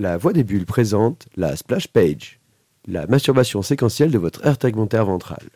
[0.00, 2.38] La Voix des Bulles présente la Splash Page,
[2.86, 5.48] la masturbation séquentielle de votre aire tegmentaire ventrale.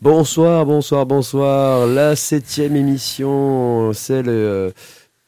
[0.00, 1.86] Bonsoir, bonsoir, bonsoir.
[1.86, 4.70] La septième émission, celle euh,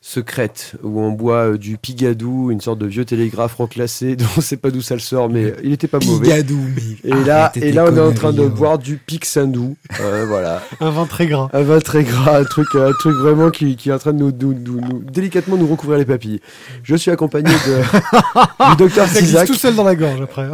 [0.08, 4.40] secrète, où on boit euh, du pigadou, une sorte de vieux télégraphe reclassé, dont on
[4.40, 6.22] sait pas d'où ça le sort, mais il était pas mauvais.
[6.28, 7.10] Pigadou, mais.
[7.10, 9.76] Et là, et là, on est en train de boire du Pixindou.
[10.00, 10.62] Euh, voilà.
[10.80, 11.48] Un vin très gras.
[11.52, 14.18] Un vin très gras, un truc, un truc vraiment qui, qui est en train de
[14.18, 16.40] nous, nous- nous- nous- délicatement nous recouvrir les papilles.
[16.84, 20.46] Je suis accompagné de, du docteur Ça glisse Cisac, tout seul dans la gorge après.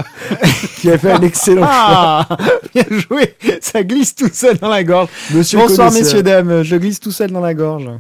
[0.81, 2.27] qui a fait un excellent choix.
[2.31, 2.37] Ah
[2.75, 5.09] Bien joué Ça glisse tout seul dans la gorge.
[5.35, 7.91] Monsieur Bonsoir messieurs, dames, je glisse tout seul dans la gorge.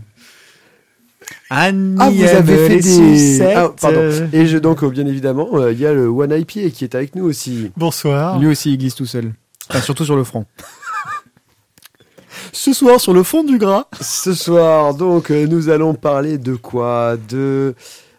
[1.55, 2.83] Annie Ah, vous avez fait des...
[2.83, 4.11] sucettes, Ah, pardon.
[4.33, 7.15] Et je, donc, bien évidemment, euh, il y a le One IPA qui est avec
[7.15, 7.70] nous aussi.
[7.77, 8.38] Bonsoir.
[8.38, 9.34] Lui aussi il glisse tout seul.
[9.69, 10.47] Enfin, surtout sur le front.
[12.55, 13.86] Ce soir, sur le fond du gras.
[14.00, 17.17] Ce soir, donc, euh, nous allons parler de quoi?
[17.28, 17.75] De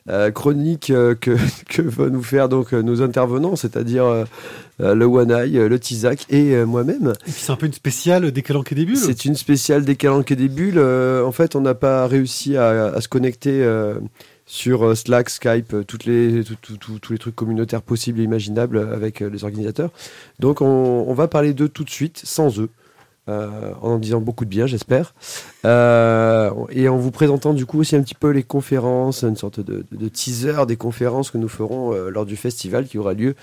[0.09, 1.37] euh, chronique euh, que,
[1.69, 4.25] que va nous faire donc euh, nos intervenants, c'est-à-dire
[4.79, 7.13] le One Eye, euh, le Tizak et moi-même.
[7.25, 8.97] C'est un peu une spéciale des calanques et des bulles.
[8.97, 10.79] C'est une spéciale des calanques et des bulles.
[10.79, 13.63] En fait, on n'a pas réussi à, à se connecter
[14.45, 18.77] sur Slack, Skype, toutes les, tout- tout- tout- tous les trucs communautaires possibles et imaginables
[18.93, 19.89] avec les organisateurs.
[20.39, 22.69] Donc, on, on va parler d'eux tout de suite, sans eux.
[23.29, 25.13] Euh, en en disant beaucoup de bien, j'espère.
[25.65, 29.59] Euh, et en vous présentant du coup aussi un petit peu les conférences, une sorte
[29.59, 33.35] de, de teaser des conférences que nous ferons euh, lors du festival qui aura lieu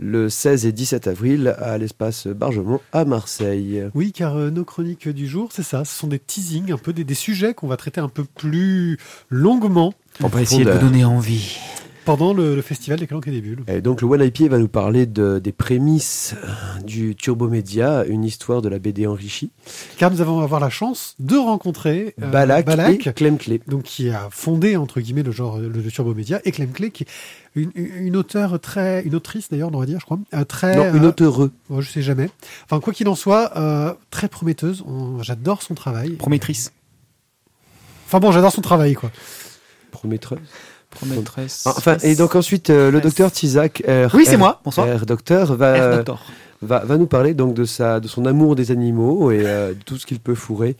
[0.00, 3.84] le 16 et 17 avril à l'espace Bargemont à Marseille.
[3.94, 5.84] Oui, car euh, nos chroniques du jour, c'est ça.
[5.84, 8.98] Ce sont des teasings, un peu des, des sujets qu'on va traiter un peu plus
[9.28, 11.58] longuement On va essayer de vous donner envie.
[12.04, 13.62] Pendant le, le festival des calanques et des bulles.
[13.68, 18.04] Et donc le One IPA va nous parler de- des prémices euh, du Turbo Média,
[18.06, 19.50] une histoire de la BD enrichie.
[19.98, 23.60] Car nous allons avoir la chance de rencontrer euh, Balak, Balak, et Clem Clé.
[23.66, 26.90] donc qui a fondé entre guillemets le genre le, le Turbo Média, et Clem Clay,
[26.90, 27.06] qui est
[27.54, 30.94] une, une auteure très, une autrice d'ailleurs, on devrait dire, je crois, euh, très, Non,
[30.96, 31.50] une euh, auteureux.
[31.68, 32.30] ouais, je sais jamais.
[32.64, 34.84] Enfin, quoi qu'il en soit, euh, très prometteuse.
[35.22, 36.10] J'adore son travail.
[36.12, 36.72] Prométrice.
[38.06, 39.10] Enfin bon, j'adore son travail, quoi.
[39.90, 40.38] Prometteuse.
[40.90, 41.62] Prométresse.
[41.66, 44.60] Ah, Enfin, et donc ensuite, euh, le docteur Tizak, R, Oui, c'est moi.
[44.64, 44.86] Bonsoir.
[44.88, 46.20] R docteur, va, Air Doctor.
[46.62, 49.78] va, va nous parler donc de, sa, de son amour des animaux et euh, de
[49.84, 50.76] tout ce qu'il peut fourrer.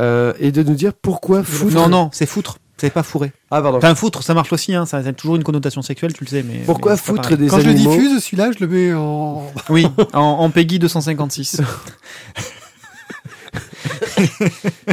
[0.00, 1.74] Euh, et de nous dire pourquoi foutre...
[1.74, 2.58] Non, non, c'est foutre.
[2.78, 3.30] C'est pas fourrer.
[3.52, 3.78] Ah, pardon.
[3.78, 4.74] Enfin, foutre, ça marche aussi.
[4.74, 4.86] Hein.
[4.86, 6.42] Ça a toujours une connotation sexuelle, tu le sais.
[6.42, 9.44] Mais Pourquoi mais foutre des Quand je le animaux diffuse, celui-là, je le mets en.
[9.68, 11.60] Oui, en, en Peggy 256.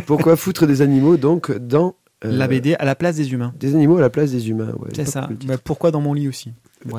[0.05, 3.53] Pourquoi foutre des animaux donc dans La BD à la place des humains.
[3.59, 4.73] Des animaux à la place des humains.
[4.79, 4.89] ouais.
[4.95, 5.29] C'est ça.
[5.45, 6.51] Bah, pourquoi dans mon lit aussi.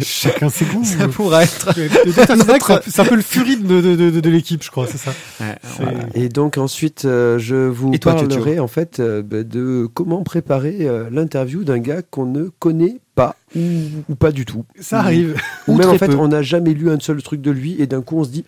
[0.00, 0.84] Chacun ses goûts.
[0.84, 1.72] Ça pourrait être.
[2.88, 5.12] C'est un peu- le furie de, de, de, de l'équipe, je crois, c'est ça.
[5.40, 6.00] Ouais, C'est- voilà.
[6.14, 10.24] Et donc ensuite, euh, je vous Et toi, parlerai en fait euh, bah, de comment
[10.24, 13.60] préparer euh, l'interview d'un gars qu'on ne connaît pas ou,
[14.08, 14.64] ou pas du tout.
[14.80, 15.40] Ça arrive.
[15.68, 16.16] Ou Ou même en fait, peu.
[16.16, 18.44] on n'a jamais lu un seul truc de lui et d'un coup on se dit,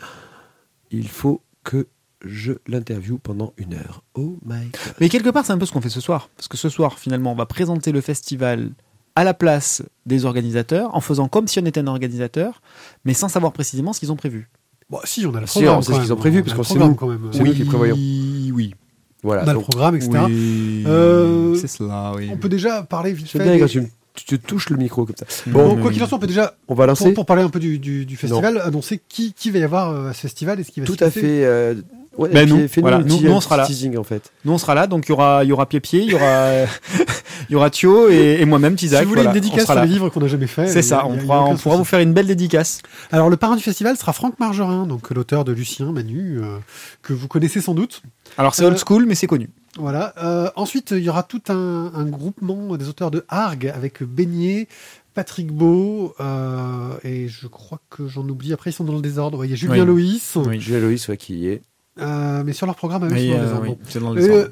[0.90, 1.86] il faut que
[2.24, 4.02] je l'interview pendant une heure.
[4.14, 4.94] Oh my god.
[5.00, 6.28] Mais quelque part, c'est un peu ce qu'on fait ce soir.
[6.36, 8.70] Parce que ce soir, finalement, on va présenter le festival
[9.16, 12.62] à la place des organisateurs, en faisant comme si on était un organisateur,
[13.04, 14.48] mais sans savoir précisément ce qu'ils ont prévu.
[14.88, 15.78] Bon, si, on a le Si, programme.
[15.78, 16.94] on sait ce qu'ils ont prévu, On parce qu'on sait nous.
[16.94, 17.20] quand même.
[17.32, 17.94] C'est nous qui prévoyons.
[17.96, 18.74] Oui,
[19.22, 19.44] Voilà.
[19.44, 20.10] On a le programme, etc.
[20.26, 20.84] oui.
[20.86, 22.28] Euh, c'est cela, oui.
[22.32, 23.38] On peut déjà parler vite fait.
[23.38, 23.82] bien des- quand tu,
[24.14, 25.26] tu te touches le micro comme ça.
[25.46, 27.04] Bon, Bon, quoi qu'il en soit, on peut déjà, on va lancer.
[27.04, 29.90] pour, pour parler un peu du, du, du festival, annoncer qui, qui va y avoir
[29.90, 31.20] euh, à ce festival et ce qui va Tout à passer.
[31.20, 31.44] fait.
[31.44, 31.74] euh,
[32.20, 33.66] ouais, Ben nous, fais-nous voilà, un nous- petit, nous, on sera là.
[33.66, 34.30] teasing en fait.
[34.44, 36.50] Nous, on sera là, donc il y aura, il y aura Pied-Pied, il y aura,
[37.48, 39.00] il y aura Thio et, et moi-même, Tizak.
[39.00, 40.66] si vous voulez voilà, une on dédicace sur les livres qu'on n'a jamais fait.
[40.68, 42.80] C'est ça, on pourra, on vous faire une belle dédicace.
[43.12, 46.58] Alors, le parrain du festival sera Franck Margerin, donc l'auteur de Lucien Manu, euh,
[47.02, 48.02] que vous connaissez sans doute.
[48.38, 49.50] Alors c'est Euh, old school, mais c'est connu.
[49.78, 50.12] Voilà.
[50.22, 54.66] Euh, ensuite, il y aura tout un, un groupement des auteurs de Arg avec Beignet,
[55.14, 58.52] Patrick Beau, euh, et je crois que j'en oublie.
[58.52, 59.44] Après, ils sont dans le désordre.
[59.44, 59.86] Il y a Julien Oui.
[59.86, 60.60] Loïs, Oui.
[60.60, 61.62] Julien Loïs, ouais, qui y est.
[62.00, 64.50] euh, mais sur leur programme, eux, Oui, euh, oui, c'est dans le Euh, désordre.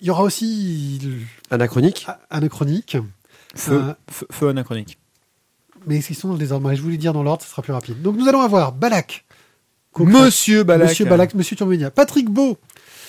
[0.00, 1.00] il y aura aussi
[1.50, 2.06] Anachronique.
[2.30, 2.96] Anachronique.
[3.54, 4.98] Feu, euh, feu, feu anachronique.
[5.86, 6.68] mais ils sont dans le désordre.
[6.68, 8.02] Mais je voulais dire dans l'ordre, ce sera plus rapide.
[8.02, 9.24] Donc nous allons avoir Balak.
[9.98, 10.90] Monsieur Balak.
[10.90, 11.90] Monsieur Balak, Monsieur Turménia.
[11.90, 12.56] Patrick Beau.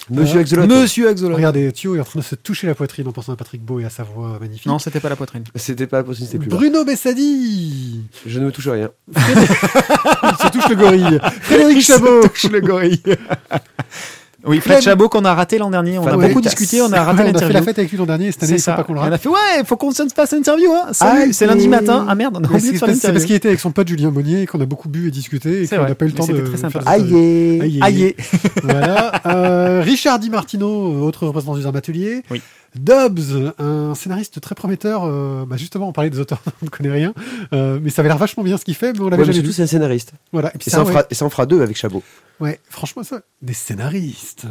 [0.10, 0.68] Monsieur Axolot.
[0.68, 1.36] Monsieur Axolot.
[1.36, 3.80] Regardez, Thio est en train de se toucher la poitrine en pensant à Patrick Beau
[3.80, 4.66] et à sa voix magnifique.
[4.66, 5.44] Non, c'était pas la poitrine.
[5.56, 6.50] C'était pas possible, c'était plus.
[6.50, 8.02] Bruno Bessadi.
[8.26, 8.90] Je ne me touche rien.
[9.16, 11.20] Il se touche le gorille.
[11.42, 12.22] Frédéric Chabot.
[12.52, 13.02] le gorille.
[14.46, 14.82] Oui, Fred.
[14.82, 15.98] Chabot qu'on a raté l'an dernier.
[16.00, 17.54] On a beaucoup discuté, on a Ouais, raté on a fait l'interview.
[17.54, 19.14] la fête avec lui l'an dernier, cette année, C'est pas qu'on le On rate.
[19.14, 20.72] a fait ouais, faut qu'on se fasse une interview.
[20.74, 20.88] Hein.
[20.94, 21.34] Salut, Aïe.
[21.34, 22.06] c'est lundi matin.
[22.08, 23.28] Ah merde, on a oublié C'est de faire parce, c'est parce l'interview.
[23.28, 25.68] qu'il était avec son pote Julien Monnier et qu'on a beaucoup bu et discuté et
[25.68, 26.80] qu'on n'a pas eu le temps de c'était très sympa.
[26.86, 28.16] Aïe Aïe.
[28.64, 29.12] Voilà.
[29.26, 30.68] Euh, Richard Di Martino,
[31.04, 32.24] autre représentant du Atelier.
[32.32, 32.42] Oui.
[32.76, 35.04] Dobbs, un scénariste très prometteur.
[35.04, 37.14] euh, bah justement, on parlait des auteurs on ne connaît rien,
[37.54, 39.34] euh, mais ça avait l'air vachement bien ce qu'il fait, mais on l'avait Ouais, mais
[39.34, 39.54] jamais vu.
[39.54, 40.14] c'est un scénariste.
[40.32, 40.50] Voilà.
[40.56, 40.92] Et puis Et ça, ça, en ouais.
[40.94, 42.04] fera, et ça en fera deux avec Chabot.
[42.40, 44.46] Ouais, franchement, ça, des scénaristes.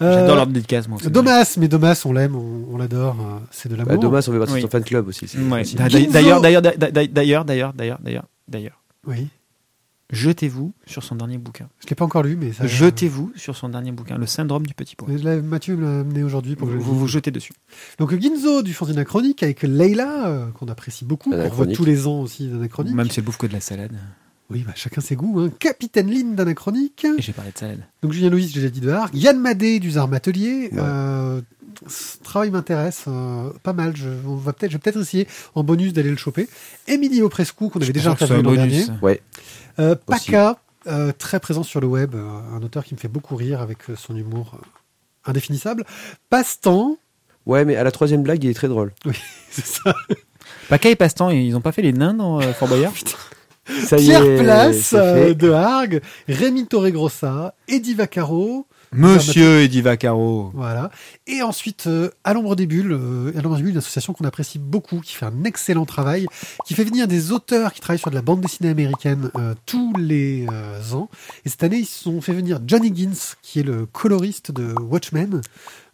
[0.00, 0.98] J'adore Euh, leur dédicace, moi.
[0.98, 1.10] aussi.
[1.10, 3.16] Domas, mais Domas, on l'aime, on, on l'adore.
[3.20, 4.02] euh, C'est de Bah, l'amour.
[4.02, 4.62] Dommage, on fait partie de Oui.
[4.62, 5.26] son fan club aussi.
[5.38, 5.62] Ouais.
[6.10, 7.72] d'ailleurs, d'ailleurs, d'ailleurs, d'ailleurs, d'ailleurs,
[8.48, 8.74] d'ailleurs,
[9.06, 9.28] Oui.
[10.12, 11.68] Jetez-vous sur son dernier bouquin.
[11.82, 12.66] Je l'ai pas encore lu, mais ça.
[12.66, 16.22] Jetez-vous sur son dernier bouquin, Le syndrome du petit je l'ai- Mathieu me l'a amené
[16.22, 17.52] aujourd'hui pour que je le Vous vous jetez dessus.
[17.98, 21.76] Donc Ginzo du Fanzine Chronique avec Leila, euh, qu'on apprécie beaucoup, qu'on Anachronique.
[21.76, 22.94] tous les ans aussi d'Anachronique.
[22.94, 23.92] Même si elle bouffe que de la salade.
[24.50, 25.40] Oui, bah, chacun ses goûts.
[25.40, 25.50] Hein.
[25.58, 27.06] Capitaine Lynn d'Anachronique.
[27.18, 27.80] Et j'ai parlé de salade.
[28.02, 29.14] Donc Julien Louis, j'ai déjà dit de Harg.
[29.14, 30.68] Yann Madé du Zarm Atelier.
[30.72, 30.78] Ouais.
[30.78, 31.40] Euh,
[31.86, 33.96] ce travail m'intéresse euh, pas mal.
[33.96, 36.48] Je, on va peut-être, je vais peut-être essayer en bonus d'aller le choper.
[36.86, 38.86] Émilie Oprescu, qu'on avait déjà Je c'est interviewé un l'an bonus.
[38.88, 39.00] dernier.
[39.00, 39.22] Ouais.
[39.78, 39.94] Euh.
[39.94, 43.60] Paca, euh, très présent sur le web, euh, un auteur qui me fait beaucoup rire
[43.60, 44.58] avec son humour
[45.24, 45.84] indéfinissable.
[46.30, 46.96] Passe-temps,
[47.46, 48.92] Ouais, mais à la troisième blague, il est très drôle.
[49.50, 49.94] c'est ça.
[50.68, 52.92] Paca et Passe-temps, ils ont pas fait les nains dans euh, Fort Boyard
[53.86, 60.50] Ça y Pierre est, Place euh, de Harg, Rémi Torregrossa, Eddie Vaccaro, Monsieur Eddie Vaccaro.
[60.54, 60.90] Voilà.
[61.26, 64.26] Et ensuite, euh, à l'ombre des bulles, euh, à l'ombre des bulles, une association qu'on
[64.26, 66.26] apprécie beaucoup, qui fait un excellent travail,
[66.66, 69.94] qui fait venir des auteurs qui travaillent sur de la bande dessinée américaine euh, tous
[69.96, 70.46] les
[70.92, 71.08] ans.
[71.46, 74.74] Et cette année, ils se sont fait venir Johnny Gins, qui est le coloriste de
[74.78, 75.40] Watchmen.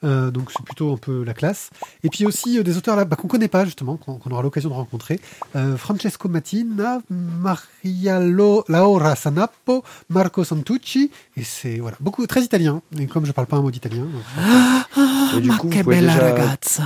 [0.04, 1.70] Euh, donc c'est plutôt un peu la classe.
[2.04, 4.68] Et puis aussi euh, des auteurs là bah, qu'on connaît pas justement, qu'on aura l'occasion
[4.68, 5.18] de rencontrer.
[5.56, 11.10] Euh, Francesco Mattina, Maria Lo- Laura Sanappo, Marco Santucci.
[11.36, 12.80] Et c'est voilà beaucoup très italien.
[12.98, 14.06] Et comme je parle pas un mot d'italien,
[14.38, 16.82] euh, Et du coup, vous pouvez bella déjà, ragazza.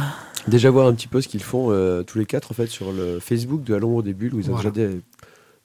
[0.49, 2.93] déjà voir un petit peu ce qu'ils font euh, tous les quatre en fait sur
[2.93, 4.70] le Facebook de À l'ombre des bulles où ils ont Voilà.
[4.70, 5.00] déjà des-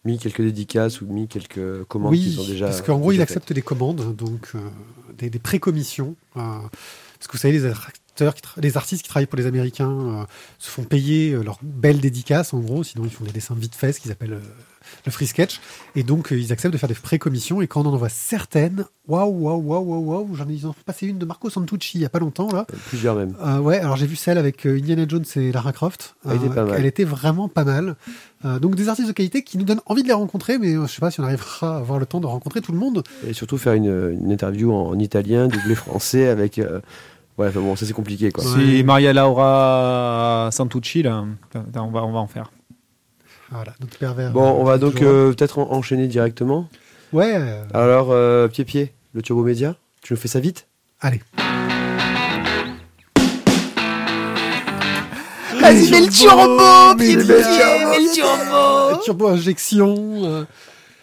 [0.06, 2.68] mis quelques dédicaces ou mis quelques commandes Oui, qu'ils ont déjà.
[2.68, 4.60] parce qu'en gros, il accepte des commandes, donc euh,
[5.18, 6.16] des, des précommissions.
[7.18, 10.26] Parce que vous savez, les acteurs, les artistes qui travaillent pour les Américains euh,
[10.60, 13.76] se font payer euh, leurs belles dédicaces, en gros, sinon ils font des dessins vite
[13.76, 14.42] faits, qu'ils appellent euh,
[15.06, 15.60] le free sketch.
[15.96, 17.62] Et donc, euh, ils acceptent de faire des précommissions.
[17.62, 20.70] Et quand on en envoie certaines, waouh, waouh, waouh, waouh, waouh, j'en ai ils en
[20.70, 22.66] ont passé une de Marco Santucci il y a pas longtemps, là.
[22.70, 22.78] fait.
[22.90, 23.36] Plusieurs même.
[23.46, 26.16] Euh, ouais, alors j'ai vu celle avec euh, Indiana Jones et Lara Croft.
[26.30, 26.76] Elle était pas mal.
[26.78, 27.96] Elle était vraiment pas mal.
[28.46, 30.86] Euh, donc des artistes de qualité qui nous donnent envie de les rencontrer, mais euh,
[30.86, 33.04] je sais pas si on arrivera à avoir le temps de rencontrer tout le monde.
[33.28, 36.60] Et surtout faire une, une interview en, en italien, doublé français avec.
[36.60, 36.80] euh,
[37.38, 38.44] Ouais, bon, ça c'est compliqué quoi.
[38.44, 41.24] C'est Maria Laura Santucci, là.
[41.76, 42.52] On va, on va en faire.
[43.52, 44.32] Voilà, notre pervers.
[44.32, 46.68] Bon, on va euh, donc euh, peut-être en- enchaîner directement.
[47.14, 50.68] Ouais, euh, Alors, euh, Pied Pied, le Turbo Média, tu nous fais ça vite?
[51.00, 51.22] Allez.
[55.62, 59.02] Vas-y, mets le turbo, pied, le pied, turbo, mets le turbo.
[59.04, 59.96] Turbo injection.
[60.24, 60.44] euh,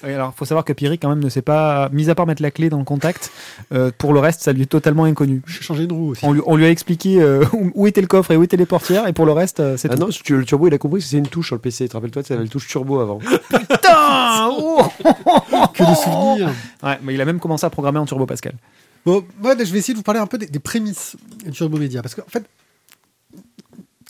[0.05, 2.43] Oui, alors, faut savoir que Pierrick, quand même, ne sait pas, mis à part mettre
[2.43, 3.31] la clé dans le contact,
[3.73, 5.43] euh, pour le reste, ça lui est totalement inconnu.
[5.47, 6.25] J'ai changé une roue aussi.
[6.25, 8.67] On lui, on lui a expliqué euh, où- était le coffre et où étaient les
[8.67, 10.01] portières, et pour le reste, euh, c'est Ah tout.
[10.03, 11.85] non, tu- le Turbo, il a compris que c'est une touche sur le PC.
[11.85, 13.19] Tu te rappelles-toi, tu avais le touche Turbo avant.
[13.51, 14.83] Putain Oh
[15.73, 16.51] Que de souvenirs.
[16.83, 18.55] Ouais, mais il a même commencé à programmer en Turbo Pascal.
[19.07, 21.77] Bon, moi, je vais essayer de vous parler un peu des, des prémices du Turbo
[21.79, 22.01] Média.
[22.03, 22.45] Parce qu'en fait,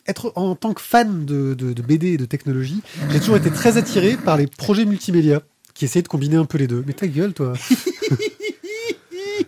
[0.06, 3.50] être en tant que fan de, de- de BD et de technologie, j'ai toujours été
[3.50, 5.40] très attiré par les projets multimédia
[5.74, 6.82] qui essayaient de combiner un peu les deux.
[6.86, 7.52] Mais ta gueule, toi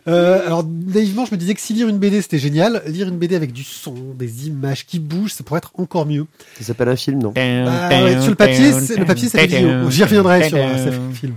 [0.08, 3.18] Euh, alors naïvement, je me disais que si lire une BD c'était génial, lire une
[3.18, 6.26] BD avec du son, des images qui bougent, ça pourrait être encore mieux.
[6.58, 9.46] Ça s'appelle un film, non Bah, ouais, sur le papier, c'est- le papier c'est la
[9.46, 9.90] vidéo.
[9.90, 11.34] J'y reviendrai sur euh, ce film.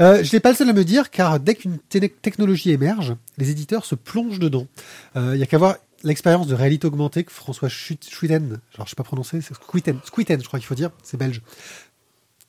[0.00, 1.78] Euh, je n'ai pas le seul à me dire, car dès qu'une
[2.22, 4.66] technologie émerge, les éditeurs se plongent dedans.
[5.16, 8.90] Euh, Il y a qu'à voir l'expérience de réalité augmentée que François Schuiten, alors je
[8.90, 11.40] sais pas prononcer, c'est Squitten, Squitten, je crois qu'il faut dire, c'est belge.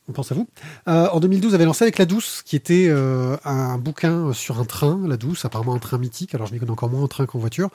[0.07, 0.47] On pense à vous.
[0.87, 4.65] Euh, en 2012, avait lancé avec La Douce, qui était euh, un bouquin sur un
[4.65, 6.35] train, La Douce, apparemment un train mythique.
[6.35, 7.69] Alors je m'y connais encore moins en train qu'en voiture.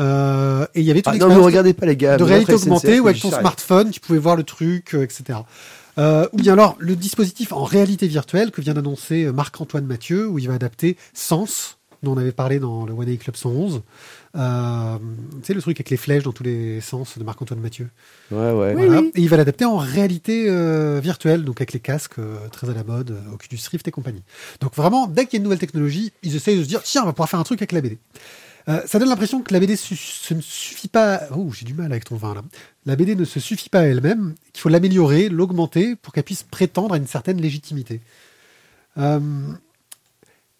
[0.00, 2.16] Euh, et il y avait toute Ah, Non, mais regardez pas les gars.
[2.16, 5.40] de réalité augmentée ou avec ton smartphone, tu pouvais voir le truc, euh, etc.
[5.98, 10.28] Euh, ou bien alors le dispositif en réalité virtuelle que vient d'annoncer euh, Marc-Antoine Mathieu,
[10.28, 13.82] où il va adapter Sens, dont on avait parlé dans le One Day Club 111.
[14.36, 14.98] Euh,
[15.40, 17.88] tu sais, le truc avec les flèches dans tous les sens de Marc-Antoine Mathieu.
[18.30, 18.74] Ouais, ouais.
[18.74, 19.00] Voilà.
[19.14, 22.74] Et il va l'adapter en réalité euh, virtuelle, donc avec les casques euh, très à
[22.74, 24.22] la mode, euh, Oculus Rift et compagnie.
[24.60, 27.02] Donc vraiment, dès qu'il y a une nouvelle technologie, ils essayent de se dire, tiens,
[27.02, 27.98] on va pouvoir faire un truc avec la BD.
[28.68, 31.22] Euh, ça donne l'impression que la BD su- ce ne suffit pas.
[31.34, 32.42] Oh, j'ai du mal avec ton vin là.
[32.84, 34.34] La BD ne se suffit pas à elle-même.
[34.52, 38.02] Qu'il faut l'améliorer, l'augmenter pour qu'elle puisse prétendre à une certaine légitimité.
[38.98, 39.20] Euh,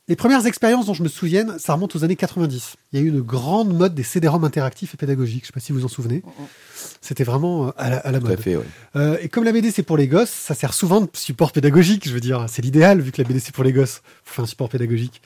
[0.08, 2.76] Les premières expériences dont je me souvienne, ça remonte aux années 90.
[2.92, 5.42] Il y a eu une grande mode des CD-ROM interactifs et pédagogiques.
[5.42, 6.22] Je sais pas si vous vous en souvenez.
[7.02, 8.40] C'était vraiment euh, à la, à la Tout à mode.
[8.40, 8.64] fait, ouais.
[8.96, 12.08] Euh, et comme la BD c'est pour les gosses, ça sert souvent de support pédagogique.
[12.08, 14.00] Je veux dire, c'est l'idéal vu que la BD c'est pour les gosses.
[14.24, 15.20] Faut faire un support pédagogique.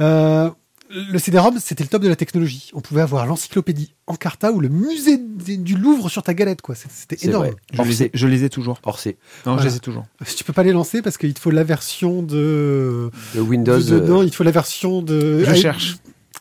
[0.00, 0.48] Euh,
[0.94, 2.70] le CD-ROM, c'était le top de la technologie.
[2.74, 6.74] On pouvait avoir l'encyclopédie Encarta ou le musée du Louvre sur ta galette, quoi.
[6.74, 7.46] C'était- énorme.
[7.46, 7.56] vrai.
[7.72, 8.78] Je les, ai, je les ai toujours.
[8.84, 9.16] Orsay.
[9.46, 10.04] Non, je les ai toujours.
[10.36, 13.10] Tu peux pas les lancer parce qu'il te faut la version de.
[13.34, 13.78] Le Windows.
[13.80, 15.44] de- euh, Non, il te faut la version de.
[15.44, 15.96] Je i- cherche.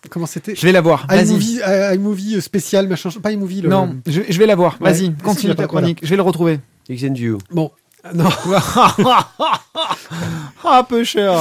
[0.10, 1.08] Comment c'était Je vais la voir.
[1.10, 3.10] IMovie, i- iMovie spécial, machin.
[3.22, 3.70] Pas iMovie, le.
[3.70, 4.78] Non, je, je vais la voir.
[4.82, 4.92] Ouais.
[4.92, 6.00] Vas-y, continue ta chronique.
[6.04, 6.60] Je vais le retrouver.
[7.52, 7.72] Bon.
[8.14, 8.26] Non,
[10.66, 11.40] ah, peu cher.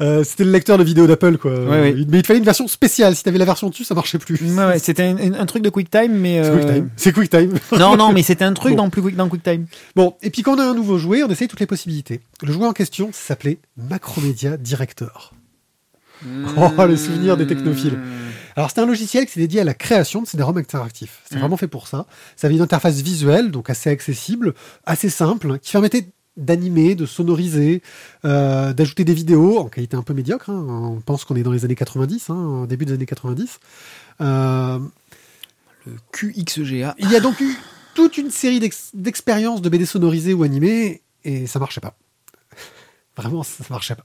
[0.00, 1.50] euh, c'était le lecteur de vidéo d'Apple, quoi.
[1.52, 2.06] Ouais, oui.
[2.08, 3.16] Mais il fallait une version spéciale.
[3.16, 4.40] Si t'avais la version dessus, ça marchait plus.
[4.40, 6.42] Ouais, ouais, c'était un, truc de QuickTime, mais.
[6.44, 6.90] C'est euh, QuickTime.
[6.96, 7.54] C'est QuickTime.
[7.78, 8.84] Non, non, mais c'était un truc Bon.
[8.84, 9.66] dans, plus quick, dans QuickTime.
[9.96, 12.20] Bon, et puis quand on a un nouveau jouet, on essaye toutes les possibilités.
[12.42, 15.32] Le jouet en question s'appelait Macromedia Director.
[16.56, 17.98] Oh, le souvenir des technophiles.
[18.56, 21.20] Alors c'était un logiciel qui s'est dédié à la création de CD-ROM interactifs.
[21.26, 21.40] C'est Mhm.
[21.42, 22.06] vraiment fait pour ça.
[22.36, 24.54] Ça avait une interface visuelle, donc assez accessible,
[24.86, 26.08] assez simple, qui permettait
[26.38, 27.82] d'animer, de sonoriser,
[28.24, 30.50] euh, d'ajouter des vidéos en qualité un peu médiocre.
[30.50, 30.66] hein.
[30.68, 33.58] On pense qu'on est dans les années 90, hein, début des années 90.
[34.20, 34.78] Euh,
[35.86, 36.94] Le QXGA.
[36.98, 37.54] il y a donc eu
[37.94, 41.96] toute une série d'ex- d'expériences de BD sonorisées ou animées, et ça marchait pas.
[43.16, 44.04] Vraiment, ça marchait pas.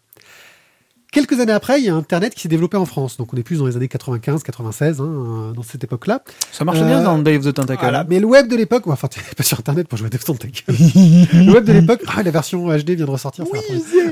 [1.11, 3.17] Quelques années après, il y a Internet qui s'est développé en France.
[3.17, 6.23] Donc on est plus dans les années 95-96, hein, dans cette époque-là.
[6.53, 7.81] Ça marchait Euh, bien dans Day of the Tentacle.
[7.81, 8.05] Voilà.
[8.09, 10.23] Mais le web de l'époque, enfin, tu n'es pas sur Internet pour jouer à Death
[10.23, 10.63] Tentacle.
[10.69, 13.43] le web de l'époque, ah, la version HD vient de ressortir.
[13.43, 13.61] prendre.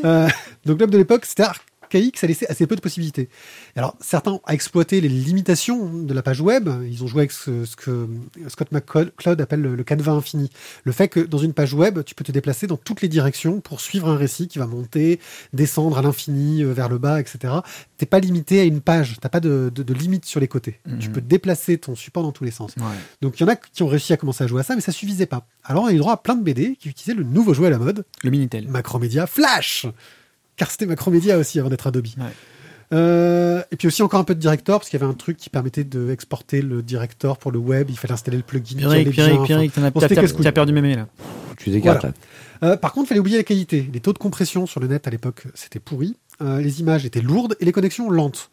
[0.03, 0.27] Euh,
[0.65, 1.44] donc le web de l'époque, c'était
[1.89, 3.29] archaïque, ça laissait assez peu de possibilités.
[3.75, 6.69] Alors certains ont exploité les limitations de la page web.
[6.89, 8.08] Ils ont joué avec ce, ce que
[8.48, 10.50] Scott McCloud appelle le, le canevas infini.
[10.84, 13.60] Le fait que dans une page web, tu peux te déplacer dans toutes les directions
[13.62, 15.19] pour suivre un récit qui va monter,
[15.53, 17.53] descendre à l'infini, euh, vers le bas, etc.
[17.98, 19.17] T'es pas limité à une page.
[19.19, 20.79] T'as pas de, de, de limite sur les côtés.
[20.86, 21.00] Mhm.
[21.00, 22.75] Tu peux déplacer ton support dans tous les sens.
[22.77, 22.84] Ouais.
[23.22, 24.81] Donc il y en a qui ont réussi à commencer à jouer à ça, mais
[24.81, 25.48] ça suffisait pas.
[25.63, 27.72] Alors on a eu droit à plein de BD qui utilisaient le nouveau jouet à
[27.72, 28.67] la mode, Le Minitel.
[28.67, 29.86] Macromedia Flash
[30.59, 32.05] Car c'était Macromedia aussi avant d'être Adobe.
[32.17, 32.25] Ouais.
[32.91, 35.37] Euh, et puis aussi encore un peu de Director, parce qu'il y avait un truc
[35.37, 38.75] qui permettait d'exporter le Director pour le web, il fallait installer le plugin.
[39.69, 39.99] t'en as- bon,
[40.43, 41.07] t'as perdu mémé là.
[41.57, 42.01] Tu Voilà.
[42.03, 42.11] là.
[42.63, 43.89] Euh, par contre, il fallait oublier la qualité.
[43.93, 46.17] Les taux de compression sur le net à l'époque, c'était pourri.
[46.41, 48.49] Euh, les images étaient lourdes et les connexions lentes.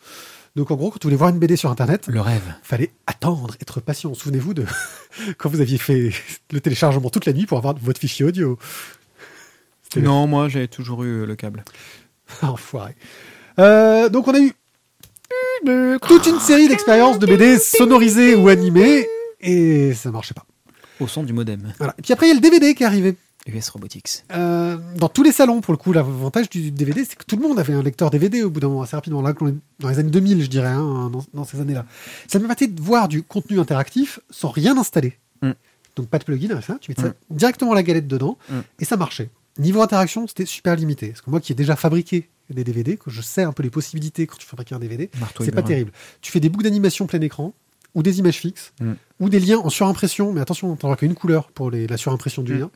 [0.54, 2.42] Donc en gros, quand vous voulez voir une BD sur Internet, Le rêve.
[2.62, 4.14] fallait attendre, être patient.
[4.14, 4.64] Souvenez-vous de
[5.38, 6.10] quand vous aviez fait
[6.52, 8.58] le téléchargement toute la nuit pour avoir votre fichier audio.
[10.00, 11.64] Non, moi j'ai toujours eu euh, le câble.
[12.42, 12.94] Enfoiré.
[13.58, 14.52] Euh, donc on a eu
[16.06, 19.06] toute une série d'expériences de BD sonorisées ou animées
[19.40, 20.44] et ça marchait pas.
[21.00, 21.72] Au son du modem.
[21.78, 21.94] Voilà.
[21.98, 23.16] Et puis après il y a le DVD qui est arrivé.
[23.48, 24.24] US Robotics.
[24.32, 27.42] Euh, dans tous les salons, pour le coup, l'avantage du DVD, c'est que tout le
[27.42, 29.22] monde avait un lecteur DVD au bout d'un moment, assez rapidement.
[29.22, 29.34] Là,
[29.78, 31.86] dans les années 2000, je dirais, hein, dans, dans ces années-là.
[32.26, 35.16] Ça me permettait de voir du contenu interactif sans rien installer.
[35.42, 35.52] Mm.
[35.94, 36.76] Donc pas de plugin, ça.
[36.80, 37.14] Tu mets ça Mm.
[37.30, 38.54] directement la galette dedans Mm.
[38.80, 39.30] et ça marchait.
[39.58, 41.08] Niveau interaction, c'était super limité.
[41.08, 43.70] Parce que moi qui ai déjà fabriqué des DVD, que je sais un peu les
[43.70, 45.10] possibilités quand tu fabriques un DVD,
[45.40, 45.90] c'est pas terrible.
[46.20, 47.54] Tu fais des boucles d'animation plein écran
[47.94, 48.92] ou des images fixes Mm.
[49.20, 52.54] ou des liens en surimpression, mais attention, t'auras qu'une couleur pour les- la surimpression du
[52.54, 52.58] Mm.
[52.60, 52.70] lien.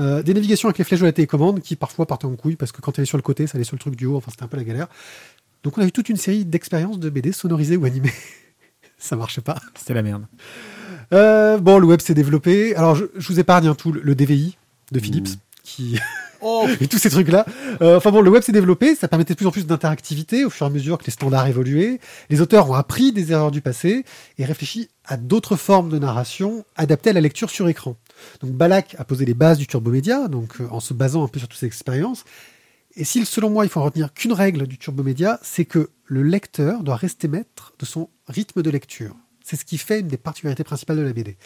[0.00, 2.72] Euh, des navigations avec les flèches de la télécommande qui parfois partaient en couille parce
[2.72, 4.30] que quand tu allais sur le côté, ça allait sur le truc du haut, enfin
[4.32, 4.88] c'était un peu la galère.
[5.62, 8.12] Donc on a eu toute une série d'expériences de BD sonorisées ou animées.
[8.98, 9.60] ça marchait pas.
[9.78, 10.26] C'était la merde.
[11.12, 12.74] Euh, bon, le web s'est développé.
[12.74, 14.56] Alors je, je vous épargne un tout le, le DVI
[14.92, 15.36] de Philips Mm.
[15.64, 15.98] Qui
[16.80, 17.46] et tous ces trucs-là.
[17.82, 20.50] Euh, enfin bon, le web s'est développé, ça permettait de plus en plus d'interactivité au
[20.50, 22.00] fur et à mesure que les standards évoluaient.
[22.30, 24.04] Les auteurs ont appris des erreurs du passé
[24.38, 27.96] et réfléchi à d'autres formes de narration adaptées à la lecture sur écran.
[28.40, 31.38] Donc Balak a posé les bases du turbomédia, donc euh, en se basant un peu
[31.38, 32.24] sur toutes ces expériences.
[32.96, 36.22] Et si, selon moi, il faut en retenir qu'une règle du turbomédia, c'est que le
[36.22, 39.16] lecteur doit rester maître de son rythme de lecture.
[39.42, 41.36] C'est ce qui fait une des particularités principales de la BD.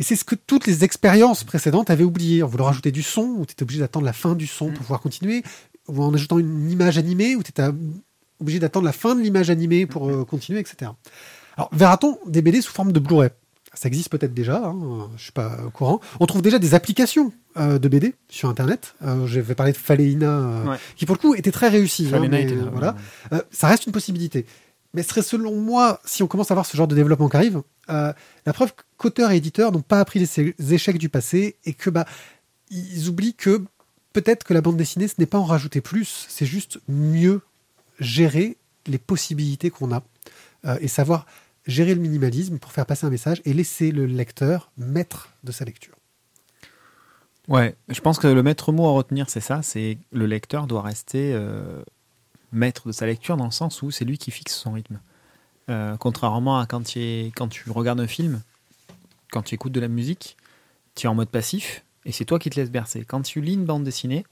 [0.00, 2.42] Et c'est ce que toutes les expériences précédentes avaient oublié.
[2.42, 4.78] En voulant rajouter du son, où tu étais obligé d'attendre la fin du son pour
[4.78, 5.42] pouvoir continuer,
[5.88, 7.64] ou en ajoutant une image animée, où tu étais
[8.40, 10.90] obligé d'attendre la fin de l'image animée pour euh, continuer, etc.
[11.56, 13.28] Alors, verra-t-on des BD sous forme de Blu-ray?
[13.74, 16.00] Ça existe peut-être déjà, hein, je suis pas au courant.
[16.18, 18.94] On trouve déjà des applications euh, de BD sur Internet.
[19.04, 20.76] Euh, je vais parler de Faleina, euh, Ouais.
[20.96, 22.08] qui pour le coup était très réussi.
[22.12, 22.96] hein, mais, là, voilà.
[23.30, 23.38] ouais.
[23.52, 24.44] Ça reste une possibilité.
[24.94, 27.36] Mais ce serait selon moi, si on commence à voir ce genre de développement qui
[27.36, 28.12] arrive, euh,
[28.46, 32.06] la preuve qu'auteurs et éditeurs n'ont pas appris les échecs du passé et que bah
[32.70, 33.62] ils oublient que
[34.12, 37.40] peut-être que la bande dessinée ce n'est pas en rajouter plus, c'est juste mieux
[37.98, 38.56] gérer
[38.86, 40.02] les possibilités qu'on a
[40.64, 41.26] euh, et savoir
[41.66, 45.64] gérer le minimalisme pour faire passer un message et laisser le lecteur maître de sa
[45.64, 45.94] lecture.
[47.48, 50.82] Ouais, je pense que le maître mot à retenir, c'est ça, c'est le lecteur doit
[50.82, 51.82] rester euh,
[52.52, 55.00] maître de sa lecture dans le sens où c'est lui qui fixe son rythme.
[55.68, 58.40] Euh, contrairement à quand tu, es- quand tu regardes un film,
[59.30, 60.36] quand tu écoutes de la musique,
[60.96, 63.04] tu es en mode passif et c'est toi qui te laisses bercer.
[63.04, 64.24] Quand tu lis une bande dessinée,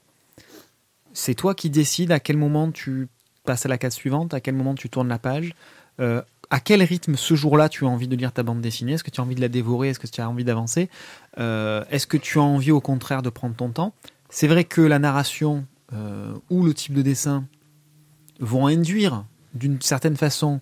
[1.12, 3.08] c'est toi qui décides à quel moment tu
[3.44, 5.54] passes à la case suivante, à quel moment tu tournes la page,
[6.00, 9.04] euh, à quel rythme ce jour-là tu as envie de lire ta bande dessinée, est-ce
[9.04, 10.88] que tu as envie de la dévorer, est-ce que tu as envie d'avancer,
[11.38, 13.94] Euh, est-ce que tu as envie au contraire de prendre ton temps.
[14.30, 15.66] C'est vrai que la narration
[16.50, 17.44] ou le type de dessin
[18.38, 20.60] vont induire d'une certaine façon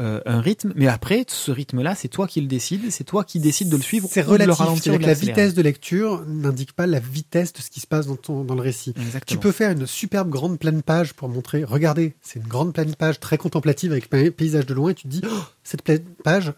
[0.00, 3.40] euh, un rythme, mais après, ce rythme-là, c'est toi qui le décides, c'est toi qui
[3.40, 4.56] décides de le suivre C'est relatif.
[4.56, 8.06] C'est-à-dire que la vitesse de lecture n'indique pas la vitesse de ce qui se passe
[8.06, 8.90] dans, ton, dans le récit.
[8.90, 9.22] Exactement.
[9.26, 12.94] Tu peux faire une superbe grande pleine page pour montrer, regardez, c'est une grande pleine
[12.94, 16.04] page très contemplative avec un paysage de loin et tu te dis, Oh, cette pleine
[16.22, 16.52] page,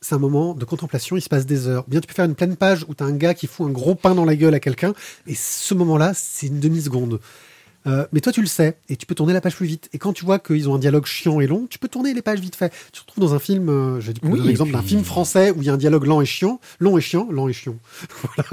[0.00, 1.84] c'est un moment de contemplation, il se passe des heures.
[1.88, 3.70] Bien, tu peux faire une pleine page où tu as un gars qui fout un
[3.70, 4.94] gros pain dans la gueule à quelqu'un
[5.26, 7.20] et ce moment-là, c'est une demi-seconde.
[7.88, 9.88] Euh, mais toi, tu le sais, et tu peux tourner la page plus vite.
[9.92, 12.22] Et quand tu vois qu'ils ont un dialogue chiant et long, tu peux tourner les
[12.22, 12.72] pages vite fait.
[12.92, 14.80] Tu te retrouves dans un film, euh, je te Oui, donner un et exemple d'un
[14.80, 17.26] puis- film français où il y a un dialogue lent et chiant, long et chiant,
[17.30, 17.76] lent et chiant.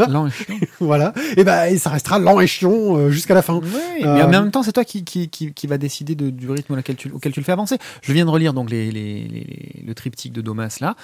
[0.07, 0.55] Lent et chiant.
[0.79, 1.13] voilà.
[1.37, 3.55] Et ben, et ça restera lent et chiant euh, jusqu'à la fin.
[3.55, 3.69] Oui,
[4.03, 6.49] Euh, mais en même temps, c'est toi qui, qui, qui, qui va décider de- du
[6.49, 7.77] rythme auquel tu, auquel tu le fais avancer.
[8.01, 10.95] Je viens de relire donc les, les, les- le triptyque de Domas là.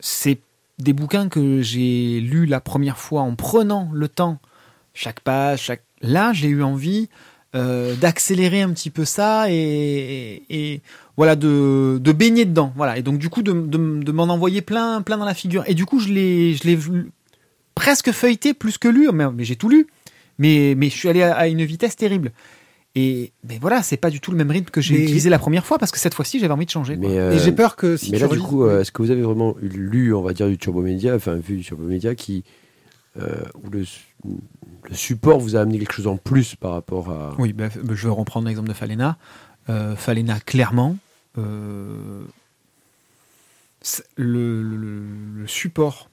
[0.00, 0.38] C'est
[0.78, 4.38] des bouquins que j'ai lus la première fois en prenant le temps,
[4.94, 5.82] chaque page, chaque.
[6.00, 7.08] Là, j'ai eu envie
[7.54, 9.54] euh, d'accélérer un petit peu ça et,
[10.48, 10.80] et, et
[11.16, 12.72] voilà de, de baigner dedans.
[12.76, 15.62] Voilà et donc du coup de, de, de m'en envoyer plein plein dans la figure.
[15.66, 17.10] Et du coup, je l'ai je l'ai vu-
[17.74, 19.86] presque feuilleté plus que lu, mais, mais j'ai tout lu.
[20.38, 22.32] Mais, mais je suis allé à, à une vitesse terrible.
[22.96, 25.38] Et ben voilà, c'est pas du tout le même rythme que j'ai Mais- utilisé la
[25.38, 26.96] première fois parce que cette fois-ci j'avais envie de changer.
[26.96, 27.08] quoi.
[27.08, 29.00] Mais, euh, Et j'ai peur que si mais tu là, du coup, euh, est-ce que
[29.02, 32.14] vous avez vraiment lu, on va dire, du Turbo Média, enfin, vu du Turbo Média,
[32.14, 32.44] qui,
[33.16, 37.34] où le, su- le support vous a amené quelque chose en plus par rapport à.
[37.38, 39.16] Oui, ben, ben, je vais reprendre l'exemple de Falena.
[39.70, 40.96] Euh, Falena, clairement,
[41.38, 42.22] euh,
[44.16, 46.08] le, le- le support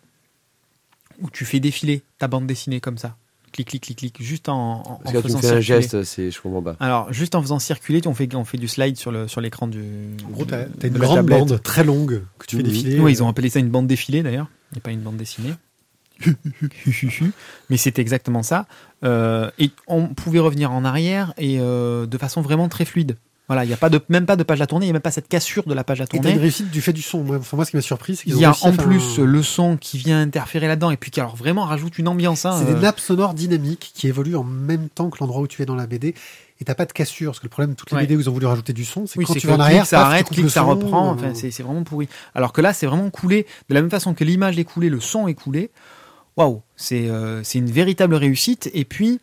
[1.22, 3.16] où tu fais défiler ta bande dessinée comme ça,
[3.52, 5.48] clic, clic, clic, clic, juste en, en, Parce en que là, tu me faisant fais
[5.48, 5.82] un circuler.
[5.82, 6.76] geste, c'est, je comprends pas.
[6.80, 9.68] Alors, juste en faisant circuler, on fait, on fait du slide sur le sur l'écran
[9.68, 9.84] du.
[10.26, 11.40] En gros, t'as une grande tablette.
[11.40, 13.00] bande très longue que tu fais défiler.
[13.00, 15.54] Oui, ils ont appelé ça une bande défilée d'ailleurs, et pas une bande dessinée.
[17.70, 18.66] Mais c'était exactement ça.
[19.04, 23.18] Euh, et on pouvait revenir en arrière et euh, de façon vraiment très fluide.
[23.48, 24.94] Voilà, il n'y a pas de, même pas de page à tourner, il n'y a
[24.94, 26.38] même pas cette cassure de la page à Et t'as une tourner.
[26.40, 27.26] réussite du fait du son.
[27.36, 29.26] Enfin, moi ce qui m'a surpris, c'est qu'ils Il ont y a en plus un-
[29.26, 32.46] le son qui vient interférer là-dedans et puis qui alors vraiment rajoute une ambiance.
[32.46, 35.48] hein, C'est euh, des nappes sonores dynamiques qui évoluent en même temps que l'endroit où
[35.48, 36.16] tu es dans la BD.
[36.62, 38.04] Et t'as pas de cassure, parce que le problème de toutes les Ouais.
[38.04, 39.60] BD où ils ont voulu rajouter du son, c'est Oui, quand c'est tu vas en
[39.60, 41.10] arrière, ça paf, tu arrête, le ça son, reprend.
[41.10, 42.08] euh, Enfin, c'est c'est vraiment pourri.
[42.36, 43.48] Alors que là, c'est vraiment coulé.
[43.68, 45.72] De la même façon que l'image est coulée, le son est coulé.
[46.38, 48.70] Waouh, c'est euh, c'est une véritable réussite.
[48.74, 49.20] Et puis,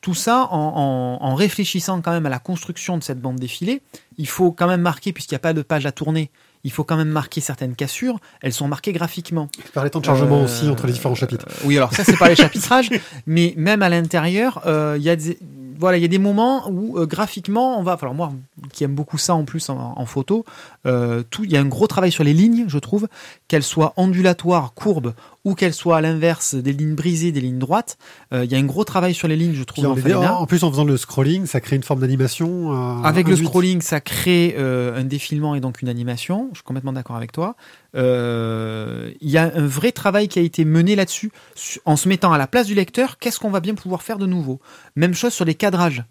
[0.00, 3.82] tout ça en, en- en réfléchissant quand même à la construction de cette bande défilée,
[4.18, 6.30] il faut quand même marquer, puisqu'il n'y a pas de page à tourner,
[6.64, 8.18] il faut quand même marquer certaines cassures.
[8.42, 9.48] Elles sont marquées graphiquement.
[9.74, 11.46] par les temps de chargement Euh, aussi entre les différents chapitres.
[11.48, 12.90] euh, oui, alors ça c'est pas les chapitrages,
[13.26, 15.38] mais même à l'intérieur, euh, il y a des
[15.78, 17.98] voilà, il y a des moments où euh, graphiquement, on va.
[18.00, 18.32] Alors moi,
[18.72, 20.44] qui aime beaucoup ça en plus en, en photo,
[20.86, 23.08] euh, tout, il y a un gros travail sur les lignes, je trouve,
[23.48, 27.98] qu'elles soient ondulatoires, courbes, ou qu'elles soient à l'inverse, des lignes brisées, des lignes droites.
[28.32, 29.84] Euh, il y a un gros travail sur les lignes, je trouve.
[29.90, 33.02] en, en plus, en faisant le scrolling, ça crée une forme d'animation.
[33.04, 36.48] Avec le scrolling, ça crée un défilement et donc une animation.
[36.52, 37.56] Je suis complètement d'accord avec toi.
[37.94, 42.32] Il y a un vrai travail qui a été mené là-dessus, su- en se mettant
[42.32, 43.18] à la place du lecteur.
[43.18, 44.60] Qu'est-ce qu'on va bien pouvoir faire de nouveau?
[44.96, 46.04] Même chose sur les cadrages.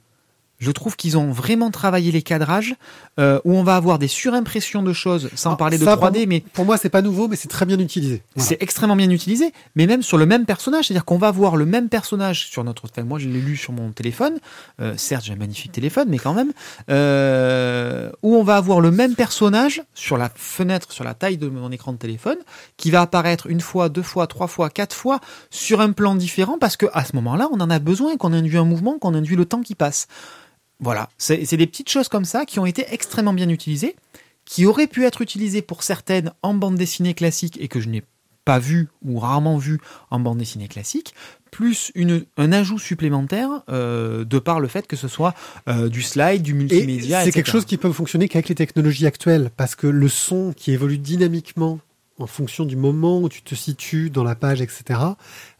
[0.61, 2.75] Je trouve qu'ils ont vraiment travaillé les cadrages,
[3.19, 6.19] euh, où on va avoir des surimpressions de choses, sans Ah, parler de ça, 3D,
[6.19, 8.21] pour- mais Pour moi, c'est pas nouveau, mais c'est très bien utilisé.
[8.35, 8.47] Voilà.
[8.47, 11.65] c'est extrêmement bien utilisé, mais même sur le même personnage, c'est-à-dire qu'on va voir le
[11.65, 12.83] même personnage sur notre.
[12.85, 14.37] Enfin, moi, je l'ai lu sur mon téléphone.
[14.79, 16.51] Euh, certes, j'ai un magnifique téléphone, mais quand même,
[16.89, 21.47] euh, où on va avoir le même personnage sur la fenêtre, sur la taille de
[21.47, 22.37] mon écran de téléphone,
[22.77, 25.19] qui va apparaître une fois, deux fois, trois fois, quatre fois
[25.49, 28.57] sur un plan différent, parce que à ce moment-là, on en a besoin, qu'on induit
[28.57, 30.07] un mouvement, qu'on induit le temps qui passe.
[30.81, 33.95] Voilà, c'est des petites choses comme ça qui ont été extrêmement bien utilisées,
[34.45, 38.03] qui auraient pu être utilisées pour certaines en bande dessinée classique et que je n'ai
[38.45, 41.13] pas vu ou rarement vu en bande dessinée classique,
[41.51, 45.35] plus une, un ajout supplémentaire euh, de par le fait que ce soit
[45.67, 47.23] euh, du slide, du multimédia.
[47.23, 50.71] c'est quelque chose qui peut fonctionner qu'avec les technologies actuelles, parce que le son qui
[50.71, 51.79] évolue dynamiquement
[52.21, 54.99] en fonction du moment où tu te situes dans la page, etc.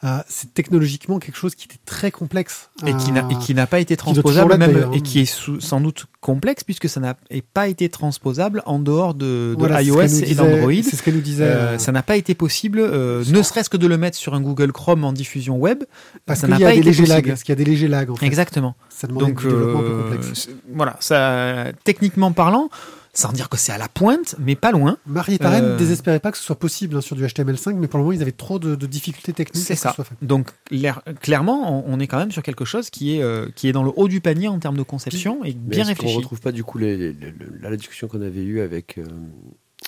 [0.03, 2.69] Euh, c'est technologiquement quelque chose qui était très complexe.
[2.85, 3.11] Et qui
[3.53, 7.15] n'a, pas été transposable, même, et qui est sous- sans doute complexe, puisque ça n'a
[7.53, 10.71] pas été transposable en dehors de, de voilà, iOS et d'Android.
[10.83, 11.43] C'est ce qu'elle nous disait.
[11.43, 14.41] Euh, ça n'a pas été possible, euh, ne serait-ce que de le mettre sur un
[14.41, 15.83] Google Chrome en diffusion web.
[16.25, 17.15] parce qu'il y a pas des été légers possible.
[17.15, 17.27] lags.
[17.27, 18.25] Parce qu'il y a des légers lags, en fait.
[18.25, 18.75] Exactement.
[18.89, 20.49] Ça demandait Donc, développement un euh, complexe.
[20.73, 22.69] voilà, ça, techniquement parlant,
[23.13, 24.97] sans dire que c'est à la pointe, mais pas loin.
[25.13, 27.97] Rennes euh, ne désespérait pas que ce soit possible hein, sur du HTML5, mais pour
[27.97, 29.89] le moment, ils avaient trop de, de difficultés techniques C'est ça.
[29.89, 30.15] ce soit fait.
[30.21, 33.67] Donc, l'air- clairement, on, on est quand même sur quelque chose qui est, euh, qui
[33.67, 36.05] est dans le haut du panier en termes de conception et Mais bien est-ce qu'on
[36.05, 36.17] réfléchi.
[36.17, 39.03] retrouve pas du coup les, les- les- la, la discussion qu'on avait eue avec euh,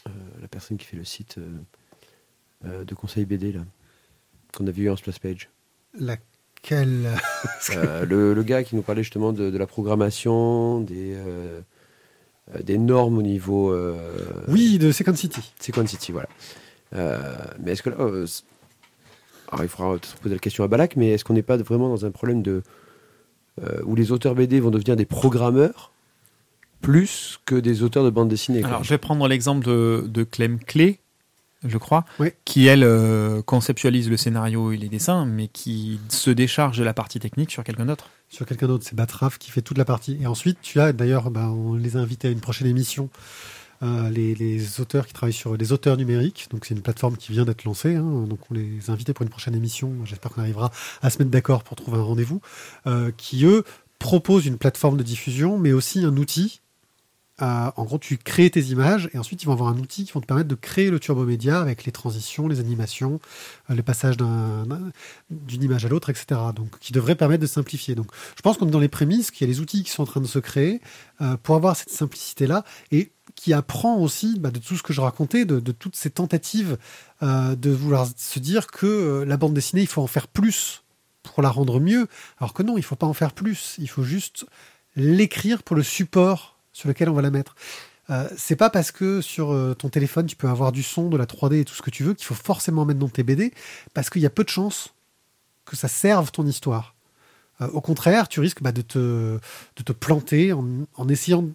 [0.07, 1.47] euh, la personne qui fait le site euh,
[2.65, 3.61] euh, de conseil BD là,
[4.57, 5.49] qu'on avait eu en splash page?
[5.97, 7.09] Laquelle?
[7.75, 11.61] Euh, le, le gars qui nous parlait justement de, de la programmation, des, euh, euh,
[12.63, 13.95] des normes au niveau euh,
[14.47, 15.53] Oui, de Second City.
[15.59, 16.27] Sequence City, voilà.
[16.95, 17.17] Euh,
[17.59, 18.27] mais est-ce que là, euh,
[19.51, 21.89] alors il faudra peut-être poser la question à Balak, mais est-ce qu'on n'est pas vraiment
[21.89, 22.61] dans un problème de
[23.63, 25.91] euh, où les auteurs BD vont devenir des programmeurs
[26.81, 28.63] plus que des auteurs de bande dessinée.
[28.63, 30.99] Alors, je vais prendre l'exemple de, de Clem Clé,
[31.65, 32.29] je crois, Oui.
[32.45, 36.93] qui, elle, euh, conceptualise le scénario et les dessins, mais qui se décharge de la
[36.93, 38.09] partie technique sur quelqu'un d'autre.
[38.29, 40.17] Sur quelqu'un d'autre, c'est Batraf qui fait toute la partie.
[40.21, 43.09] Et ensuite, tu as d'ailleurs, bah, on les a invités à une prochaine émission,
[43.83, 46.47] euh, les, les auteurs qui travaillent sur les auteurs numériques.
[46.51, 47.95] Donc, c'est une plateforme qui vient d'être lancée.
[47.95, 48.25] hein.
[48.27, 49.93] donc, on les a invités pour une prochaine émission.
[50.05, 50.71] J'espère qu'on arrivera
[51.01, 52.41] à se mettre d'accord pour trouver un rendez-vous.
[52.87, 53.63] euh, qui, eux,
[53.99, 56.59] proposent une plateforme de diffusion, mais aussi un outil.
[57.39, 60.21] En gros, tu crées tes images et ensuite ils vont avoir un outil qui vont
[60.21, 63.19] te permettre de créer le turbo média avec les transitions, les animations,
[63.69, 64.91] euh, le passage d'un- d'un-
[65.31, 66.39] d'une image à l'autre, etc.
[66.55, 67.95] Donc, qui devrait permettre de simplifier.
[67.95, 70.03] Donc, je pense qu'on est dans les prémices, qu'il y a les outils qui sont
[70.03, 70.79] en train de se créer
[71.21, 75.01] euh, pour avoir cette simplicité-là et qui apprend aussi bah, de tout ce que je
[75.01, 76.77] racontais, de, toutes ces tentatives
[77.23, 80.83] euh, de vouloir se dire que la bande dessinée, il faut en faire plus
[81.23, 82.07] pour la rendre mieux.
[82.37, 83.75] Alors que non, il faut pas en faire plus.
[83.79, 84.45] Il faut juste
[84.95, 87.55] l'écrire pour le support sur lequel on va la mettre.
[88.09, 91.15] Euh, c'est pas parce que sur euh, ton téléphone tu peux avoir du son, de
[91.15, 93.53] la 3D et tout ce que tu veux qu'il faut forcément mettre dans tes BD,
[93.93, 94.93] parce qu'il y a peu de chances
[95.65, 96.95] que ça serve ton histoire.
[97.61, 101.47] Euh, au contraire, tu risques bah, de, te, planter en, essayant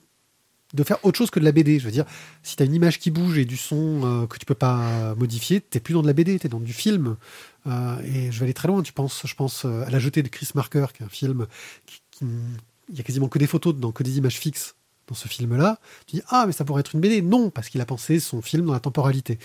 [0.72, 1.78] de faire autre chose que de la BD.
[1.78, 2.06] Je veux dire,
[2.42, 5.60] si tu as une image qui bouge et du son que tu peux pas modifier,
[5.60, 7.16] t'es plus dans de la BD, t'es dans du film.
[7.66, 8.82] Et je vais aller très loin.
[8.82, 11.46] Tu penses, je pense à la jetée de Chris Marker, qui est un film
[11.86, 14.74] qui, a quasiment que des photos dedans, que des images fixes
[15.08, 15.78] dans ce film-là.
[16.06, 17.22] Tu dis ah mais ça pourrait être une BD.
[17.22, 19.38] Non, parce qu'il a pensé son film dans la temporalité.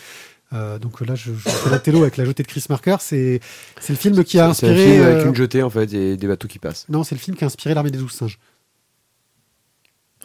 [0.51, 2.97] Euh, donc là, je, je fais la télo avec la jetée de Chris Marker.
[2.99, 3.39] C'est
[3.81, 4.91] c'est le film qui a C'est un inspiré.
[4.93, 6.85] film avec euh, une jetée en fait et des bateaux qui passent.
[6.89, 8.37] Non, c'est le film qui a inspiré l'armée des douze singes.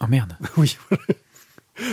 [0.01, 0.37] Oh merde.
[0.57, 0.77] oui.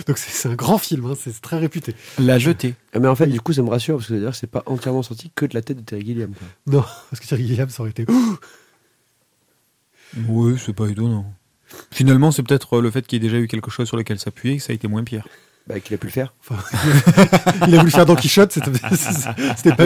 [0.07, 1.95] Donc c'est c'est un grand film, hein, c'est très réputé.
[2.19, 2.75] La jetée.
[2.93, 4.65] Ah, Mais en fait, du coup, ça me rassure parce que c'est-à-dire que c'est pas
[4.67, 6.33] entièrement sorti que de la tête de Terry Gilliam.
[6.35, 6.47] quoi.
[6.67, 8.05] Non, parce que Thierry Gilliam, ça aurait été.
[10.29, 11.33] Oui, c'est pas étonnant.
[11.91, 14.55] Finalement, c'est peut-être le fait qu'il y ait déjà eu quelque chose sur lequel s'appuyer
[14.55, 15.27] et que ça a été moins pire.
[15.67, 16.33] Bah, qu'il a pu le faire.
[16.49, 16.63] Enfin,
[17.67, 18.89] il a voulu faire Don Quichotte, c'était pas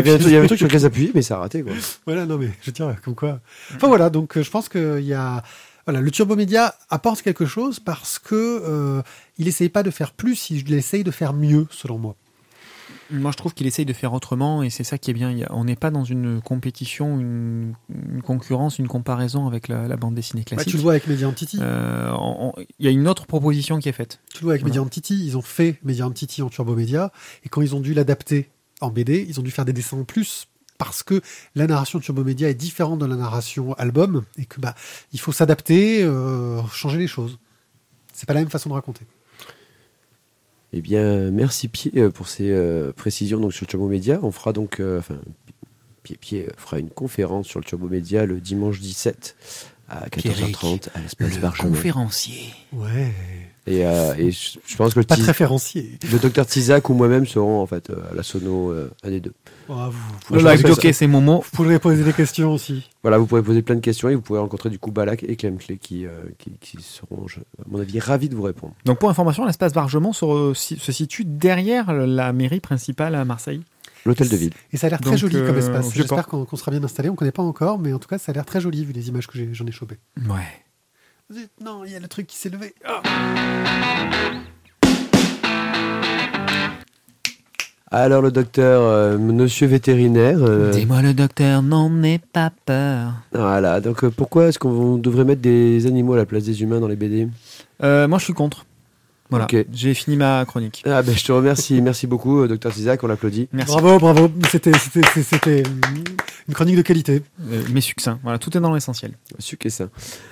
[0.02, 1.62] truc- il y avait un truc sur lequel s'appuyer, mais ça a raté.
[1.62, 1.72] Quoi.
[2.06, 3.40] Voilà, non mais je dire, comme quoi.
[3.74, 5.42] Enfin voilà, donc euh, je pense qu'il y a.
[5.86, 9.02] Voilà, le Turbo Média apporte quelque chose parce que euh,
[9.38, 12.14] il essaye pas de faire plus, il essaye de faire mieux, selon moi.
[13.12, 15.34] Moi, je trouve qu'il essaye de faire autrement et c'est ça qui est bien.
[15.50, 17.74] On n'est pas dans une compétition, une,
[18.12, 20.70] une concurrence, une comparaison avec la, la bande dessinée Bah, classique.
[20.70, 21.58] tu le vois avec Mediant Titi.
[21.60, 22.12] Euh,
[22.78, 24.20] Il y a une autre proposition qui est faite.
[24.32, 24.88] Tu le vois avec Voilà.
[24.90, 27.12] Titi, ils ont fait Mediant Titi en Turbo Média
[27.44, 30.04] et quand ils ont dû l'adapter en BD, ils ont dû faire des dessins en
[30.04, 30.46] plus
[30.78, 31.20] parce que
[31.54, 34.74] la narration de Turbo Média est différente de la narration album et que bah
[35.12, 37.38] il faut s'adapter, euh, changer les choses.
[38.14, 39.04] C'est pas la même façon de raconter.
[40.72, 44.20] Eh bien, merci Pied euh, pour ces euh, précisions donc, sur le Turbo Média.
[44.22, 45.16] On fera donc, euh, enfin,
[46.02, 49.36] Pied Pied fera une conférence sur le Turbo Média le dimanche 17
[49.88, 51.70] à 14h30 à l'espace Barjamin.
[51.70, 52.54] conférencier.
[52.72, 53.12] Ouais.
[53.70, 55.98] Et, euh, et je je pense que le, Pas Tis- de référencier.
[56.10, 59.20] le docteur Tizak ou moi-même seront en fait euh, à la sono euh, un des
[59.20, 59.32] deux.
[59.68, 61.36] Oh, vous, vous, que jockey, c'est Momo.
[61.44, 62.88] vous pourrez poser des questions aussi.
[63.02, 65.36] Voilà, vous pourrez poser plein de questions et vous pourrez rencontrer du coup Balak et
[65.36, 68.74] Clem Clé qui, euh, qui, qui seront, je- à mon avis, ravis de vous répondre.
[68.84, 73.24] Donc, pour information, l'espace Bargemont se, re- si- se situe derrière la mairie principale à
[73.24, 73.62] Marseille.
[74.06, 74.52] L'hôtel de ville.
[74.72, 75.92] Et ça a l'air très Donc, joli comme espace.
[75.94, 77.10] J'espère qu'on sera bien installé.
[77.10, 79.08] On connaît pas encore, mais en tout cas, ça a l'air très joli vu les
[79.08, 79.98] images que j'en ai chopées.
[80.28, 80.36] Ouais.
[81.32, 82.74] Zut, Non, il y a le truc qui s'est levé.
[87.92, 93.14] Alors le docteur, euh, monsieur vétérinaire, euh, Dis-moi, le docteur, n'en aie pas peur.
[93.32, 93.80] voilà.
[93.80, 96.86] Donc euh, pourquoi est-ce qu'on devrait mettre des animaux à la place des humains dans
[96.86, 97.26] les BD
[97.82, 98.64] Euh, moi, je suis contre.
[99.30, 99.56] Voilà, Ok.
[99.72, 100.82] j'ai fini ma chronique.
[100.86, 103.48] Ah ben je te remercie, merci beaucoup, euh, docteur Tizak, on l'applaudit.
[103.52, 103.72] Merci.
[103.76, 104.30] Bravo, bravo.
[104.50, 104.72] C'était,
[106.48, 107.22] une chronique de qualité.
[107.50, 108.18] Euh, mais succinct.
[108.22, 109.12] Voilà, tout est dans l'essentiel.
[109.38, 109.88] Sucre et sain.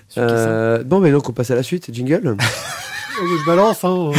[0.08, 0.22] Succinct.
[0.22, 2.37] Euh, bon, mais donc on passe à la suite, jingle.
[3.20, 4.12] Je balance, hein.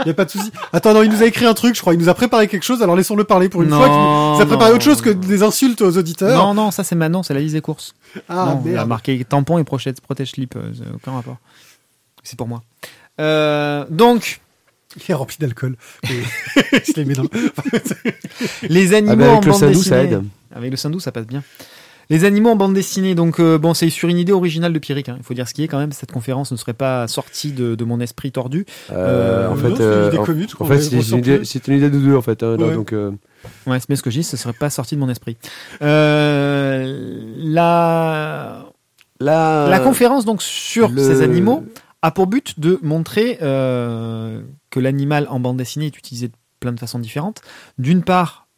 [0.00, 0.50] Il y a pas de souci.
[0.74, 1.94] Attends, non, il nous a écrit un truc, je crois.
[1.94, 3.86] Il nous a préparé quelque chose, alors laissons-le parler pour une Non, fois.
[3.88, 4.76] qu'il nous a préparé non.
[4.76, 6.36] autre chose que des insultes aux auditeurs.
[6.36, 7.94] Non, non, ça c'est Manon, c'est la liste des courses.
[8.28, 8.88] Ah, non, il a merde.
[8.88, 11.38] marqué tampon et protège, protège slip, euh, aucun rapport.
[12.22, 12.62] C'est pour moi.
[13.22, 14.40] Euh, donc,
[14.96, 15.76] Il est rempli d'alcool.
[16.04, 17.04] Les
[18.68, 19.84] les animaux Ah ben en avec le bande Sindou, dessinée.
[19.96, 20.22] ça aide.
[20.54, 21.42] Avec le Sindou, ça passe bien.
[22.10, 25.08] Les animaux en bande dessinée, donc euh, bon, c'est sur une idée originale de Pierrick.
[25.08, 25.14] hein.
[25.18, 25.92] Il faut dire ce qui est quand même.
[25.92, 28.66] Cette conférence ne serait pas sortie de, de mon esprit tordu.
[28.90, 30.32] Euh, en non, fait, c'est euh, une idée en, en fait,
[30.82, 30.90] c'est
[31.68, 32.42] une, idée- de deux en fait.
[32.42, 33.12] hein, là, donc, euh,
[33.66, 34.24] Ouais, c'est bien ce que je dis.
[34.24, 35.36] Ce serait pas sorti de mon esprit.
[35.80, 38.64] Euh, la
[39.20, 41.64] la conférence donc sur le- ces animaux
[42.02, 46.72] a pour but de montrer euh, que l'animal en bande dessinée est utilisé de plein
[46.72, 47.42] de façons différentes.
[47.78, 48.48] D'une part,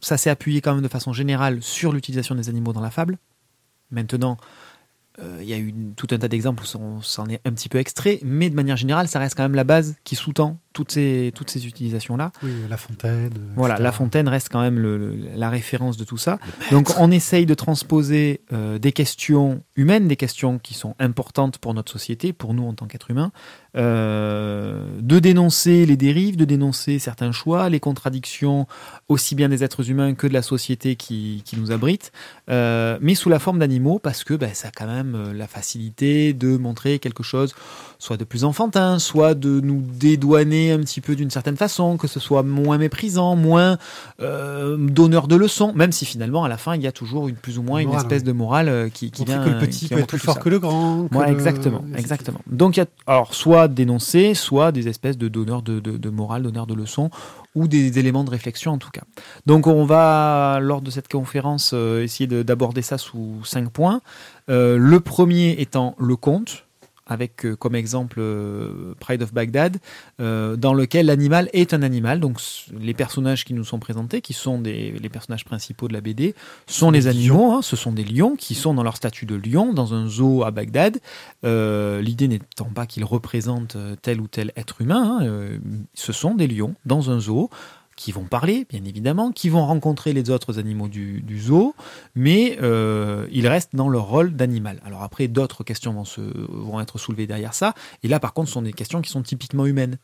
[0.00, 3.18] ça s'est appuyé quand même de façon générale sur l'utilisation des animaux dans la fable.
[3.90, 4.36] Maintenant,
[5.20, 7.68] euh, il y a eu tout un tas d'exemples où on s'en est un petit
[7.68, 10.92] peu extrait, mais de manière générale, ça reste quand même la base qui sous-tend toutes
[10.92, 12.32] ces, toutes ces utilisations-là.
[12.42, 13.30] Oui, La Fontaine.
[13.34, 13.78] euh, Voilà.
[13.78, 16.38] La Fontaine reste quand même le- le- la référence de tout ça.
[16.70, 21.72] Donc on essaye de transposer euh, des questions humaines, des questions qui sont importantes pour
[21.72, 23.30] notre société, pour nous en tant qu'êtres humains,
[23.94, 28.66] euh, de dénoncer les dérives, de dénoncer certains choix, les contradictions
[29.08, 32.12] aussi bien des êtres humains que de la société qui, qui nous abrite,
[32.50, 36.32] euh, mais sous la forme d'animaux parce que ben, ça a quand même la facilité
[36.32, 37.54] de montrer quelque chose
[37.98, 42.06] soit de plus enfantin, soit de nous dédouaner un petit peu d'une certaine façon, que
[42.06, 43.78] ce soit moins méprisant, moins
[44.20, 47.36] euh, donneur de leçons, même si finalement à la fin il y a toujours une
[47.36, 49.94] plus ou moins une espèce de morale euh, qui, qui vient que le petit qui
[49.94, 50.40] peut être plus fort ça.
[50.40, 51.08] que le grand.
[51.08, 51.82] que Ouais, le- exactement.
[52.46, 56.10] Donc il y a alors soit dénoncer, soit des espèces de donneurs de, de, de
[56.10, 57.10] morale, donneurs de leçons,
[57.54, 59.02] ou des éléments de réflexion en tout cas.
[59.46, 64.00] Donc on va lors de cette conférence euh, essayer de- d'aborder ça sous cinq points.
[64.50, 66.64] Euh, le premier étant le conte
[67.06, 69.78] avec euh, comme exemple euh, Pride of Baghdad,
[70.20, 72.20] euh, dans lequel l'animal est un animal.
[72.20, 72.40] Donc
[72.78, 76.34] les personnages qui nous sont présentés, qui sont des, les personnages principaux de la BD,
[76.66, 77.52] sont les Des animaux.
[77.52, 80.42] hein, ce sont des lions qui sont dans leur statut de lion dans un zoo
[80.44, 80.98] à Bagdad.
[81.42, 85.20] L'idée n'étant pas qu'ils représentent tel ou tel être humain.
[85.20, 85.58] hein,
[85.92, 87.50] ce sont des lions dans un zoo
[87.96, 91.74] qui vont parler, bien évidemment, qui vont rencontrer les autres animaux du, zoo,
[92.14, 94.80] mais euh, ils restent dans leur rôle d'animal.
[94.84, 98.48] Alors après, d'autres questions vont, se, vont être soulevées derrière ça, et là, par contre,
[98.48, 99.98] ce sont des questions qui sont typiquement humaines.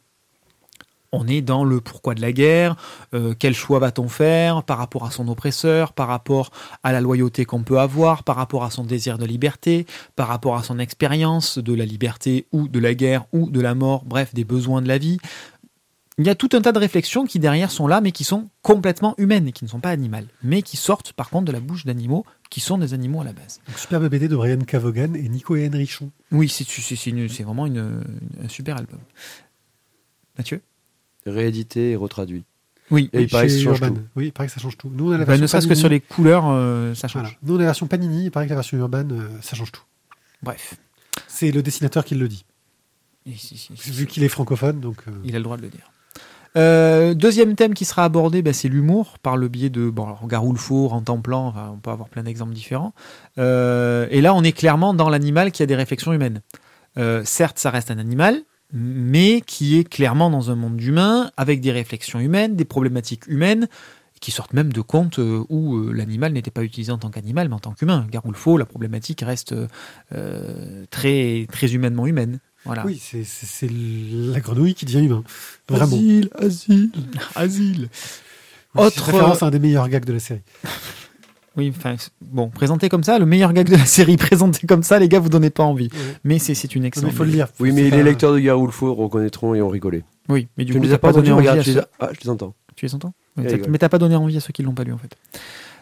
[1.13, 2.77] On est dans le pourquoi de la guerre,
[3.15, 6.51] euh, quel choix va-t-on faire par rapport à son oppresseur, par rapport
[6.85, 10.55] à la loyauté qu'on peut avoir, par rapport à son désir de liberté, par rapport
[10.57, 14.35] à son expérience de la liberté ou de la guerre ou de la mort, bref,
[14.35, 15.19] des besoins de la vie.
[16.21, 18.49] Il y a tout un tas de réflexions qui derrière sont là, mais qui sont
[18.63, 21.61] complètement humaines et qui ne sont pas animales, mais qui sortent par contre de la
[21.61, 23.61] bouche d'animaux qui sont des animaux à la base.
[23.67, 26.11] Donc, superbe BD de Brian Cavogan et Nico et Henrichon.
[26.31, 28.99] Oui, c'est vraiment une- une- un super album.
[30.37, 30.61] Mathieu?
[31.27, 32.45] Réédité et retraduit.
[32.91, 33.09] Oui.
[33.13, 33.95] Et il paraît que ça change Urban.
[33.95, 34.03] tout.
[34.17, 34.91] Oui, il paraît que ça change tout.
[34.93, 37.23] Nous, on a la Bah, version ne serait-ce que sur les couleurs, euh, ça change.
[37.23, 37.37] Voilà.
[37.43, 38.25] Nous, on a la version Panini.
[38.25, 39.83] Il paraît que la version Urban, euh, ça change tout.
[40.43, 40.75] Bref.
[41.29, 42.45] C'est le dessinateur qui le dit.
[43.27, 44.97] Et si- si- si- Vu qu'il est francophone, donc.
[45.07, 45.91] euh, Il a le droit de le dire.
[46.57, 50.27] Euh, deuxième thème qui sera abordé, bah, c'est l'humour par le biais de bon, alors,
[50.27, 52.93] Garou le Four, en temps plan, enfin, on peut avoir plein d'exemples différents.
[53.39, 56.43] Euh, et là, on est clairement dans l'animal qui a des réflexions humaines.
[56.99, 61.61] Euh, certes, ça reste un animal, mais qui est clairement dans un monde humain, avec
[61.61, 63.69] des réflexions humaines, des problématiques humaines,
[64.21, 67.55] qui sortent même de contes euh, où l'animal n'était pas utilisé en tant qu'animal, mais
[67.55, 68.07] en tant qu'humain.
[68.11, 69.55] Garou le Faux, la problématique reste
[70.91, 72.41] très, très humainement humaine.
[72.65, 72.85] Voilà.
[72.87, 75.25] Oui, c'est- c'est c'est la grenouille qui devient humain.
[75.69, 75.97] Vraiment.
[75.97, 76.91] Asile, asile.
[77.35, 77.89] Asile.
[78.75, 80.43] Oui, Autre- c'est référence à un des meilleurs gags de la série.
[81.57, 85.01] Oui, enfin, bon, présenté comme ça, le meilleur gag de la série, présenté comme ça,
[85.01, 85.91] les gars, vous donnez pas envie.
[86.23, 87.11] Mais c'est c'est une excellente.
[87.13, 87.49] il faut le lire.
[87.59, 90.05] Oui, mais les lecteurs de Garou le Faux reconnaîtront et ont rigolé.
[90.29, 92.11] Oui, mais du tu coup, ne les as pas donné envie à je les ah,
[92.13, 92.55] je les entends.
[92.77, 93.13] Tu les entends?
[93.37, 93.71] Ils Mais t'as- rigolent.
[93.73, 95.17] Mais t'as pas donné envie à ceux qui l'ont pas lu, en fait.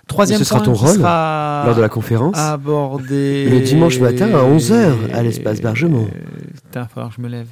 [0.09, 4.42] Troisième ce sera ton rôle sera Lors de la conférence, abordé Le dimanche matin à
[4.42, 6.07] 11h à l'espace Bergemont.
[6.07, 7.47] Euh, Putain, il va falloir que je me lève.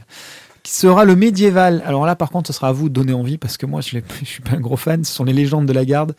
[0.62, 1.80] Qui sera le médiéval.
[1.86, 3.98] Alors là, par contre, ce sera à vous de donner envie parce que moi, je,
[4.20, 5.04] je suis pas un gros fan.
[5.04, 6.16] Ce sont les légendes de la garde.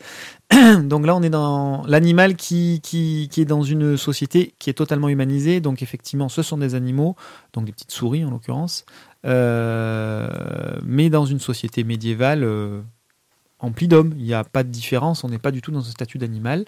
[0.84, 4.74] Donc là, on est dans l'animal qui, qui, qui est dans une société qui est
[4.74, 5.60] totalement humanisée.
[5.60, 7.14] Donc effectivement, ce sont des animaux,
[7.52, 8.86] donc des petites souris en l'occurrence,
[9.26, 10.28] Euh,
[10.84, 12.44] mais dans une société médiévale.
[12.44, 12.80] euh,
[13.60, 14.14] empli d'homme.
[14.18, 16.64] Il n'y a pas de différence, on n'est pas du tout dans un statut d'animal.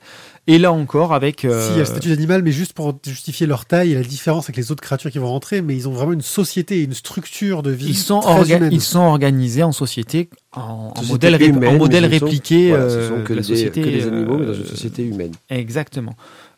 [0.47, 1.45] Et là encore, avec.
[1.45, 3.95] euh, Si, il y a le statut d'animal, mais juste pour justifier leur taille et
[3.95, 6.79] la différence avec les autres créatures qui vont rentrer, mais ils ont vraiment une société
[6.79, 8.73] et une structure de vie ils, sont très orga- humaine.
[8.73, 12.69] ils sont organisés en société, en, modèle, ré- humaine, en modèle mais ce sont- répliqué
[12.71, 13.83] voilà, euh, ce sont que, de la des, société.
[13.83, 15.33] que des animaux, mais dans euh, une société humaine.
[15.49, 16.15] Exactement.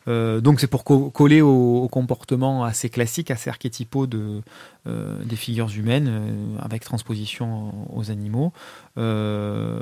[0.09, 4.41] Euh, donc c'est pour co- coller au, au comportement assez classique, assez archétypaux de,
[4.85, 8.51] euh, des figures humaines, euh, avec transposition aux animaux.
[8.97, 9.79] Euh,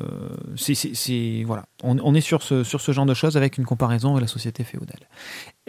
[0.58, 1.64] c'est- voilà.
[1.84, 4.28] on, on est sur ce, sur ce genre de choses avec une comparaison avec la
[4.28, 5.00] société féodale.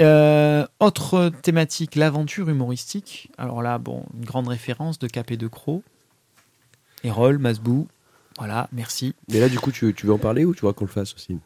[0.00, 3.30] Euh, autre thématique, l'aventure humoristique.
[3.38, 5.82] Alors là, bon, une grande référence de Cap et de Croc.
[7.04, 7.88] Erol, Masbou.
[8.38, 9.14] Voilà, merci.
[9.30, 11.14] Mais là, du coup, tu, tu veux en parler ou tu vois qu'on le fasse
[11.14, 11.38] aussi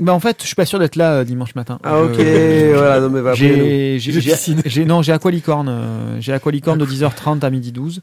[0.00, 1.78] Bah en fait, je suis pas sûr d'être là euh, dimanche matin.
[1.84, 5.68] Ah, ok, voilà, non, mais va après, J'ai, j'ai, non, j'ai Aqualicorne.
[5.68, 8.00] euh, j'ai Aqualicorne de 10h30 à midi 12.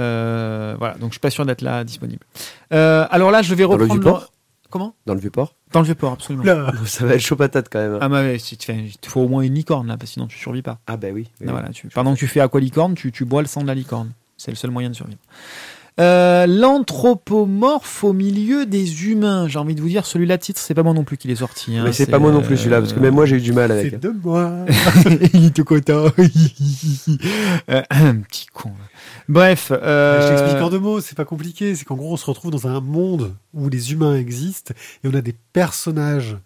[0.00, 2.24] Euh, voilà, donc je suis pas sûr d'être là disponible.
[2.72, 4.00] Euh, alors là, je vais Dans le reprendre.
[4.00, 4.32] Vieux-Port
[4.70, 4.94] Comment?
[5.06, 6.44] Dans le Vieux-Port Dans le vieux port, absolument.
[6.44, 7.94] Là, Ça va être chaud patate quand même.
[7.94, 7.98] hein.
[8.02, 10.10] Ah bah ouais, si tu fais- il te faut au moins une licorne là, parce
[10.10, 10.78] que sinon tu survis pas.
[10.86, 11.28] Ah, bah oui.
[11.40, 11.46] oui.
[11.48, 13.74] Ah, voilà, tu, pendant que tu fais aqualicorne, tu, tu bois le sang de la
[13.74, 14.10] licorne.
[14.36, 15.18] C'est le seul moyen de survivre.
[16.00, 19.48] Euh, L'anthropomorphe au milieu des humains.
[19.48, 21.76] J'ai envie de vous dire, celui-là titre, c'est pas moi non plus qui l'ai sorti.
[21.76, 23.52] hein, Mais c'est pas moi non plus celui-là, parce que même moi j'ai eu du
[23.52, 23.90] mal avec.
[23.90, 24.52] c'est de moi.
[25.34, 26.04] Il est tout content.
[27.70, 27.82] Euh,
[28.28, 28.70] Petit con.
[29.28, 29.70] Bref.
[29.72, 31.74] euh, Je t'explique en deux mots, c'est pas compliqué.
[31.74, 34.72] C'est qu'en gros, on se retrouve dans un monde où les humains existent
[35.04, 36.36] et on a des personnages,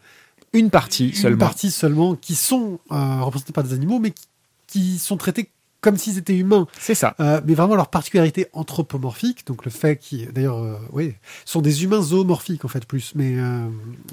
[0.52, 1.38] une partie une seulement.
[1.38, 4.24] partie seulement, qui sont euh, représentés par des animaux, mais qui,
[4.66, 5.48] qui sont traités
[5.82, 6.66] comme s'ils étaient humains.
[6.78, 7.14] C'est ça.
[7.20, 11.14] Euh, mais vraiment leur particularité anthropomorphique, donc le fait qu'ils, d'ailleurs, euh, oui,
[11.44, 13.66] sont des humains zoomorphiques en fait plus, mais euh,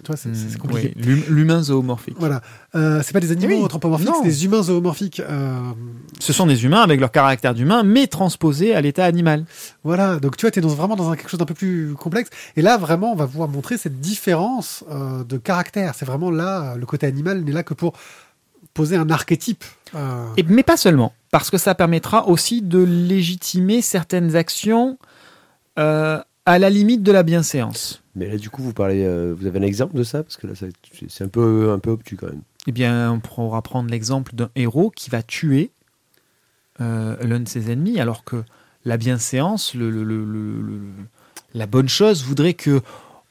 [0.04, 0.94] tu vois, c'est Hmm, compliqué.
[0.98, 2.16] oui, l'hum- L'humain zoomorphique.
[2.20, 2.42] Voilà,
[2.76, 5.20] euh, c'est pas des animaux Oui, anthropomorphiques, c'est des humains zoomorphiques.
[5.22, 5.60] Euh,
[6.20, 9.46] Ce sont des humains avec leur caractère d'humain, mais transposés à l'état animal.
[9.84, 12.30] voilà, donc tu vois, t'es dans, vraiment dans un, quelque chose d'un peu plus complexe.
[12.58, 15.94] Et là, vraiment, on va pouvoir montrer cette différence euh, de caractère.
[15.96, 17.94] C'est vraiment là, le côté animal n'est là que pour
[18.74, 19.64] poser un archétype.
[19.96, 24.98] Euh, Et, mais pas seulement, parce que ça permettra aussi de légitimer certaines actions
[25.78, 28.02] euh, à la limite de la bienséance.
[28.16, 30.24] Mais là, du coup, vous parlez, euh, vous avez un exemple de ça?
[30.24, 32.42] Parce que là, c'est un peu, un peu obtus quand même.
[32.68, 35.72] Eh bien, on pourra prendre l'exemple d'un héros qui va tuer
[36.82, 38.44] euh, l'un de ses ennemis, alors que
[38.86, 40.82] la bienséance, le, le- le- le- le-
[41.54, 42.82] la bonne chose voudrait que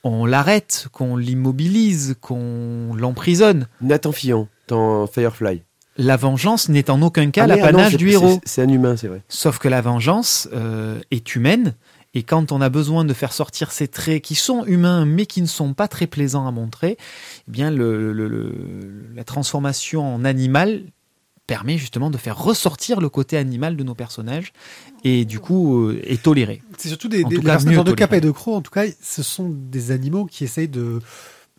[0.04, 3.66] on l'arrête, qu'on l'immobilise, qu'on l'emprisonne.
[3.80, 5.62] Nathan Fillon, dans Firefly.
[5.98, 8.40] La vengeance n'est en aucun cas Ah, ah l'apanage du héros.
[8.44, 9.22] C'est un humain, c'est vrai.
[9.28, 11.74] Sauf que la vengeance euh, est humaine,
[12.14, 15.42] et quand on a besoin de faire sortir ces traits qui sont humains, mais qui
[15.42, 16.96] ne sont pas très plaisants à montrer,
[17.48, 18.54] eh bien le, le- le-
[19.14, 20.82] la transformation en animal
[21.48, 24.52] permet justement de faire ressortir le côté animal de nos personnages,
[25.02, 26.62] et du coup euh, est toléré.
[26.76, 28.84] C'est surtout des, En des, tout cas, de Cap et de Croc, en tout cas,
[29.02, 31.00] ce sont des animaux qui essayent de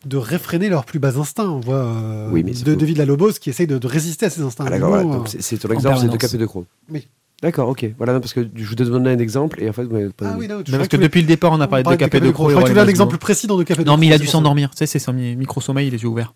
[0.05, 1.49] de réfréner leurs plus bas instincts.
[1.49, 2.77] On voit euh, Oui, mais c'est de, faux.
[2.79, 5.23] de Villalobos qui essaye de, de résister à ces instincts Ah, d'accord, voilà.
[5.27, 6.17] C'est ton exemple, c'est de.
[6.17, 6.65] Cap et de Croc.
[6.89, 7.07] Oui.
[7.41, 7.85] D'accord, ok.
[7.97, 10.31] Voilà, non, parce que je vous demandais un exemple, et en fait, vous m'avez pas
[10.31, 12.19] Ah oui, non, Mais parce que depuis le départ, on a parlé de Cap et
[12.19, 12.49] de Croc.
[12.49, 13.97] Je et crois que tu veux un exemple précis dans de Cap et de Non,
[13.97, 14.37] mais il a dû c'est pour ça.
[14.39, 14.71] s'endormir.
[14.71, 16.33] Tu sais, c'est son micro-sommeil, les yeux ouverts.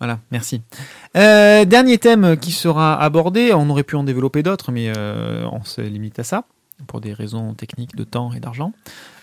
[0.00, 0.60] Voilà, merci.
[1.16, 3.52] Euh, dernier thème qui sera abordé.
[3.54, 6.44] On aurait pu en développer d'autres, mais euh, on se limite à ça
[6.86, 8.72] pour des raisons techniques de temps et d'argent.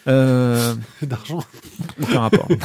[0.08, 1.44] Euh, D'argent.
[2.02, 2.48] aucun rapport.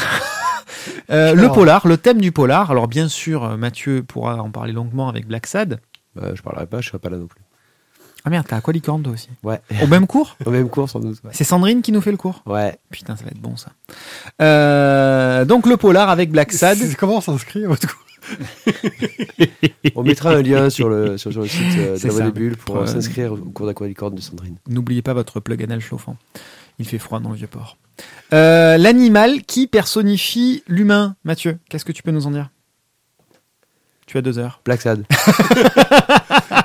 [1.11, 2.71] Euh, le polar, le thème du polar.
[2.71, 5.81] Alors bien sûr, Mathieu pourra en parler longuement avec Black Sad.
[6.15, 7.41] Bah, je parlerai pas, je serai pas là non plus.
[8.25, 9.29] Ah merde, t'as Aqualicorne toi aussi.
[9.45, 9.61] Ouais.
[9.83, 11.19] Au même cours Au même cours, sans doute.
[11.25, 11.31] Ouais.
[11.33, 12.77] C'est Sandrine qui nous fait le cours Ouais.
[12.91, 13.71] Putain, ça va être bon ça.
[14.43, 16.79] Euh, donc le polar avec Black Sad.
[16.99, 18.03] Comment on s'inscrit à votre coup
[19.95, 22.79] On mettra un lien sur le, sur, sur le site euh, de la Bulles pour
[22.79, 24.57] euh, s'inscrire au cours d'aqualicorne de Sandrine.
[24.69, 26.17] N'oubliez pas votre plug anal chauffant.
[26.79, 27.79] Il fait froid dans le vieux port.
[28.33, 31.17] Euh, L'animal qui personnifie l'humain.
[31.25, 32.51] Mathieu, qu'est-ce que tu peux nous en dire?
[34.07, 34.61] Tu as deux heures.
[34.65, 35.05] Black Sad.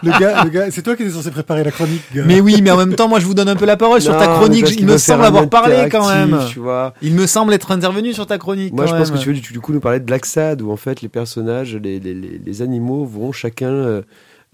[0.04, 2.02] Le gars, le gars, c'est toi qui étais censé préparer la chronique.
[2.13, 2.24] gars.
[2.26, 4.17] Mais oui, mais en même temps, moi je vous donne un peu la parole sur
[4.17, 4.67] ta chronique.
[4.80, 6.39] Il me semble avoir parlé quand même.
[6.50, 6.93] Tu vois.
[7.04, 8.74] Il me semble être intervenu sur ta chronique.
[8.74, 10.62] Moi, quand je pense que tu veux du, du coup nous parler de Black Sad,
[10.63, 14.02] où en fait les personnages, les, les, les, les animaux vont chacun euh,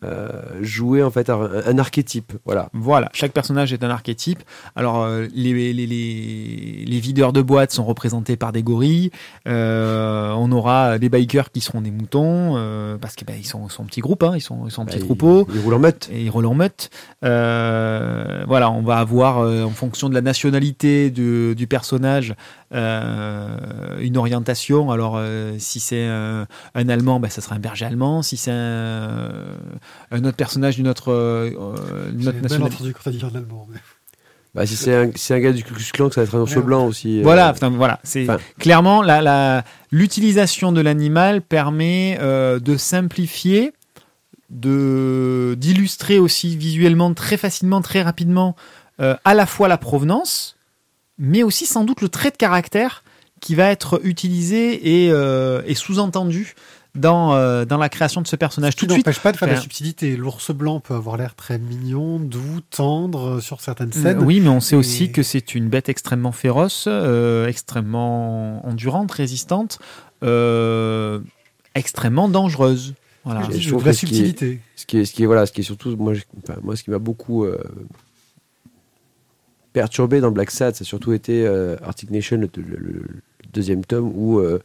[0.04, 0.30] euh,
[0.62, 2.34] jouer en fait un, un archétype.
[2.46, 2.70] Voilà.
[2.74, 4.44] Voilà, chaque personnage est un archétype.
[4.76, 9.12] Alors, euh, les, les, les, les videurs de boîtes sont représentés par des gorilles.
[9.48, 12.54] Euh, on aura des bikers qui seront des moutons,
[13.02, 15.06] parce qu'ils ils sont, sont en petits groupes, hein, ils sont, ils sont petits Bah,
[15.06, 15.48] troupeaux.
[15.50, 16.10] Ils, ils roulent en meute.
[16.12, 16.90] Et ils roulent en meute.
[17.22, 22.36] Voilà, on va avoir, en fonction de la nationalité du, du personnage,
[22.74, 24.92] euh, une orientation.
[24.92, 28.22] Alors, euh, si c'est un, un Allemand, ben, ça sera un berger allemand.
[28.22, 29.30] Si c'est un,
[30.12, 32.76] un autre personnage d'une autre, euh, autre mal nationalité.
[32.76, 33.68] entendu quand t'as dit en allemand.
[33.72, 33.80] mais-
[34.56, 36.40] Bah, si c'est un, si c'est un gars du Ku Klux ça va être un
[36.42, 37.20] ours blanc aussi.
[37.20, 38.40] euh, Voilà, enfin, voilà, c'est enfin.
[38.60, 43.72] clairement la, la- l'utilisation de l'animal permet euh, de simplifier,
[44.50, 48.56] de d'illustrer aussi visuellement très facilement, très rapidement,
[49.00, 50.57] euh, à la fois la provenance,
[51.20, 53.04] mais aussi sans doute le trait de caractère
[53.40, 58.36] qui va être utilisé et, euh, et sous-entendu dans dans, dans la création de ce
[58.36, 58.74] personnage.
[58.74, 60.16] Qui Tout de suite, n'empêche pas de faire de la subtilité.
[60.18, 64.24] L'ours blanc peut avoir l'air très mignon, doux, tendre euh, sur certaines Euh, scènes.
[64.24, 69.78] Oui, mais on sait aussi que c'est une bête extrêmement féroce, euh, extrêmement endurante, résistante,
[70.24, 71.20] euh,
[71.76, 72.96] extrêmement dangereuse.
[73.26, 73.42] Voilà.
[73.52, 74.60] Je trouve la que ce qui est- subtilité.
[74.76, 76.76] Ce qui est, ce qui est, voilà, ce qui est surtout, moi, je- enfin, moi,
[76.76, 77.60] ce qui m'a beaucoup euh,
[79.80, 83.04] perturbé dans Black Sad, ça a surtout été euh, Arctic Nation, le, le- le- le
[83.54, 84.60] deuxième tome, où euh,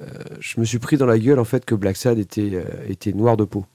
[0.00, 0.06] euh,
[0.40, 3.36] je me suis pris dans la gueule en fait que Black Sad était, était noir
[3.36, 3.66] de peau.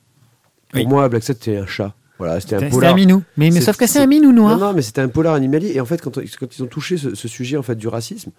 [0.71, 0.87] Pour Oui.
[0.87, 1.93] moi, Black Sad c'était un chat.
[2.19, 2.93] Voilà, c'était un polar.
[2.93, 3.23] un minou.
[3.37, 4.57] Mais, sauf que c'est un minou noir.
[4.57, 5.71] Non, non, mais c'était un polar animalier.
[5.75, 8.31] Et en fait, quand, quand ils ont touché ce, ce sujet en fait du racisme,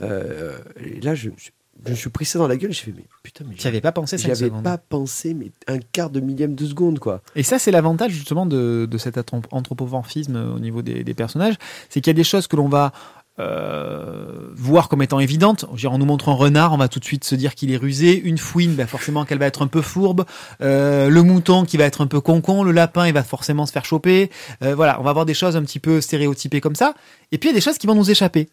[0.00, 1.50] euh, et là, je, je,
[1.84, 2.72] je me suis pris ça dans la gueule.
[2.72, 4.64] J'ai fait, mais putain, mais J'y avais pas pensé j'y cinq avais secondes.
[4.64, 7.22] pas pensé, mais un quart de millième de seconde, quoi.
[7.36, 9.18] Et ça, c'est l'avantage justement de, de cet
[9.50, 11.54] anthropomorphisme au niveau des, des personnages,
[11.88, 12.92] c'est qu'il y a des choses que l'on va
[13.40, 17.04] euh, voir comme étant veux dire, en nous montrant un renard, on va tout de
[17.04, 18.20] suite se dire qu'il est rusé.
[18.22, 20.26] Une fouine, bah forcément qu'elle va être un peu fourbe.
[20.60, 22.62] Euh, le mouton qui va être un peu concon.
[22.62, 24.30] Le lapin, il va forcément se faire choper.
[24.62, 26.94] Euh, voilà, on va avoir des choses un petit peu stéréotypées comme ça.
[27.32, 28.50] Et puis il y a des choses qui vont nous échapper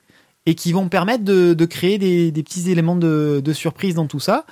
[0.48, 4.08] et qui vont permettre de, de créer des, des petits éléments de, de surprise dans
[4.08, 4.46] tout ça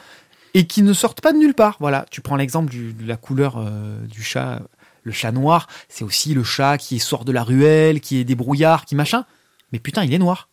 [0.53, 1.77] et qui ne sortent pas de nulle part.
[1.79, 4.61] Voilà, tu prends l'exemple de la couleur euh, du chat.
[5.03, 8.85] Le chat noir, c'est aussi le chat qui sort de la ruelle, qui est débrouillard,
[8.85, 9.23] qui machin.
[9.71, 10.49] Mais putain, il est noir.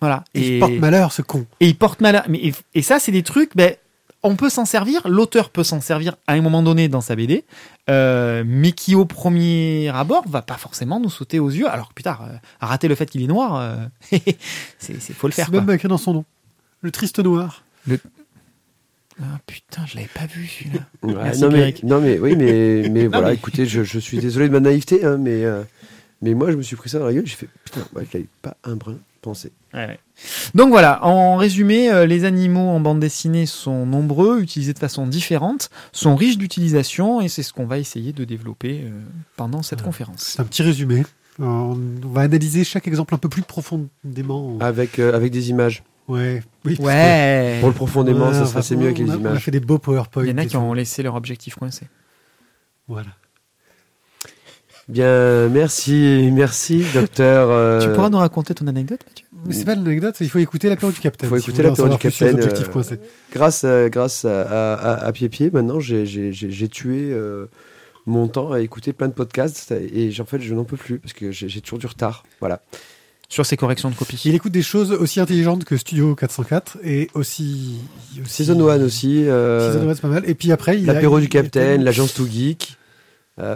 [0.00, 0.24] Voilà.
[0.32, 1.46] Et il porte malheur, ce con.
[1.60, 2.24] et il porte malheur.
[2.28, 3.74] Mais, et, et ça, c'est des trucs, ben,
[4.22, 7.44] on peut s'en servir, l'auteur peut s'en servir à un moment donné dans sa BD,
[7.88, 11.68] euh, mais qui au premier abord va pas forcément nous sauter aux yeux.
[11.68, 13.76] Alors putain, euh, rater le fait qu'il est noir, euh,
[14.78, 15.46] c'est faut le faire.
[15.50, 16.24] C'est même écrit dans son nom.
[16.82, 17.64] Le triste noir.
[19.22, 20.80] Ah, putain, je l'avais pas vu celui-là.
[21.02, 24.18] Ouais, Merci, non, mais, non mais oui mais mais voilà mais- écoutez je, je suis
[24.18, 25.62] désolé de ma naïveté hein, mais euh,
[26.22, 28.08] mais moi je me suis pris ça dans la gueule j'ai fait putain moi je
[28.18, 28.96] l'avais pas un brin
[29.26, 29.98] Ouais, ouais.
[30.54, 35.06] Donc voilà, en résumé, euh, les animaux en bande dessinée sont nombreux, utilisés de façon
[35.06, 38.90] différente, sont riches d'utilisation et c'est ce qu'on va essayer de développer euh,
[39.36, 39.84] pendant cette Ouais.
[39.86, 40.20] conférence.
[40.22, 41.00] C'est un petit résumé.
[41.40, 44.56] Euh, On va analyser chaque exemple un peu plus profondément.
[44.60, 46.42] avec euh, avec des images Ouais.
[46.64, 47.58] Oui, Ouais.
[47.60, 49.50] pour le profondément Ouais, ça va- c'est mieux avec les a- On a images fait
[49.52, 50.24] des beaux PowerPoint.
[50.24, 51.86] Il y en a qui ont laissé leur objectif coincé.
[52.88, 53.08] Voilà.
[54.90, 59.74] Bien merci merci docteur euh, Tu pourras nous raconter ton anecdote, Mathieu Mais c'est pas
[59.74, 61.28] l'anecdote, il faut écouter l'apéro du Capitaine.
[61.30, 62.96] Faut si écouter l'apéro du Capitaine, euh,
[63.32, 67.46] grâce à, grâce à, à, à- à Pied-Pied, maintenant, j'ai- j'ai j'ai- j'ai tué euh,
[68.06, 71.12] mon temps à écouter plein de podcasts et en fait, je n'en peux plus parce
[71.12, 72.24] que j'ai toujours du retard.
[72.40, 72.60] Voilà.
[73.28, 74.20] Sur ces corrections de copie.
[74.24, 77.76] Il écoute des choses aussi intelligentes que Studio 404 et aussi.
[78.20, 79.28] aussi Season 1 aussi.
[79.28, 80.24] euh, Season 1, c'est pas mal.
[80.28, 82.79] Et puis après, il a- L'apéro il- du il Capitaine, l'agence Too Geek, euh,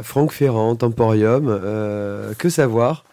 [0.03, 3.05] Franck Ferrand, Temporium, euh, que savoir?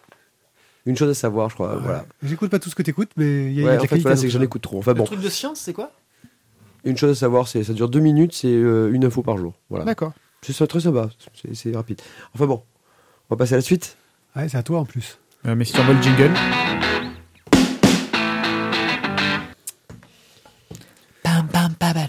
[0.86, 1.76] Une chose à savoir, je crois.
[1.76, 1.82] Ouais.
[1.84, 2.06] Voilà.
[2.24, 3.80] J'écoute pas tout ce que t'écoutes, mais il y a, y Ouais, de en la
[3.82, 4.80] fait, qualité voilà, dans c'est que j'en écoute trop.
[4.80, 5.92] Enfin bon, truc de science, c'est quoi?
[6.84, 9.54] Une chose à savoir, c'est ça dure deux minutes, c'est euh, une info par jour.
[9.70, 9.86] Voilà.
[9.86, 10.14] D'accord.
[10.42, 11.10] C'est ça, très sympa,
[11.40, 12.02] c'est- c'est rapide.
[12.34, 12.64] Enfin bon,
[13.30, 13.96] on va passer à la suite.
[14.36, 15.20] Ouais, c'est à toi en plus.
[15.46, 16.32] Euh, mais si tu envoies le jingle.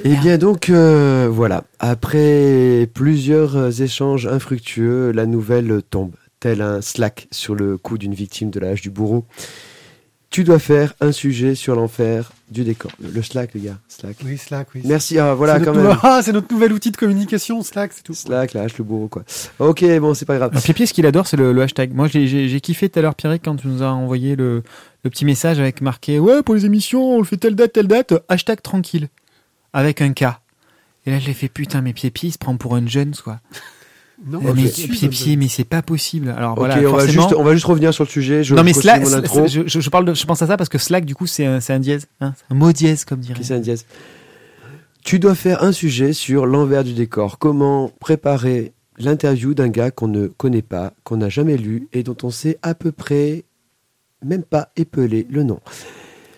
[0.02, 6.60] Pam, Eh bien donc euh, voilà, après plusieurs euh, échanges infructueux, la nouvelle tombe, tel
[6.62, 9.24] un slack sur le cou d'une victime de l'âge du bourreau.
[10.30, 12.90] Tu dois faire un sujet sur l'enfer du décor.
[13.02, 14.16] Le slack, les gars, slack.
[14.24, 14.80] Oui, Slack, oui.
[14.86, 15.98] Merci, ah, voilà C'est quand notre même.
[16.02, 18.14] Ah, c'est notre nouvel outil de communication, Slack, c'est tout.
[18.14, 19.24] Slack, la hache, le bourreau, quoi.
[19.58, 20.50] Ok, bon, c'est pas grave.
[20.54, 21.92] Un Pied-Pied, ce qu'il adore, c'est le, le hashtag.
[21.92, 24.62] Moi, j'ai- j'ai j'ai kiffé tout à l'heure, Pierrick, quand tu nous as envoyé le,
[25.04, 27.88] le petit message avec marqué Ouais, pour les émissions, on le fait telle date, telle
[27.88, 29.08] date, hashtag tranquille.
[29.72, 30.24] Avec un K.
[31.04, 33.40] Et là, je l'ai fait Putain, mais Pied-Pied, il se prend pour un jeune, quoi.
[34.24, 36.32] Non, Euh, mais suis Pied-Pied, mais c'est pas possible.
[36.36, 38.44] Alors voilà, on, va juste, on va juste revenir sur le sujet.
[38.44, 41.14] Je, non, mais Slack, je, parle de, je pense à ça parce que Slack, du
[41.14, 42.06] coup, c'est un, c'est un dièse.
[42.20, 43.34] Hein, c'est un mot dièse, comme dirait.
[43.34, 43.84] Christian Diaz.
[45.04, 47.38] Tu dois faire un sujet sur l'envers du décor.
[47.38, 52.16] Comment préparer l'interview d'un gars qu'on ne connaît pas, qu'on n'a jamais lu et dont
[52.22, 53.44] on sait à peu près
[54.24, 55.58] même pas épeler le nom.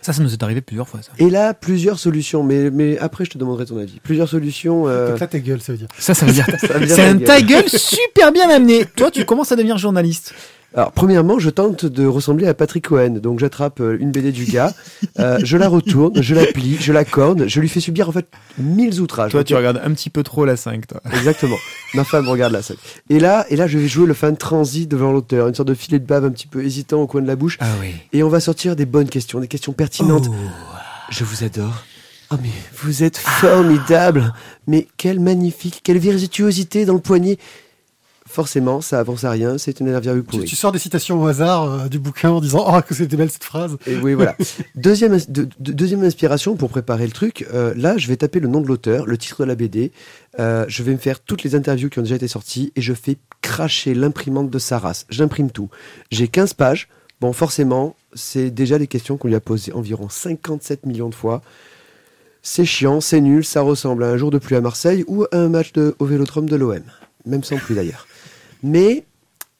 [0.05, 1.12] Ça, ça nous est arrivé plusieurs fois, ça.
[1.18, 4.00] Et là, plusieurs solutions, mais, mais après je te demanderai ton avis.
[4.02, 4.86] Plusieurs solutions.
[4.86, 5.88] euh, là, ta gueule, ça veut dire.
[5.98, 6.44] Ça, ça veut dire.
[6.61, 7.24] ça veut dire C'est ta un gueule.
[7.26, 8.84] ta gueule super bien amené.
[8.96, 10.34] Toi, tu commences à devenir journaliste.
[10.77, 13.11] Alors, premièrement, je tente de ressembler à Patrick Cohen.
[13.11, 14.75] Donc, j'attrape euh, une BD du gars,
[15.20, 18.12] euh, je la retourne, je la plie, je la corne, je lui fais subir en
[18.12, 18.27] fait
[18.59, 19.31] mille outrages.
[19.31, 21.01] Toi, tu regardes un petit peu trop la 5, toi.
[21.12, 21.57] Exactement.
[21.95, 22.77] Ma femme regarde la scène.
[23.09, 25.75] Et là, et là, je vais jouer le fan transi devant l'auteur, une sorte de
[25.75, 27.57] filet de bave un petit peu hésitant au coin de la bouche.
[27.61, 27.95] Ah oui.
[28.12, 30.29] Et on va sortir des bonnes questions, des questions pertinentes.
[31.11, 31.85] Je vous adore.
[32.31, 32.51] Oh mais
[32.83, 34.33] vous êtes formidable.
[34.66, 37.39] Mais quelle magnifique, quelle virtuosité dans le poignet.
[38.35, 39.59] Forcément, ça avance à rien.
[39.59, 40.45] C'est une interview Tu, pourrie.
[40.45, 43.30] tu sors des citations au hasard euh, du bouquin en disant Oh, que c'était belle
[43.30, 43.76] cette phrase.
[43.87, 44.37] Et oui, voilà.
[44.74, 47.47] deuxième, ins- de- de- deuxième inspiration pour préparer le truc.
[47.55, 49.93] euh, là, je vais taper le nom de l'auteur, le titre de la BD.
[50.41, 52.93] euh, je vais me faire toutes les interviews qui ont déjà été sorties et je
[52.93, 55.07] fais cracher l'imprimante de sa race.
[55.11, 55.70] J'imprime tout.
[56.11, 56.89] J'ai 15 pages.
[57.20, 61.41] Bon, forcément, c'est déjà des questions qu'on lui a posées environ 57 millions de fois.
[62.43, 65.28] C'est chiant, c'est nul, ça ressemble à un jour de pluie à Marseille ou à
[65.37, 66.82] un match de, au Vélodrome de l'OM.
[67.26, 68.07] Même sans pluie d'ailleurs.
[68.65, 69.05] Mais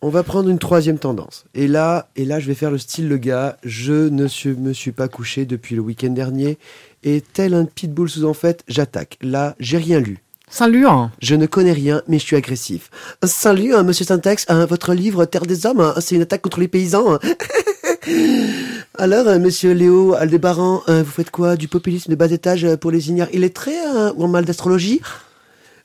[0.01, 1.45] on va prendre une troisième tendance.
[1.55, 3.59] Et là, et là, je vais faire le style le gars.
[3.63, 6.59] Je ne suis- me suis pas couché depuis le week-end dernier.
[7.05, 9.19] Et tel un pitbull sous en fait, j'attaque.
[9.23, 10.19] Là, j'ai rien lu.
[10.51, 11.11] Salut, hein.
[11.21, 12.91] Je ne connais rien, mais je suis agressif.
[13.25, 14.47] Salut, hein, monsieur Syntax.
[14.49, 17.15] hein, votre livre Terre des Hommes, hein, c'est une attaque contre les paysans.
[17.15, 17.19] hein.
[18.97, 21.57] Alors, euh, monsieur Léo Aldébaran, hein, vous faites quoi?
[21.57, 23.73] Du populisme de bas étage euh, pour les ignares illettrés
[24.17, 25.01] ou en mal d'astrologie?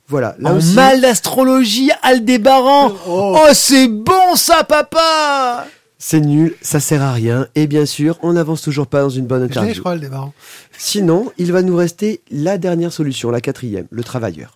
[0.10, 0.36] Voilà.
[0.40, 2.92] Là en aussi, mal d'astrologie, Aldébaran.
[3.08, 5.66] Oh, c'est bon ça, papa
[6.02, 7.48] c'est nul, ça sert à rien.
[7.56, 9.82] Et bien sûr, on n'avance toujours pas dans une bonne Je l'ai, je interview.
[9.82, 10.34] crois, le débarrant.
[10.78, 14.56] Sinon, il va nous rester la dernière solution, la quatrième, le travailleur.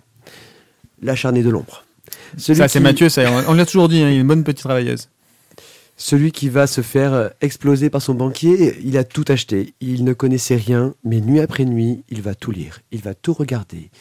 [1.01, 1.83] L'acharné de l'ombre.
[2.37, 4.45] Celui Ça, c'est qui- Mathieu, ça, on, l'a toujours dit, hein, il est une bonne
[4.45, 5.09] petite travailleuse.
[5.97, 9.73] Celui qui va se faire euh, exploser par son banquier, il a tout acheté.
[9.81, 13.33] Il ne connaissait rien, mais nuit après nuit, il va tout lire, il va tout
[13.33, 13.91] regarder.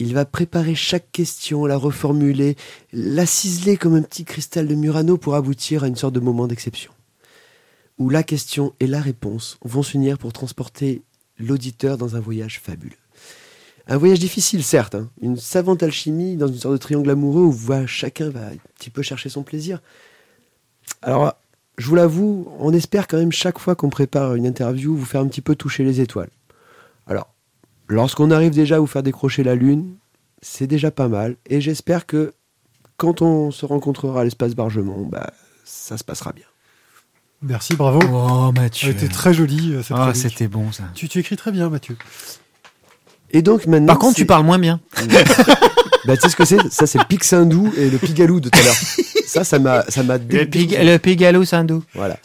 [0.00, 2.56] Il va préparer chaque question, la reformuler,
[2.92, 6.48] la ciseler comme un petit cristal de Murano pour aboutir à une sorte de moment
[6.48, 6.92] d'exception.
[7.98, 11.02] Où la question et la réponse vont s'unir pour transporter
[11.38, 12.96] l'auditeur dans un voyage fabuleux.
[13.86, 17.86] Un voyage difficile, certes, hein, une savante alchimie dans une sorte de triangle amoureux où
[17.86, 19.80] chacun va un petit peu chercher son plaisir.
[21.02, 21.34] Alors,
[21.78, 25.20] je vous l'avoue, on espère quand même chaque fois qu'on prépare une interview vous faire
[25.20, 26.30] un petit peu toucher les étoiles.
[27.88, 29.94] Lorsqu'on arrive déjà à vous faire décrocher la lune,
[30.42, 31.36] c'est déjà pas mal.
[31.46, 32.32] Et j'espère que
[32.96, 35.32] quand on se rencontrera à l'espace Bargemont, bah,
[35.64, 36.44] ça se passera bien.
[37.42, 37.98] Merci, bravo.
[38.12, 38.90] Oh, Mathieu.
[38.90, 39.74] été très joli.
[39.74, 40.84] euh, cette Ah, c'était bon ça.
[40.94, 41.96] tu, tu écris très bien, Mathieu.
[43.32, 43.86] Et donc maintenant.
[43.88, 44.80] Par contre, tu parles moins bien.
[46.06, 46.58] Bah, tu sais ce que c'est?
[46.70, 48.74] Ça, c'est le Pixindou et le Pigalou de tout à l'heure.
[49.26, 50.46] ça, ça m'a, ça m'a Le, dégoûté.
[50.66, 51.82] pig, le pigalo sindou.
[51.94, 52.18] Voilà.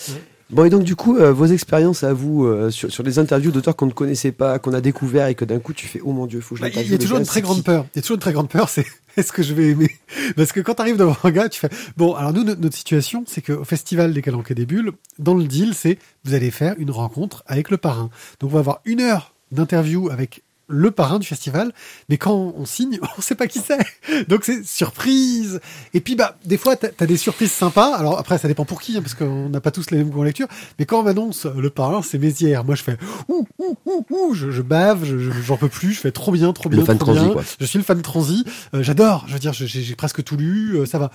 [0.52, 3.52] Bon, et donc, du coup, euh, vos expériences à vous euh, sur, sur des interviews
[3.52, 6.12] d'auteurs qu'on ne connaissait pas, qu'on a découvert et que d'un coup tu fais Oh
[6.12, 7.64] mon dieu, faut que je Bah, il y a toujours gars, une très grande qui
[7.64, 7.86] peur.
[7.93, 8.86] Il y a toujours une très grande peur, c'est
[9.18, 9.91] est-ce que je vais aimer?
[10.36, 12.16] Parce que quand tu arrives devant un gars, tu fais bon.
[12.16, 15.43] Alors nous, notre, notre situation, c'est qu'au festival des Calanques et des Bulles, dans le
[15.43, 18.10] deal, c'est vous allez faire une rencontre avec le parrain.
[18.39, 21.74] Donc on va avoir une heure d'interview avec le parrain du festival,
[22.09, 24.26] mais quand on signe, on sait pas qui c'est.
[24.28, 25.59] Donc c'est surprise.
[25.93, 27.95] Et puis bah des fois t'as as des surprises sympas.
[27.95, 30.22] Alors après ça dépend pour qui, hein, parce qu'on n'a pas tous les mêmes goûts
[30.22, 30.47] en lecture.
[30.78, 32.63] Mais quand on m'annonce euh, le parrain, c'est Mézières.
[32.63, 32.97] Moi je fais
[33.28, 35.93] ouh ouh ouh ouh, je, je bave, je- je- j'en peux plus.
[35.93, 37.34] Je fais trop bien, trop Le bien, fan trop transi, bien.
[37.34, 37.43] quoi.
[37.59, 38.45] Je suis le fan transi.
[38.76, 39.26] Euh, J'adore.
[39.28, 40.76] Je veux dire, j'ai presque tout lu.
[40.78, 41.09] euh, ça va.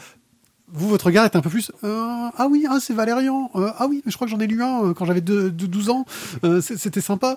[0.72, 1.70] Vous, votre regard est un peu plus.
[1.84, 3.50] euh, ah oui, ah, c'est Valérian.
[3.54, 5.50] Euh, ah oui, mais je crois que j'en ai lu un euh, quand j'avais deux-
[5.50, 6.04] deux- 12 ans.
[6.60, 7.36] C'était sympa.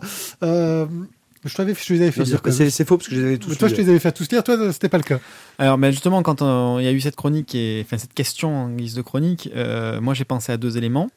[1.46, 2.42] Je, t'avais, je les avais fait Non, lire.
[2.50, 2.70] c'est-.
[2.70, 3.82] C'est faux parce que je les avais tous Mais toi, je lus.
[3.84, 4.44] les avais fait tous lire.
[4.44, 5.20] Toi, c'était pas le cas.
[5.60, 8.56] Alors, ben justement, quand euh, il y a eu cette chronique et enfin cette question
[8.56, 11.10] en guise de chronique, euh, moi j'ai pensé à deux éléments.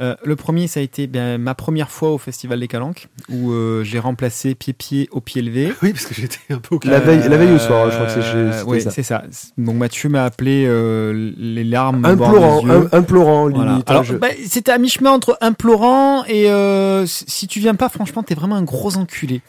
[0.00, 3.52] Euh, le premier, ça a été ben, ma première fois au Festival des Calanques, où
[3.52, 5.70] euh, j'ai remplacé pied-pied au pied levé.
[5.82, 8.06] Oui, parce que j'étais un peu au La veille- la veille au soir, je crois
[8.06, 8.90] que c'est chez- Euh, oui, ça.
[8.90, 9.22] c'est ça.
[9.58, 12.62] Donc Mathieu m'a appelé euh, les larmes Implorant,
[12.92, 13.64] implorant, limite.
[13.66, 13.82] Voilà.
[13.86, 17.88] Alors, je- bah, c'était à mi-chemin entre implorant et euh, si si tu viens pas,
[17.90, 19.42] franchement, t'es vraiment un gros enculé.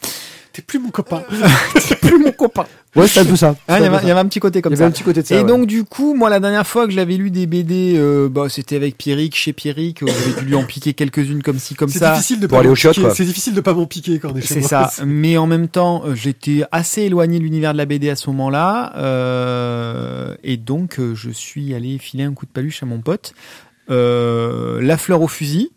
[0.54, 1.22] T'es plus mon copain.
[1.88, 2.64] T'es plus mon copain.
[2.94, 3.56] Ouais, c'est un peu ça.
[3.68, 4.86] Il y, avait- y avait un petit côté Il comme y avait ça.
[4.88, 5.34] un petit côté de ça.
[5.34, 5.44] et ouais.
[5.44, 8.76] donc du coup, moi la dernière fois que j'avais lu des BD, euh, bah, c'était
[8.76, 11.98] avec Pierrick, chez Pierrick, où j'avais dû lui en piquer quelques-unes comme ci, comme C'est
[11.98, 12.12] ça.
[12.12, 12.92] difficile de Pour pas aller m'en au shot.
[13.12, 14.92] C'est difficile de pas m'en piquer quand on est chez C'est ça.
[15.04, 18.30] Mais en même temps, euh, j'étais assez éloigné de l'univers de la BD à ce
[18.30, 18.92] moment-là.
[18.96, 23.34] euh, et donc, euh, je suis allé filer un coup de paluche à mon pote.
[23.90, 25.70] Euh, la fleur au fusil.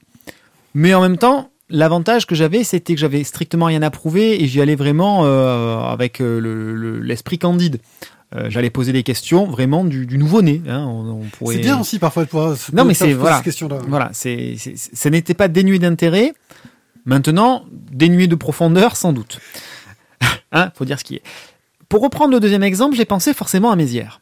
[0.75, 4.47] Mais en même temps, l'avantage que j'avais, c'était que j'avais strictement rien à prouver et
[4.47, 7.79] j'y allais vraiment euh, avec euh, le- le- l'esprit candide.
[8.35, 10.61] Euh, J'allais poser des questions vraiment du, du nouveau-né.
[10.67, 11.55] Hein, on, on pourrait...
[11.55, 13.37] C'est bien aussi parfois de pouvoir se Non, mais c'est- voilà.
[13.37, 13.77] cette question-là.
[13.87, 16.33] Voilà, c'est, ça n'était pas dénué d'intérêt.
[17.05, 19.39] Maintenant, dénué de profondeur, sans doute.
[20.51, 21.21] hein, faut dire ce qui est.
[21.87, 24.19] Pour reprendre le deuxième exemple, j'ai pensé forcément à Mézières.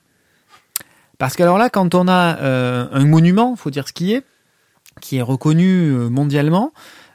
[1.18, 4.24] Parce que alors là, quand on a euh, un monument, faut dire ce qui est,
[5.02, 6.74] qui est reconnu mondialement,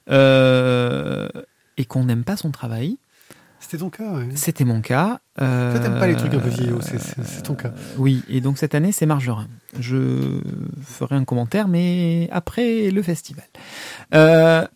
[0.09, 1.29] euh,
[1.77, 2.97] et qu'on n'aime pas son travail,
[3.59, 4.29] C'était ton cas, ouais.
[4.35, 5.21] c'était mon cas.
[5.41, 7.73] Euh, Toi, t'aimes pas les trucs un peu vieillots, c'est- c'est ton cas.
[7.99, 9.49] Oui, et donc cette année, c'est Margerin.
[9.79, 10.41] Je
[10.83, 13.45] ferai un commentaire, mais après le festival.
[14.15, 14.67] Euh,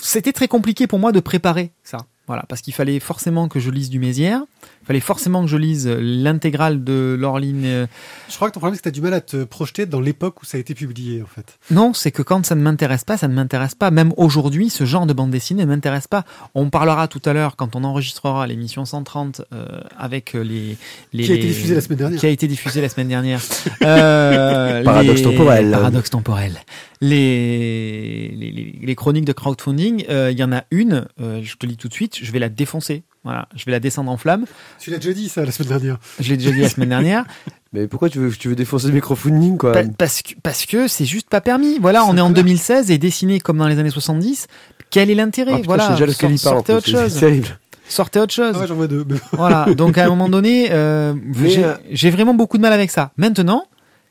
[0.00, 1.98] C'était très compliqué pour moi de préparer ça.
[2.26, 4.42] Voilà, parce qu'il fallait forcément que je lise du Mézières,
[4.86, 7.62] fallait forcément que je lise l'intégrale de Laureline.
[7.64, 7.86] euh,
[8.28, 10.00] Je crois que ton problème, c'est que tu as du mal à te projeter dans
[10.00, 11.58] l'époque où ça a été publié, en fait.
[11.70, 13.90] Non, c'est que quand ça ne m'intéresse pas, ça ne m'intéresse pas.
[13.90, 16.24] Même aujourd'hui, ce genre de bande dessinée ne m'intéresse pas.
[16.54, 19.66] On parlera tout à l'heure, quand on enregistrera l'émission 130 euh,
[19.98, 20.76] avec les,
[21.12, 21.24] les...
[21.24, 22.20] Qui a été diffusée la semaine dernière.
[22.20, 23.40] Qui a été diffusée la semaine dernière.
[23.82, 25.70] Euh, Paradoxe les- temporel.
[25.70, 26.52] Paradoxe temporel.
[27.00, 31.56] Les, les, les- les chroniques de crowdfunding, euh, il y en a une, euh, je
[31.56, 33.02] te lis tout de suite, je vais la défoncer.
[33.26, 34.44] Voilà, je vais la descendre en flamme.
[34.78, 35.98] Tu l'as déjà dit, ça, la semaine dernière.
[36.20, 37.24] Je l'ai déjà dit la semaine dernière.
[37.72, 40.86] Mais pourquoi tu veux, tu veux défoncer le microfunding, quoi Pa- parce que parce que
[40.86, 41.78] c'est juste pas permis.
[41.80, 42.44] Voilà, on est en clair.
[42.44, 44.46] 2016 et dessiné comme dans les années 70.
[44.90, 47.18] Quel est l'intérêt Ah, Voilà, déjà sort- parle, en sortez autre chose.
[47.18, 47.48] Terrible.
[47.88, 48.52] Sortez autre chose.
[48.56, 49.04] Ah ouais, j'en vois deux.
[49.32, 49.66] voilà.
[49.74, 51.14] Donc à un moment donné, euh,
[51.44, 53.10] j'ai euh, j'ai vraiment beaucoup de mal avec ça.
[53.16, 53.64] Maintenant,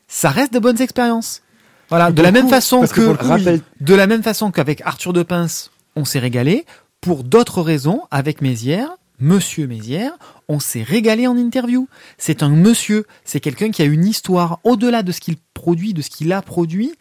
[0.06, 1.40] ça reste de bonnes expériences.
[1.88, 6.18] Voilà, de la même façon de la même façon qu'avec Arthur de Pince, on s'est
[6.18, 6.66] régalé.
[7.00, 10.12] Pour d'autres raisons, avec Mézières, Monsieur Mézières,
[10.48, 11.88] on s'est régalé en interview.
[12.18, 16.02] C'est un monsieur, c'est quelqu'un qui a une histoire au-delà de ce qu'il produit, de
[16.02, 16.92] ce qu'il a produit,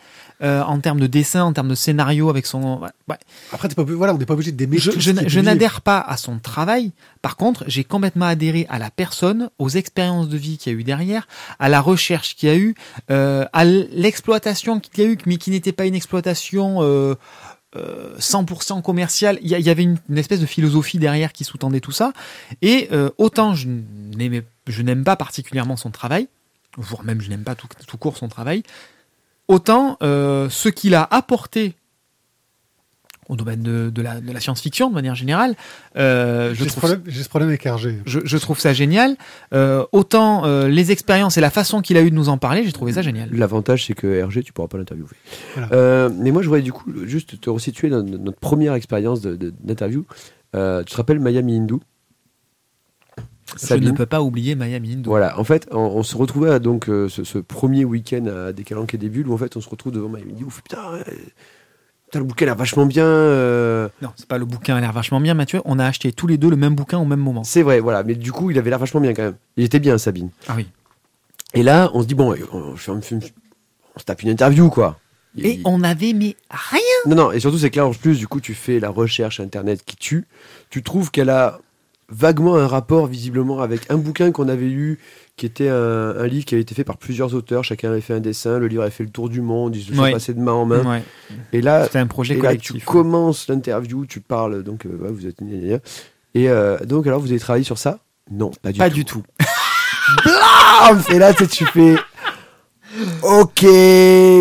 [0.41, 2.79] euh, en termes de dessin, en termes de scénario, avec son.
[2.79, 3.17] ouais, ouais.
[3.51, 6.17] Après, t'es pas, voilà, on n'est pas obligé d'aimer Je, je je n'adhère pas à
[6.17, 6.91] son travail.
[7.21, 10.79] Par contre, j'ai complètement adhéré à la personne, aux expériences de vie qu'il y a
[10.79, 11.27] eu derrière,
[11.59, 12.75] à la recherche qu'il y a eu,
[13.11, 17.15] euh, à l'exploitation qu'il y a eu, mais qui n'était pas une exploitation euh,
[18.19, 19.37] 100% commerciale.
[19.41, 22.13] Il y, a- il y avait une, espèce de philosophie derrière qui sous-tendait tout ça.
[22.61, 23.67] Et euh, autant je
[24.81, 26.27] n'aime pas particulièrement son travail,
[26.77, 28.63] voire même je n'aime pas tout, tout court son travail,
[29.47, 31.75] autant euh, ce qu'il a apporté
[33.29, 35.55] au domaine de, de la, de la science-fiction de manière générale,
[35.97, 38.01] euh, je J'ai ce, problème, j'ai ce problème avec RG.
[38.05, 39.15] je, je trouve ça génial.
[39.53, 42.63] Euh, autant euh, les expériences et la façon qu'il a eu de nous en parler,
[42.63, 43.29] j'ai trouvé ça génial.
[43.31, 45.09] L'avantage, c'est que RG, tu pourras pas l'interviewer.
[45.53, 45.69] Voilà.
[45.73, 49.21] Euh, mais moi, je voudrais du coup juste te resituer dans notre notre première expérience
[49.21, 50.05] d'interview.
[50.55, 51.75] Euh, tu te rappelles Miami Hindu?
[53.53, 53.89] Je Sabine?
[53.91, 55.03] ne peux pas oublier Miami Hindu.
[55.07, 58.51] Voilà, en fait, on, on se retrouvait à, donc euh, ce, ce premier week-end à
[58.53, 60.45] Décalanque et des Bulles où en fait on se retrouve devant Miami Hindu.
[60.47, 61.03] On fait putain, euh,
[62.05, 63.05] putain, le bouquin a l'air vachement bien.
[63.05, 63.87] euh.
[64.01, 65.61] Non, c'est pas le bouquin a l'air vachement bien, Mathieu.
[65.65, 67.43] On a acheté tous les deux le même bouquin au même moment.
[67.43, 69.35] C'est vrai, voilà, mais du coup il avait l'air vachement bien quand même.
[69.57, 70.29] Il était bien, Sabine.
[70.47, 70.67] Ah oui.
[71.53, 74.99] Et là, on se dit, bon, on, un- on se tape une interview quoi.
[75.37, 76.79] Et on avait mis rien.
[77.07, 79.41] Non, non, et surtout, c'est que là, en plus, du coup, tu fais la recherche
[79.41, 80.25] internet qui tue.
[80.69, 81.59] Tu trouves qu'elle a
[82.09, 84.99] vaguement un rapport, visiblement, avec un bouquin qu'on avait lu,
[85.37, 87.63] qui était un, un livre qui avait été fait par plusieurs auteurs.
[87.63, 88.57] Chacun avait fait un dessin.
[88.59, 89.75] Le livre avait fait le tour du monde.
[89.75, 90.11] Ils se sont Ouais.
[90.11, 90.83] passés de main en main.
[90.89, 91.03] Ouais.
[91.51, 92.85] Et là, C'était un projet et là, tu collectif.
[92.85, 95.37] commences l'interview, tu parles, donc, euh, ouais, vous êtes.
[96.35, 97.99] Et euh, donc, alors, vous avez travaillé sur ça?
[98.31, 98.95] Non, pas du Pas tout.
[98.95, 99.23] du tout.
[100.23, 101.95] Blam Et là, tu fais.
[103.23, 103.65] Ok,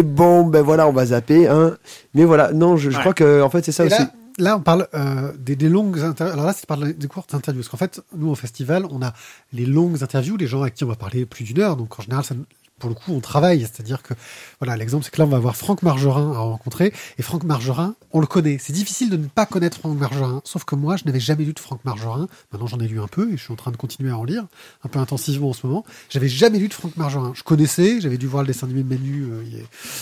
[0.05, 1.49] bon, ben voilà, on va zapper.
[1.49, 1.77] Hein.
[2.15, 3.01] Mais voilà, non, je, je Ouais.
[3.01, 3.99] crois que en fait, c'est ça Et aussi.
[4.03, 6.33] là, là, on parle euh, des, longues interviews.
[6.33, 7.63] Alors là, c'est parle des courtes interviews.
[7.63, 9.13] Parce qu'en fait, nous, au festival, on a
[9.53, 11.77] les longues interviews, les gens à qui on va parler plus d'une heure.
[11.77, 12.35] Donc, en général, ça,
[12.79, 13.61] pour le coup, on travaille.
[13.61, 14.15] C'est-à-dire que,
[14.61, 16.93] voilà, l'exemple, c'est que là, on va avoir Franck Margerin à rencontrer.
[17.19, 18.59] Et Franck Margerin, on le connaît.
[18.61, 20.43] C'est difficile de ne pas connaître Franck Margerin.
[20.45, 22.27] Sauf que moi, je n'avais jamais lu de Franck Margerin.
[22.53, 24.25] Maintenant, j'en ai lu un peu et je suis en train de continuer à en
[24.25, 24.47] lire,
[24.85, 25.85] un peu intensivement en ce moment.
[26.11, 27.33] J'avais jamais lu de Franck Margerin.
[27.35, 29.43] Je connaissais, j'avais dû voir le dessin animé de Manu euh,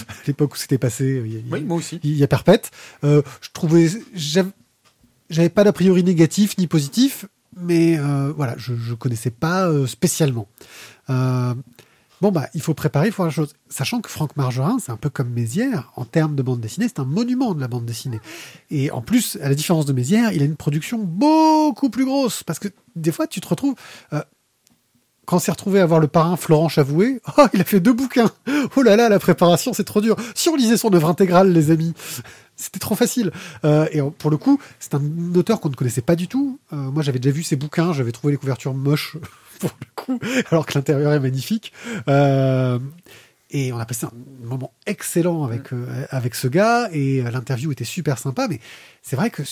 [0.08, 1.04] a- à l'époque où c'était passé.
[1.04, 2.00] euh, a- a- moi aussi.
[2.02, 2.70] il y a perpète.
[3.04, 4.50] Euh, je trouvais, j'av-
[5.30, 9.86] j'avais pas d'a priori négatif ni positif, mais euh, voilà, je, je connaissais pas euh,
[9.86, 10.48] spécialement.
[12.22, 13.52] Bon bah, il faut préparer, il faut faire la chose.
[13.68, 17.00] Sachant que Franck Margerin, c'est un peu comme Mézières en termes de bande dessinée, c'est
[17.00, 18.20] un monument de la bande dessinée.
[18.70, 22.44] Et en plus, à la différence de Mézières, il a une production beaucoup plus grosse,
[22.44, 23.74] parce que des fois, tu te retrouves.
[24.12, 24.22] euh,
[25.26, 28.30] quand s'est retrouvé à voir le parrain Florent Chavoué, oh, il a fait deux bouquins.
[28.76, 30.14] Oh là là, la préparation, c'est trop dur.
[30.36, 31.92] Si on lisait son œuvre intégrale, les amis,
[32.56, 33.32] c'était trop facile.
[33.64, 35.02] Euh, et pour le coup, c'est un
[35.34, 36.60] auteur qu'on ne connaissait pas du tout.
[36.72, 39.16] Euh, moi, j'avais déjà vu ses bouquins, j'avais trouvé les couvertures moches
[39.68, 40.18] pour le coup,
[40.50, 41.72] alors que l'intérieur est magnifique.
[42.08, 42.78] Euh,
[43.50, 44.12] et on a passé un
[44.46, 48.48] moment excellent avec euh, avec ce gars et euh, l'interview était super sympa.
[48.48, 48.60] Mais
[49.02, 49.42] c'est vrai que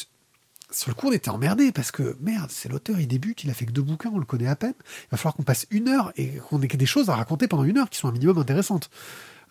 [0.72, 3.54] sur le coup, on était emmerdé parce que merde, c'est l'auteur, il débute, il a
[3.54, 4.74] fait que deux bouquins, on le connaît à peine.
[4.78, 7.64] Il va falloir qu'on passe une heure et qu'on ait des choses à raconter pendant
[7.64, 8.90] une heure qui sont un minimum intéressantes.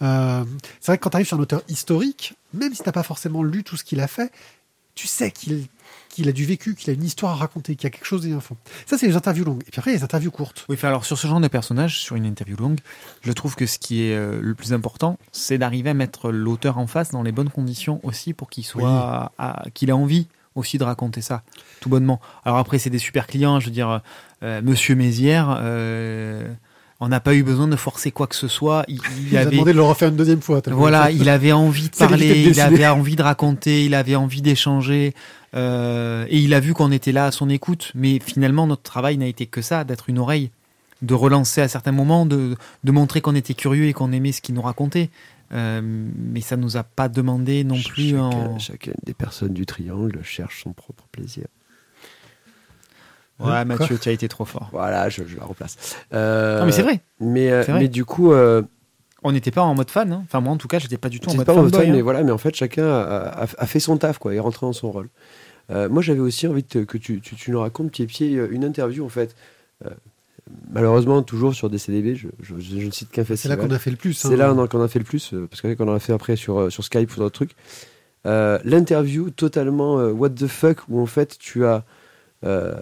[0.02, 0.46] Euh,
[0.80, 3.44] c'est vrai que quand tu arrives sur un auteur historique, même si t'as pas forcément
[3.44, 4.32] lu tout ce qu'il a fait,
[4.96, 5.68] tu sais qu'il
[6.20, 8.28] qu'il a du vécu, qu'il a une histoire à raconter, qu'il y a quelque chose
[8.28, 8.58] un fond.
[8.86, 9.62] Ça, c'est les interviews longues.
[9.66, 10.66] Et puis après, il les interviews courtes.
[10.68, 12.80] Oui, alors sur ce genre de personnage, sur une interview longue,
[13.22, 16.78] je trouve que ce qui est euh, le plus important, c'est d'arriver à mettre l'auteur
[16.78, 19.32] en face dans les bonnes conditions aussi pour qu'il soit,
[19.74, 21.44] qu'il ait envie aussi de raconter ça,
[21.80, 22.20] tout bonnement.
[22.44, 24.02] Alors après, c'est des super clients, je veux dire,
[24.44, 26.54] euh, Monsieur Mézières, euh,
[27.00, 28.84] on n'a pas eu besoin de forcer quoi que ce soit.
[28.88, 30.62] Il, il Il a avait, demandé de le refaire une deuxième fois.
[30.68, 34.42] voilà, il avait envie de parler, de il avait envie de raconter, il avait envie
[34.42, 35.14] d'échanger,
[35.56, 37.92] euh, et il a vu qu'on était là à son écoute.
[37.96, 40.52] Mais finalement, notre travail n'a été que ça, d'être une oreille,
[41.02, 44.42] de relancer à certains moments, de, de montrer qu'on était curieux et qu'on aimait ce
[44.42, 45.10] qu'il nous racontait.
[45.52, 48.60] Euh, mais ça nous a pas demandé non plus Chacun- en...
[48.60, 51.46] Chacune des personnes du triangle cherche son propre plaisir.
[53.40, 54.70] Ouais, Mathieu, tu as été trop fort.
[54.72, 55.78] Voilà, je, je la replace.
[56.14, 57.00] Euh, Non, mais c'est vrai.
[57.20, 57.82] Mais, euh, C'est vrai.
[57.82, 58.62] mais du coup, euh,
[59.24, 60.12] On n'était pas en mode fan.
[60.14, 60.22] hein.
[60.26, 61.76] Enfin, moi, en tout cas, j'étais pas du tout en c'est mode pas en mode
[61.76, 61.92] fan, hein.
[61.94, 63.02] mais voilà, mais en fait, chacun a,
[63.44, 65.10] a- a fait son taf, quoi, et est rentré dans son rôle.
[65.72, 68.36] Euh, moi, j'avais aussi envie de te- que tu, tu, tu nous racontes pied pied
[68.38, 69.36] euh, une interview, en fait.
[69.86, 69.90] Euh,
[70.72, 73.58] malheureusement, toujours sur des CDB, je, je, je ne cite qu'un C'est là festival.
[73.60, 74.14] qu'on a fait le plus.
[74.14, 74.36] C'est hein.
[74.38, 76.36] là qu'on a- qu'on a fait le plus, euh, parce qu'on en a fait après
[76.36, 77.56] sur, euh, sur Skype ou d'autres trucs.
[78.26, 81.84] Euh, L'interview totalement euh, what the fuck, où en fait tu as
[82.46, 82.74] euh,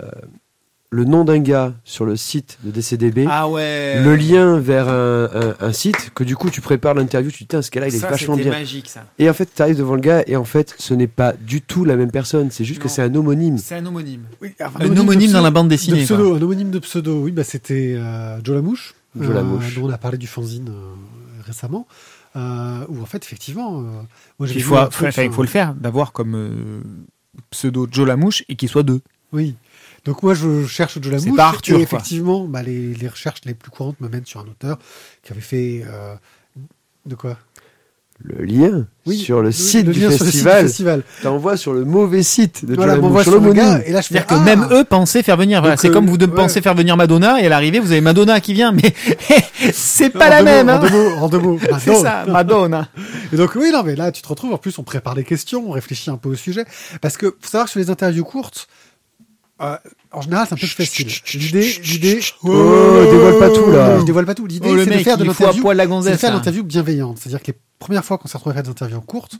[0.89, 4.01] le nom d'un gars sur le site de DCDB, Ah ouais.
[4.01, 7.43] le lien vers un, un- un site, que du coup tu prépares l'interview, tu te
[7.43, 8.51] dis, Tiens, ce gars-là il est Ça, vachement bien.
[8.51, 9.03] magique, ça.
[9.19, 11.61] Et en fait tu arrives devant le gars, et en fait ce n'est pas du
[11.61, 13.57] tout la même personne, c'est juste que c'est un homonyme.
[13.57, 14.21] C'est un homonyme.
[14.41, 16.05] Oui, Un homonyme de dans la bande de dessinée.
[16.05, 16.15] quoi.
[16.17, 19.75] pseudo, un homonyme de pseudo, oui, bah, c'était euh, Joe Lamouche, Joe Lamouche.
[19.75, 21.85] dont on a parlé du fanzine euh, récemment,
[22.37, 23.83] euh, où en fait, effectivement, euh,
[24.39, 26.81] moi Il faut, truc, il faut euh, le faire, d'avoir comme euh,
[27.51, 29.01] pseudo Joe Lamouche et qu'il soit deux.
[29.33, 29.55] Oui.
[30.07, 33.41] Donc moi je cherche Joe C'est Lamouche pas Arthur, et effectivement bah, les, les recherches
[33.43, 34.79] les plus courantes me mènent sur un auteur
[35.21, 36.15] qui avait fait euh,
[37.05, 37.37] de quoi?
[38.19, 41.57] Le lien Oui, sur le, site, le du lien sur le site du festival, t'envoies
[41.57, 44.27] sur le mauvais site de Voilà, Lamouche, sur le gars et là je fais C'est-à-dire
[44.27, 45.59] que ah même eux pensaient faire venir.
[45.59, 46.33] Voilà, c'est euh, comme vous de ouais.
[46.33, 48.95] pensez faire venir Madonna et à l'arrivée vous avez Madonna qui vient, mais
[49.73, 50.67] c'est pas En la même.
[50.67, 50.77] mots, hein.
[50.77, 51.59] En deux mots, en deux mots.
[51.79, 52.87] C'est ça, Madonna.
[53.33, 54.53] Et donc oui, non, mais là, tu te retrouves.
[54.53, 56.65] En plus, on prépare des questions, on réfléchit un peu au sujet,
[57.01, 58.67] parce que faut savoir que sur les interviews courtes,
[59.61, 59.77] euh,
[60.11, 61.07] en général, c'est un peu plus facile.
[61.33, 62.19] L'idée, l'idée.
[62.43, 63.99] Oh, dévoile pas tout, là.
[63.99, 64.45] Je dévoile pas tout.
[64.45, 65.63] L'idée, Oh, c'est de faire de l'interview.
[66.03, 67.17] C'est de faire l'interview bienveillante.
[67.17, 69.35] C'est-à-dire que les premières fois qu'on s'est retrouvé à faire des interviews courtes,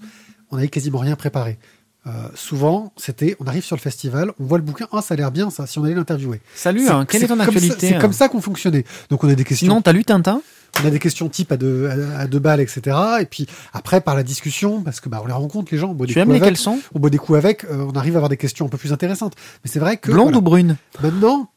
[0.52, 1.58] on avait quasiment rien préparé.
[2.06, 5.18] Euh, souvent, c'était, on arrive sur le festival, on voit le bouquin, ah, ça a
[5.18, 6.40] l'air bien, ça, si on allait l'interviewer.
[6.56, 8.86] Salut, hein, quelle est ton actualité C'est hein comme ça qu'on fonctionnait.
[9.10, 10.42] Donc, on a des questions Sinon, t'as lu Tintin?
[10.82, 12.98] On a des questions type à deux, à, à deux balles, etc.
[13.22, 15.94] Et puis après, par la discussion, parce que bah, on les rencontre, les gens, on
[15.94, 16.80] boit des Tu aimes coups les avec, caleçons?
[16.94, 18.94] On boit des coups avec, euh, on arrive à avoir des questions un peu plus
[18.94, 19.34] intéressantes.
[19.64, 21.50] Mais c'est vrai que Blonde voilà, ou brune maintenant,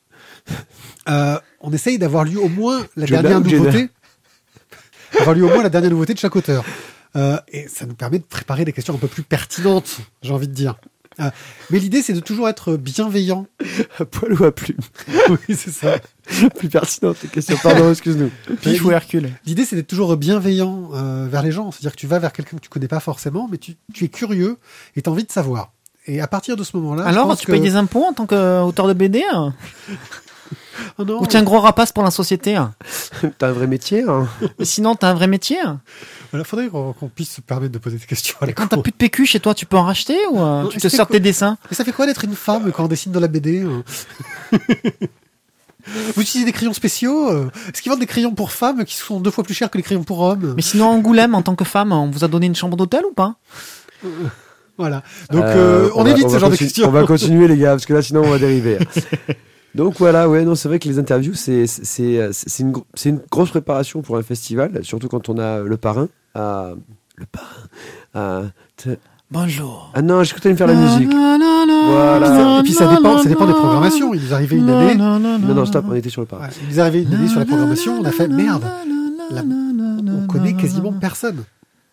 [1.09, 3.89] euh, on essaye d'avoir lu au moins la dernière nouveauté,
[5.21, 6.65] avoir lu au moins la dernière nouveauté de chaque auteur.
[7.17, 10.49] Euh, et ça nous permet de préparer des questions un peu plus pertinentes, j'ai envie
[10.49, 10.77] de dire.
[11.21, 11.31] Euh,
[11.71, 13.47] mais l'idée, c'est de toujours être bienveillant.
[13.99, 14.79] À poil ou à plume
[15.29, 15.97] oui, c'est ça.
[16.57, 18.31] Plus pertinente questions, pardon, excuse-nous.
[18.61, 21.71] Pif ou Hercule L'idée, c'est d'être toujours bienveillant euh, vers les gens.
[21.71, 24.09] C'est-à-dire que tu vas vers quelqu'un que tu connais pas forcément, mais tu, tu es
[24.09, 24.59] curieux
[24.97, 25.73] et tu as envie de savoir.
[26.07, 27.53] Et à partir de ce moment-là, je Alors, pense tu que...
[27.53, 29.55] payes des impôts en tant qu'auteur de BD hein?
[30.99, 32.72] Oh non, Ou t'es un gros rapace pour la société hein.
[33.39, 34.28] T'as un vrai métier hein.
[34.59, 35.81] Et Sinon, t'as un vrai métier hein.
[36.31, 38.97] Voilà, faudrait qu'on puisse se permettre de poser des questions à quand t'as plus de
[38.97, 41.20] PQ chez toi, tu peux en racheter ou euh, Non, tu mais te sors tes
[41.20, 41.57] dessins?
[41.70, 43.83] Mais ça fait quoi d'être une femme quand on dessine dans la BD hein
[46.14, 47.51] Vous utilisez des crayons spéciaux euh?
[47.72, 49.83] Est-ce qu'ils vendent des crayons pour femmes qui sont deux fois plus chers que les
[49.83, 50.53] crayons pour hommes?
[50.55, 53.14] Mais sinon, Angoulême, en tant que femme, on vous a donné une chambre d'hôtel ou
[53.14, 53.37] pas?
[54.76, 55.03] Voilà.
[55.31, 56.87] Donc Euh, euh, on, va- évite va ce genre de questions.
[56.89, 58.78] On va continuer les gars, parce que là sinon on va dériver.
[59.75, 62.73] Donc voilà, ouais, non, c'est vrai que les interviews, c'est c'est c'est une,
[63.05, 66.09] une grosse préparation pour un festival, surtout quand on a le parrain.
[66.35, 66.73] à-
[67.16, 67.47] le parrain.
[68.14, 68.43] à-
[68.77, 68.97] te-
[69.31, 69.93] Bonjour.
[69.95, 71.11] ah non, t'allais me faire la musique.
[71.12, 72.59] Voilà.
[72.59, 74.12] Et puis ça dépend, ça dépend des programmations.
[74.14, 74.95] Il nous arrivait une année.
[74.97, 76.47] Non, non, stop, on était sur le parrain.
[76.47, 77.99] Ouais, il nous arrivait une année sur la programmation.
[78.01, 78.64] On a fait merde.
[79.31, 81.45] La- on connaît quasiment personne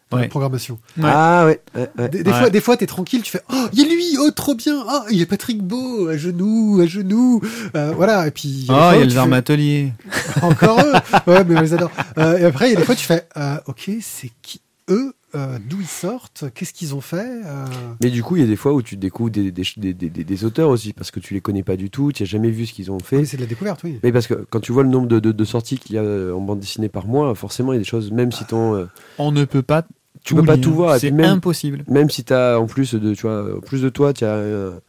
[0.09, 0.79] dans la programmation.
[0.97, 1.03] Ouais.
[1.05, 2.09] Ah ouais, ouais, ouais.
[2.09, 2.37] Des, des Ouais.
[2.39, 4.83] fois, des fois, t'es tranquille, tu fais, oh, il y a lui, oh, trop bien,
[4.87, 7.41] oh, il y a Patrick Beau, à genoux, à genoux,
[7.75, 8.67] Euh, voilà, et puis.
[8.69, 9.93] Oh, des fois il y a le tu Zarm fais, Atelier.
[10.41, 10.93] Encore eux,
[11.31, 11.91] ouais, mais on les adore.
[12.17, 15.13] Euh, et après, il y a des fois, tu fais, euh, ok, c'est qui eux,
[15.35, 17.65] euh, d'où ils sortent, qu'est-ce qu'ils ont fait, euh,
[18.01, 20.09] Mais du coup, il y a des fois où tu découvres des, des, des, des-
[20.09, 22.49] des- des auteurs aussi, parce que tu les connais pas du tout, tu n'as jamais
[22.49, 23.17] vu ce qu'ils ont fait.
[23.17, 23.99] oui, c'est de la découverte, oui.
[24.01, 26.33] Mais parce que quand tu vois le nombre de, de- de sorties qu'il y a
[26.33, 28.75] en bande dessinée par mois, forcément, il y a des choses, même si ton.
[28.75, 28.85] euh,
[29.17, 29.83] On ne peut pas
[30.27, 31.83] Tu peux pas tout voir, C'est impossible.
[31.87, 34.35] Même si tu as, en plus de, tu vois, en plus de toi, tu as
[34.35, 34.79] un,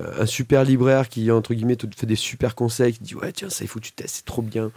[0.00, 3.32] un super libraire qui, entre guillemets, te fait des super conseils, qui te dit Ouais,
[3.32, 4.72] tiens, ça, il faut que tu testes, c'est trop bien.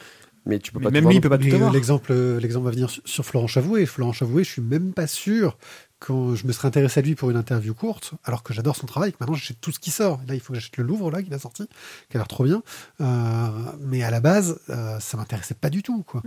[0.46, 1.56] Mais tu peux Mais pas même tout lui, il voir peut pas tout Mais, euh,
[1.56, 1.74] avoir.
[1.74, 3.86] L'exemple, l'exemple va venir sur, Florent Chavoué.
[3.86, 5.58] Florent Chavoué, je suis même pas sûr
[6.00, 8.86] quand je me serais intéressé à lui pour une interview courte, alors que j'adore son
[8.86, 10.22] travail, que maintenant j'achète tout ce qui sort.
[10.28, 11.68] Là, il faut que j'achète le Louvre, là, qui a sorti,
[12.10, 12.62] qui a l'air trop bien.
[13.02, 13.50] Euh,
[13.80, 16.22] mais à la base, euh, ça m'intéressait pas du tout, quoi.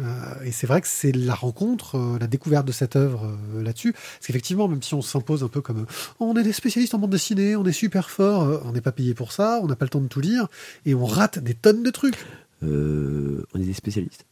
[0.00, 3.62] Euh, et c'est vrai que c'est la rencontre, euh, la découverte de cette œuvre euh,
[3.62, 3.92] là-dessus.
[3.92, 6.98] Parce qu'effectivement, même si on s'impose un peu comme euh, on est des spécialistes en
[6.98, 9.76] bande dessinée, on est super fort, euh, on n'est pas payé pour ça, on n'a
[9.76, 10.48] pas le temps de tout lire,
[10.84, 12.16] et on rate des tonnes de trucs.
[12.64, 14.24] Euh, on est des spécialistes.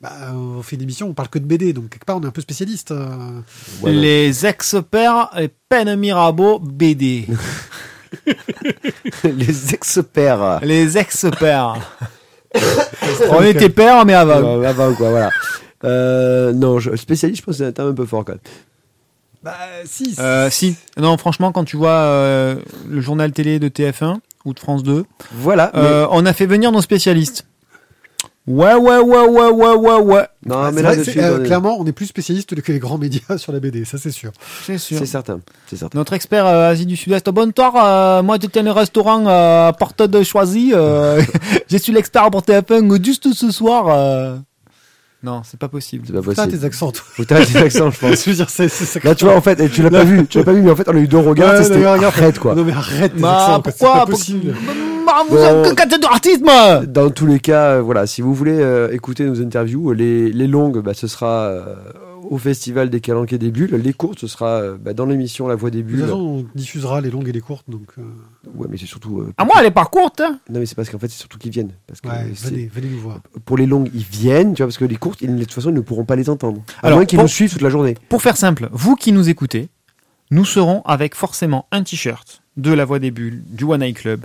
[0.00, 2.26] Bah, on fait une émission, on parle que de BD, donc quelque part on est
[2.26, 2.90] un peu spécialiste.
[2.90, 3.40] euh.
[3.80, 3.98] Voilà.
[4.00, 7.26] Les experts et peine Mirabeau BD.
[9.24, 10.60] les experts.
[10.62, 11.76] Les experts.
[13.30, 15.30] On était pères, mais avant, quoi, voilà.
[15.84, 18.40] Euh, non, je, spécialiste, je pense que c'est un terme un peu fort quand même.
[19.42, 19.52] Bah,
[19.84, 20.14] si.
[20.18, 20.76] Euh, si.
[20.96, 22.56] Non, franchement, quand tu vois euh,
[22.88, 25.70] le journal télé de TF1 ou de France 2, Voilà.
[25.74, 27.44] mais- euh, on a fait venir nos spécialistes.
[28.46, 30.26] Ouais, ouais, ouais, ouais, ouais, ouais, ouais.
[30.44, 32.78] non, Ah, mais là, dessus, euh, on est- clairement, on est plus spécialiste que les
[32.78, 34.32] grands médias sur la BD, ça c'est sûr.
[34.66, 34.98] C'est sûr.
[34.98, 35.40] c'est certain.
[35.66, 35.98] C'est certain.
[35.98, 37.26] Notre expert euh, Asie du Sud-Est.
[37.30, 40.72] Bonsoir, euh, moi je tiens le restaurant euh, Porte de Choisy.
[40.74, 41.22] Euh,
[41.70, 43.86] je suis l'expert pour TF1 juste ce soir.
[43.88, 44.36] euh.
[45.22, 46.04] Non, c'est pas possible.
[46.06, 46.58] C'est pas Putain, possible.
[46.60, 47.24] tes accents, toi.
[47.26, 48.24] T'arrêtes tes accents, je pense.
[48.24, 49.00] Je veux dire, c'est c'est ça.
[49.02, 50.70] Là, tu vois, en fait, et tu l'as pas vu, tu l'as pas vu, mais
[50.70, 52.54] en fait, on a eu deux regards, Ouais, c'était arrête, quoi.
[52.54, 54.54] Non, mais arrête tes Bah, accents, c'est pas possible.
[56.86, 60.30] Dans tous les cas, euh, voilà, si vous voulez euh, écouter nos interviews, euh, les,
[60.32, 61.74] les longues, bah, ce sera euh,
[62.22, 63.74] au festival des Calanques et des Bulles.
[63.76, 66.04] Les courtes, ce sera euh, bah, dans l'émission La Voix des De toute Bulles.
[66.04, 67.88] façon, on diffusera les longues et les courtes, donc.
[67.98, 68.02] euh,
[68.54, 69.20] Ouais, mais c'est surtout.
[69.20, 70.20] euh, Ah, moi, elle est pas courte.
[70.20, 70.38] hein.
[70.50, 71.72] Non, mais c'est parce qu'en fait, c'est surtout qu'ils viennent.
[71.86, 73.18] Parce que Ouais, c'est- venez, venez nous voir.
[73.44, 75.70] pour les longues, ils viennent, tu vois, parce que les courtes, ils, de toute façon,
[75.70, 76.62] ils ne pourront pas les entendre.
[76.82, 77.96] À Alors, moins qu'ils pour- nous suivent toute la journée.
[78.08, 79.68] Pour faire simple, vous qui nous écoutez,
[80.30, 84.24] nous serons avec forcément un t-shirt de la Voix des Bulles, du One Eye Club,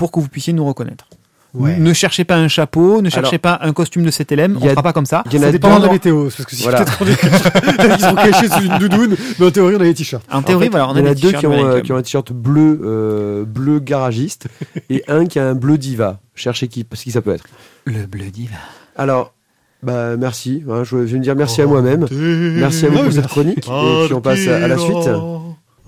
[0.00, 1.04] pour que vous puissiez nous reconnaître.
[1.52, 1.76] Ouais.
[1.78, 4.82] Ne cherchez pas un chapeau, ne cherchez pas un costume de CTLM, on a- fera
[4.82, 5.22] pas comme ça.
[5.30, 6.84] Ça a dépend de la météo, parce que si Voilà.
[6.84, 9.92] peut-être on est- ils sont cachés sous une doudoune, mais en théorie on a les
[9.92, 10.24] t-shirts.
[10.32, 11.82] En théorie, voilà, on il y en a a des deux qui ont, euh, Club.
[11.82, 14.46] qui ont un t-shirt bleu, euh, bleu garagiste,
[14.90, 16.20] et un qui a un bleu diva.
[16.36, 17.44] Cherchez qui, parce qui ça peut être.
[17.84, 18.54] Le bleu diva.
[18.96, 19.34] Alors,
[19.82, 20.62] bah merci.
[20.70, 22.06] hein, je vais me dire merci à moi-même.
[22.12, 23.58] Merci à vous pour cette chronique.
[23.68, 25.08] Et puis on passe à, à la suite.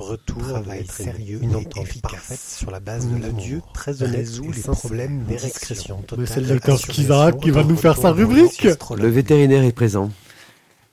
[0.03, 4.61] Retour travail sérieux une et efficace sur la base de l'adieu très honnête résout les
[4.61, 8.67] problèmes d'érection Mais c'est le docteur Skizrak qui va nous faire sa rubrique.
[8.97, 10.11] Le vétérinaire est présent.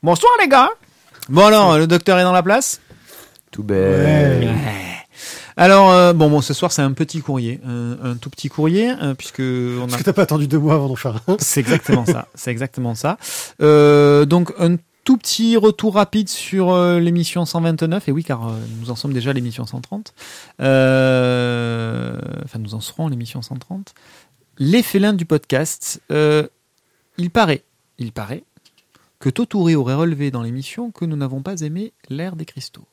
[0.03, 0.69] Bonsoir les gars
[1.27, 2.81] Bon alors, le docteur est dans la place
[3.49, 4.43] Tout bête.
[4.43, 4.47] Ouais.
[5.57, 8.91] Alors, euh, bon, bon, ce soir c'est un petit courrier, un, un tout petit courrier,
[9.01, 9.97] euh, puisque on Parce a...
[9.97, 11.35] que t'as pas attendu deux mois avant d'en faire un.
[11.39, 13.17] C'est exactement ça, c'est exactement ça.
[13.61, 14.77] Euh, donc un
[15.09, 19.11] tout petit retour rapide sur euh, l'émission 129, et oui car euh, nous en sommes
[19.11, 20.13] déjà à l'émission 130,
[20.61, 23.95] Euh, enfin nous en serons à l'émission 130.
[24.59, 27.63] Les félins du podcast, il paraît,
[27.97, 28.43] il paraît
[29.17, 32.85] que Totouré aurait relevé dans l'émission que nous n'avons pas aimé l'ère des cristaux.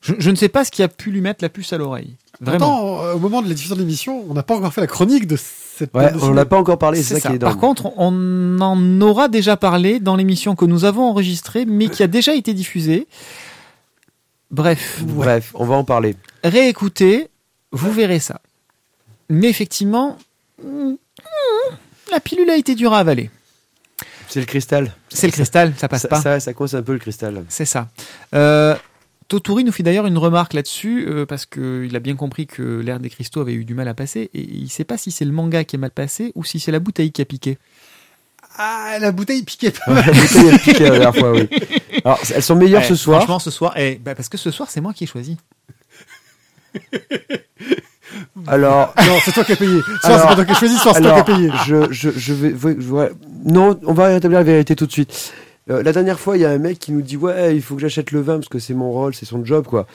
[0.00, 2.16] Je, ne sais pas ce qui a pu lui mettre la puce à l'oreille.
[2.40, 3.02] Vraiment.
[3.12, 5.36] Au moment de la diffusion de l'émission, on n'a pas encore fait la chronique de
[5.76, 7.28] cette Ouais, bande on n'a pas encore parlé, c'est ça, ça.
[7.30, 11.64] qui est Par contre, on en aura déjà parlé dans l'émission que nous avons enregistrée,
[11.66, 13.06] mais qui a déjà été diffusée.
[14.50, 16.14] Bref, Bref, on va en parler.
[16.44, 17.28] réécoutez,
[17.72, 18.40] vous verrez ça.
[19.28, 20.16] Mais effectivement,
[22.10, 23.30] la pilule a été dure à avaler.
[24.28, 24.92] C'est le cristal.
[25.08, 26.20] C'est le cristal, ça passe ça, pas.
[26.20, 27.44] Ça, ça coince un peu le cristal.
[27.48, 27.88] C'est ça.
[28.34, 28.74] Euh,
[29.28, 33.00] Totori nous fait d'ailleurs une remarque là-dessus, euh, parce qu'il a bien compris que l'ère
[33.00, 35.32] des cristaux avait eu du mal à passer, et il sait pas si c'est le
[35.32, 37.58] manga qui est mal passé ou si c'est la bouteille qui a piqué.
[38.56, 39.92] Ah, la bouteille piquait pas.
[39.92, 41.48] Ouais, la bouteille a piqué la dernière fois, oui.
[42.04, 43.18] Alors, elles sont meilleures Ouais, ce soir.
[43.20, 45.36] Franchement, ce soir, eh, bah, parce que ce soir, c'est moi qui ai choisi.
[48.46, 49.80] Alors, Non, c'est toi qui as payé.
[50.02, 51.50] Soit c'est toi qui as choisi, soit c'est toi qui as payé.
[51.66, 53.10] je, je, je vais, ouais, je- ouais.
[53.44, 55.32] Non, on va rétablir la vérité tout de suite.
[55.70, 57.74] Euh, la dernière fois, il y a un mec qui nous dit Ouais, il faut
[57.74, 59.86] que j'achète le vin parce que c'est mon rôle, c'est son job, quoi.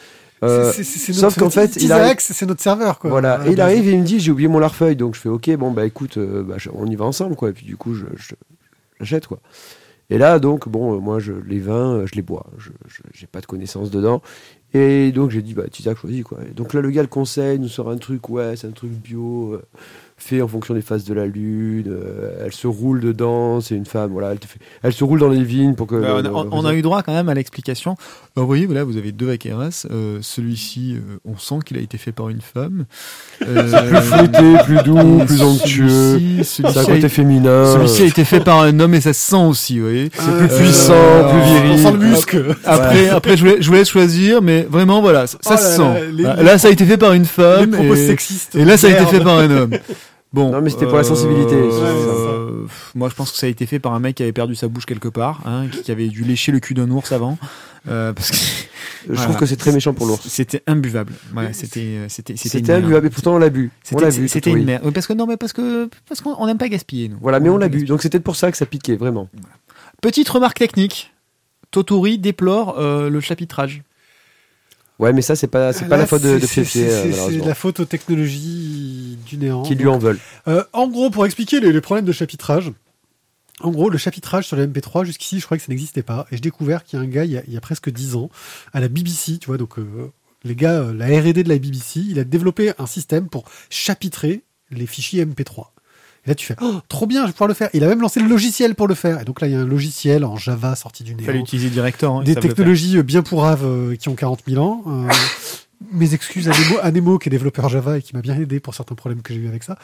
[0.42, 3.10] Euh, C'est- c'est- c'est sauf qu'en fait, il arrive- c'est notre serveur, quoi.
[3.10, 5.28] Voilà, et il arrive et il me dit j'ai oublié mon larfeuille, donc je fais
[5.30, 7.76] ok, bon bah écoute, euh, bah, je- on y va ensemble quoi, et puis du
[7.76, 8.36] coup je, je-
[9.02, 9.40] j'achète quoi.
[10.10, 13.02] Et là donc bon, euh, moi je les vins, euh, je les bois, je je-
[13.14, 14.22] j'ai pas de connaissances dedans,
[14.74, 16.40] et donc j'ai dit bah Tizak choisis quoi.
[16.50, 18.92] Et donc là le gars le conseille, nous sort un truc ouais c'est un truc
[18.92, 19.62] bio, euh,
[20.22, 23.86] fait en fonction des phases de la lune, euh, elle se roule dedans, c'est une
[23.86, 25.96] femme voilà, elle, te fait- elle se roule dans les vignes pour que.
[25.96, 27.96] Bah, le- on, le- on a eu droit quand même à l'explication.
[28.36, 29.86] Alors, vous voyez, voilà, vous avez deux Vaqueras.
[29.92, 32.86] Euh, Celui-ci, euh, on sent qu'il a été fait par une femme.
[33.48, 35.88] Euh, plus fruité, plus doux, plus onctueux.
[35.90, 37.74] celui-ci- C'est un a, côté féminin.
[37.74, 40.10] celui-ci a été fait par un homme et ça se sent aussi, vous voyez.
[40.14, 41.72] C'est plus puissant, Euh, plus viril.
[41.72, 42.56] On sent le muscle.
[42.66, 45.70] Après, après je, voulais, je voulais choisir, mais vraiment, voilà, ça, ça Oh se là
[45.76, 45.82] sent.
[45.82, 47.72] là, les- Là, là, ça a été fait par une Les femme.
[47.72, 48.56] propos et, sexistes.
[48.56, 49.72] et là, ça a été fait par un homme.
[50.32, 53.50] Bon, Non, mais c'était pour la sensibilité, euh, pff, moi, je pense que ça a
[53.50, 55.92] été fait par un mec qui avait perdu sa bouche quelque part, hein, qui, qui
[55.92, 57.40] avait dû lécher le cul d'un ours avant,
[57.88, 58.36] euh, parce que
[59.08, 59.24] Je Voilà.
[59.24, 60.28] trouve que c'est très méchant pour l'ours.
[60.28, 61.14] c'était imbuvable.
[61.54, 63.72] C'était, euh, c'était, c'était imbuvable, et pourtant on l'a bu.
[63.84, 64.84] C'était, une merde.
[64.86, 67.08] Oui, Parce que non, mais parce que parce qu'on on n'aime pas gaspiller.
[67.10, 67.18] Nous.
[67.22, 67.86] Voilà, mais on l'a bu.
[67.86, 69.30] Donc c'était pour ça que ça piquait, vraiment.
[70.02, 71.12] Petite remarque technique.
[71.72, 73.84] Totori déplore euh, le chapitrage.
[75.00, 77.80] Ouais, mais ça, c'est pas, c'est pas la faute de, de c'est- euh, la faute
[77.80, 79.64] aux technologies du néant.
[79.64, 80.20] Qui lui en veulent.
[80.48, 82.72] Euh, en gros, pour expliquer les, les problèmes de chapitrage,
[83.62, 86.26] en gros, le chapitrage sur le MP3, jusqu'ici, je croyais que ça n'existait pas.
[86.32, 87.90] Et j'ai découvert qu'il y a un gars, il y a, il y a presque
[87.90, 88.30] 10 ans,
[88.74, 90.12] à la BBC, tu vois, donc euh,
[90.44, 94.44] les gars, euh, la R&D de la BBC, il a développé un système pour chapitrer
[94.72, 95.68] les fichiers MP3.
[96.30, 97.70] Et là, tu fais, oh, trop bien, je vais pouvoir le faire.
[97.74, 99.20] Il a même lancé le logiciel pour le faire.
[99.20, 101.70] Et donc là, il y a un logiciel en Java sorti du Il fallait utiliser
[101.72, 102.18] Director.
[102.20, 104.84] hein, Des technologies euh, bien pourraves euh, qui ont 40 000 ans.
[104.86, 105.08] Euh,
[105.92, 108.60] mes excuses à Nemo, à Nemo, qui est développeur Java et qui m'a bien aidé
[108.60, 109.80] pour certains problèmes que j'ai eu avec ça.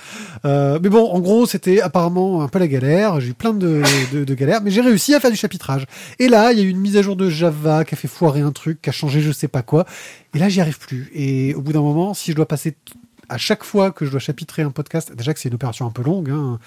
[0.46, 3.20] Euh, mais bon, en gros, c'était apparemment un peu la galère.
[3.22, 3.82] J'ai eu plein de,
[4.14, 5.86] de, de galères, mais j'ai réussi à faire du chapitrage.
[6.20, 8.08] Et là, il y a eu une mise à jour de Java qui a fait
[8.10, 9.86] foirer un truc, qui a changé je sais pas quoi.
[10.36, 11.10] Et là, j'y arrive plus.
[11.16, 12.76] Et au bout d'un moment, si je dois passer
[13.30, 15.92] à chaque fois que je dois chapitrer un podcast, déjà que c'est une opération un
[15.92, 16.60] peu longue, hein,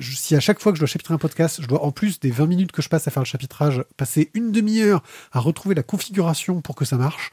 [0.00, 2.30] si à chaque fois que je dois chapitrer un podcast, je dois en plus des
[2.30, 5.02] 20 minutes que je passe à faire le chapitrage, passer une demi-heure
[5.32, 7.30] à retrouver la configuration pour que ça marche,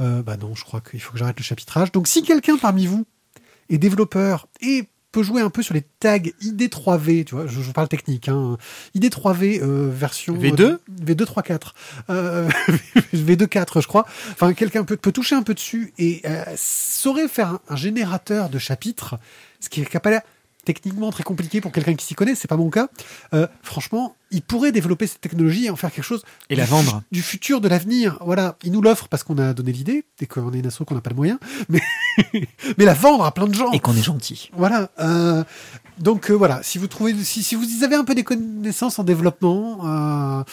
[0.00, 1.92] euh, bah non, je crois qu'il faut que j'arrête le chapitrage.
[1.92, 3.06] Donc si quelqu'un parmi vous
[3.68, 7.70] est développeur et peut jouer un peu sur les tags ID3V, tu vois, je, je
[7.70, 8.58] parle technique, hein,
[8.96, 10.78] ID3V euh, version V2?
[11.04, 11.74] V2 3 4
[12.10, 12.48] euh,
[13.14, 14.06] V2 4 je crois.
[14.32, 18.48] Enfin quelqu'un peut, peut toucher un peu dessus et euh, saurait faire un, un générateur
[18.48, 19.14] de chapitres,
[19.60, 20.22] ce qui n'a pas l'air
[20.64, 22.88] techniquement très compliqué pour quelqu'un qui s'y connaît, c'est pas mon cas.
[23.34, 27.02] Euh, franchement, il pourrait développer cette technologie et en faire quelque chose Et la vendre.
[27.12, 28.18] du futur, de l'avenir.
[28.24, 30.94] Voilà, il nous l'offre parce qu'on a donné l'idée et qu'on est une asso qu'on
[30.94, 31.38] n'a pas le moyen,
[31.68, 31.80] mais
[32.78, 33.70] mais la vendre à plein de gens.
[33.72, 34.50] Et qu'on est gentil.
[34.54, 34.90] Voilà.
[35.00, 35.44] euh,
[35.98, 39.04] donc euh, voilà, si vous trouvez, si, si vous avez un peu des connaissances en
[39.04, 40.44] développement,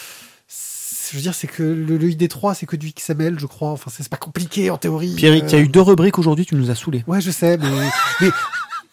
[1.12, 3.72] je veux dire, c'est que le, le ID3, c'est que du XML, je crois.
[3.72, 5.14] Enfin, c'est pas compliqué en théorie.
[5.16, 7.04] Pierrick, Euh, il y a eu deux rubriques aujourd'hui, tu nous as saoulés.
[7.06, 7.68] Ouais, je sais, mais,
[8.22, 8.30] mais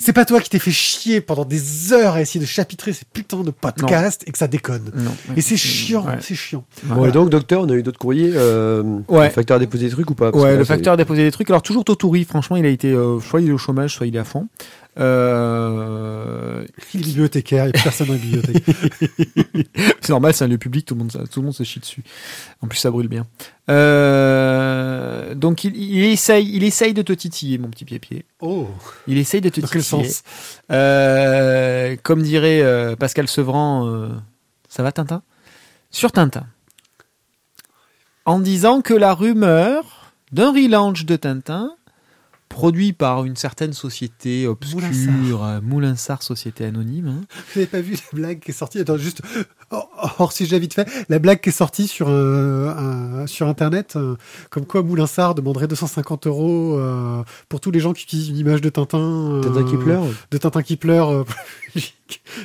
[0.01, 3.05] c'est pas toi qui t'es fait chier pendant des heures à essayer de chapitrer ces
[3.05, 4.90] putains de podcasts et que ça déconne.
[4.94, 5.11] Non.
[5.36, 6.18] Et c'est chiant, Ouais.
[6.20, 6.64] c'est chiant.
[6.84, 8.32] Bon, et donc, docteur, on a eu d'autres courriers.
[8.34, 9.26] Euh, Ouais.
[9.26, 10.30] Le facteur a déposé des trucs ou pas?
[10.30, 11.51] Parce Ouais, là, le facteur a déposé des trucs.
[11.51, 14.14] Alors toujours Totori, franchement, il a été, euh, soit il est au chômage, soit il
[14.14, 14.46] est à fond.
[15.01, 18.64] Euh, Il est bibliothécaire, il y a plus personne dans la bibliothèque.
[20.01, 22.03] c'est normal, c'est un lieu public, tout le monde, tout le monde se chie dessus.
[22.62, 23.26] En plus, ça brûle bien.
[23.70, 28.24] Euh, donc il, il essaye, il essaye de te titiller, mon petit pied-pied.
[28.41, 28.68] Oh,
[29.07, 30.05] Il essaye de te dans quel titiller.
[30.05, 30.22] sens
[30.70, 34.09] Euh, comme dirait euh, Pascal Sevran, euh,
[34.68, 35.22] ça va Tintin?
[35.91, 36.47] Sur Tintin.
[38.24, 41.72] En disant que la rumeur d'un relaunch de Tintin,
[42.49, 44.80] produit par une certaine société obscure,
[45.62, 46.22] Moulinsart.
[46.22, 47.20] Société Anonyme, hein.
[47.55, 48.78] Vous n'avez pas vu la blague qui est sortie?
[48.80, 49.22] Attends, juste
[49.70, 49.88] hors,
[50.18, 50.88] hors sujet vite fait.
[51.09, 54.16] La blague qui est sortie sur, euh, un- sur Internet, euh,
[54.51, 58.61] comme quoi Moulinsart demanderait 250 euros euh, pour tous les gens qui utilisent une image
[58.61, 58.99] de Tintin.
[58.99, 60.05] euh, Tintin qui pleure?
[60.30, 61.24] De Tintin qui pleure euh,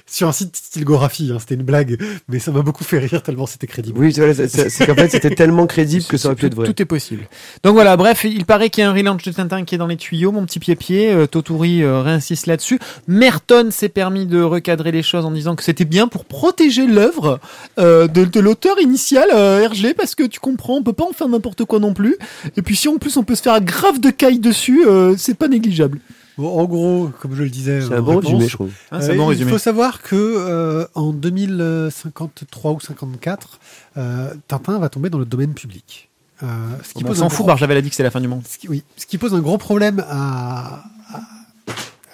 [0.06, 1.32] sur un site stylgographie.
[1.34, 1.98] hein, c'était une blague,
[2.28, 4.00] mais ça m'a beaucoup fait rire tellement c'était crédible.
[4.00, 6.68] Oui, c'est qu'en fait, c'était tellement crédible que ça aurait pu être vrai.
[6.68, 7.28] tout est possible.
[7.64, 9.88] Donc voilà, bref, il paraît qu'il y a un relaunch de Tintin qui est dans
[9.88, 11.12] les tuyaux, mon petit pied-pied.
[11.12, 12.80] Euh, Totori euh, réinsiste là-dessus.
[13.08, 17.40] Merton s'est permis de recadrer les choses en disant que c'était bien pour protéger l'œuvre
[17.80, 21.14] euh, de, de l'auteur initial, euh, Hergé, parce que tu comprends, on peut pas en
[21.14, 22.18] faire n'importe quoi non plus.
[22.58, 25.36] Et puis si en plus on peut se faire grave de caille dessus, euh, c'est
[25.38, 26.00] pas négligeable.
[26.38, 28.72] Bon, en gros, comme je le disais, C'est un bon réponse, résumé, je trouve.
[28.92, 29.52] Hein, c'est Euh, un bon il résumé.
[29.52, 33.60] faut savoir que euh, en 2053 ou 54,
[33.98, 36.10] euh, Tintin va tomber dans le domaine public.
[36.42, 36.48] Euh,
[36.84, 38.20] ce qui on pose s'en un fout, gros- Barjavel a dit que c'est la fin
[38.20, 38.42] du monde.
[38.48, 41.22] ce qui, oui, ce qui pose un gros problème à, à,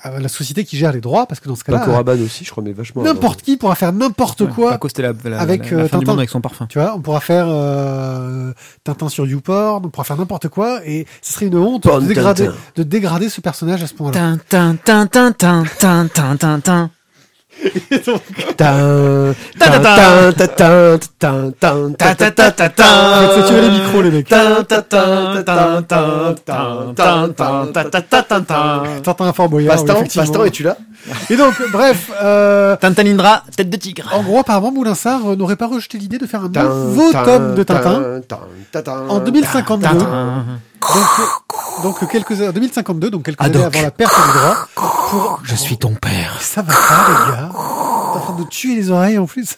[0.01, 2.45] à la société qui gère les droits, parce que dans ce cas-là, Paco Rabanne aussi,
[2.45, 3.03] je crois, mais vachement.
[3.03, 4.71] n'importe qui pourra faire n'importe Ouais, quoi.
[4.71, 6.11] Paco, c'était la, la, avec, la- la euh, fin du Tintin.
[6.13, 6.65] monde avec son parfum.
[6.67, 11.05] Tu vois, on pourra faire euh, Tintin sur YouPorn, on pourra faire n'importe quoi, et
[11.21, 12.57] ce serait une honte de dégrader, Tintin.
[12.75, 14.37] de dégrader ce personnage à ce point-là.
[14.49, 15.63] Tin, tin, tin, tin,
[16.67, 16.89] tin,
[23.47, 24.27] Tuer les micros, les mecs.
[29.03, 29.77] Tintin Fort Boyard.
[30.45, 30.77] Es-tu là
[31.29, 32.11] Et donc, bref.
[32.79, 34.09] Tintanindra, tête de tigre.
[34.13, 38.21] En gros, apparemment, Moulinsart n'aurait pas rejeté l'idée de faire un nouveau tome de Tintin
[39.09, 39.87] en 2052.
[40.81, 44.67] Donc, donc quelques en 2052, donc quelques Ah, années avant la perte du droit.
[44.75, 45.39] Pour...
[45.43, 46.41] Je suis ton père.
[46.41, 47.49] Ça va pas, les gars.
[47.51, 49.57] T'es en train de tuer les oreilles en plus.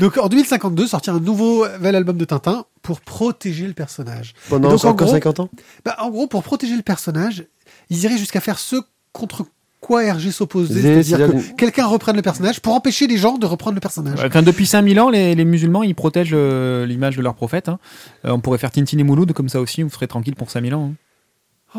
[0.00, 4.34] Donc en 2052, sortir un nouveau nouvel album de Tintin pour protéger le personnage.
[4.48, 5.48] Pendant donc, en encore gros- 50 ans
[5.84, 7.44] Bah, en gros, pour protéger le personnage,
[7.90, 8.76] ils iraient jusqu'à faire ce
[9.12, 9.44] contre
[9.86, 13.46] pourquoi RG s'opposait, C'est- c'est-à-dire que quelqu'un reprenne le personnage pour empêcher les gens de
[13.46, 14.18] reprendre le personnage.
[14.24, 17.68] Enfin, depuis 5000 ans, les, les musulmans, ils protègent euh, l'image de leur prophète.
[17.68, 17.78] hein.
[18.24, 20.74] Euh, on pourrait faire Tintin et Mouloud comme ça aussi, vous serez tranquille pour 5000
[20.74, 20.90] ans.
[20.92, 20.94] hein.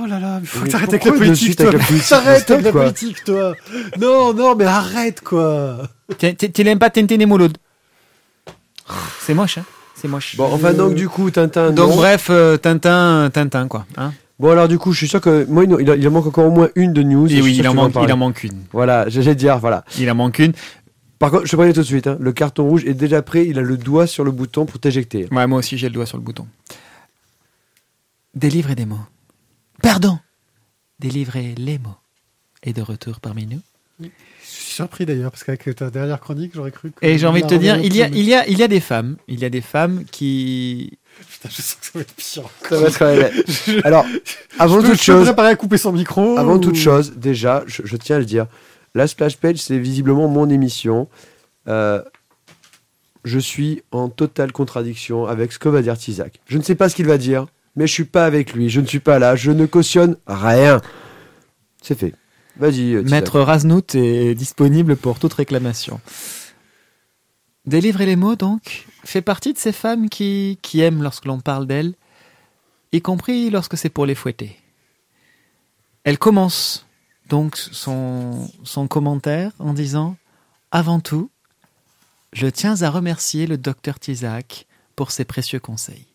[0.01, 1.67] Oh là là, il faut Mais que t'arrêtes avec la politique, toi.
[1.67, 3.53] avec la politique T'arrêtes avec la politique, toi.
[3.99, 5.77] Non, non, mais arrête, quoi.
[6.17, 7.57] Tu- n'aimes pas Tintin et Mouloud
[9.21, 10.37] C'est moche, hein C'est moche.
[10.37, 11.71] Bon, enfin, donc, du coup, Tintin.
[11.71, 11.95] Donc non.
[11.97, 13.85] bref, euh, Tintin, Tintin quoi.
[13.97, 16.27] Hein Bon, alors, du coup, je suis sûr que moi, il, il, il en manque
[16.27, 17.31] encore au moins une de news.
[17.31, 18.09] et oui, il en, manque, parler.
[18.09, 18.61] il en manque une.
[18.71, 19.83] Voilà, j'allais dire, voilà.
[19.97, 20.53] Il en manque une.
[21.19, 23.47] Par contre, je te préviens tout de suite, hein, le carton rouge est déjà prêt,
[23.47, 25.27] il a le doigt sur le bouton pour t'éjecter.
[25.31, 26.47] Ouais, moi aussi j'ai le doigt sur le bouton.
[28.35, 28.99] Délivrer des mots.
[29.81, 30.19] Pardon.
[30.99, 31.95] Délivrer les mots.
[32.61, 33.61] Et de retour parmi nous.
[33.99, 34.09] Je
[34.43, 37.03] suis surpris d'ailleurs, parce qu'avec ta dernière chronique, j'aurais cru que.
[37.03, 38.67] Et j'ai envie de te dire, il y a, il y a, il y a
[38.67, 40.99] des femmes, il y a des femmes qui.
[41.29, 42.43] Putain, je sens que ça va être pire.
[42.69, 43.81] Ça va être- ouais.
[43.85, 44.05] Alors,
[44.59, 46.37] avant je, toute je peux chose, préparer à couper son micro.
[46.37, 48.47] avant ou- toute chose, déjà, je, je tiens à le dire,
[48.95, 51.07] la splash page, c'est visiblement mon émission.
[51.67, 52.01] Euh,
[53.25, 56.39] je suis en totale contradiction avec ce que va dire Tizak.
[56.47, 57.45] Je ne sais pas ce qu'il va dire,
[57.75, 58.69] mais je suis pas avec lui.
[58.69, 59.35] Je ne suis pas là.
[59.35, 60.81] Je ne cautionne rien.
[61.81, 62.13] C'est fait.
[62.57, 63.11] Vas-y, euh, Tizak.
[63.11, 65.99] Maître Raznout est disponible pour toute réclamation.
[67.67, 71.67] Délivrer les mots, donc, fait partie de ces femmes qui, qui aiment lorsque l'on parle
[71.67, 71.95] d'elles,
[72.93, 74.57] y compris lorsque c'est pour les fouetter.
[76.05, 76.85] Elle commence
[77.27, 80.15] donc son, son commentaire en disant
[80.71, 81.29] Avant tout,
[82.31, 84.65] je tiens à remercier le docteur Tizak
[84.95, 86.05] pour ses précieux conseils.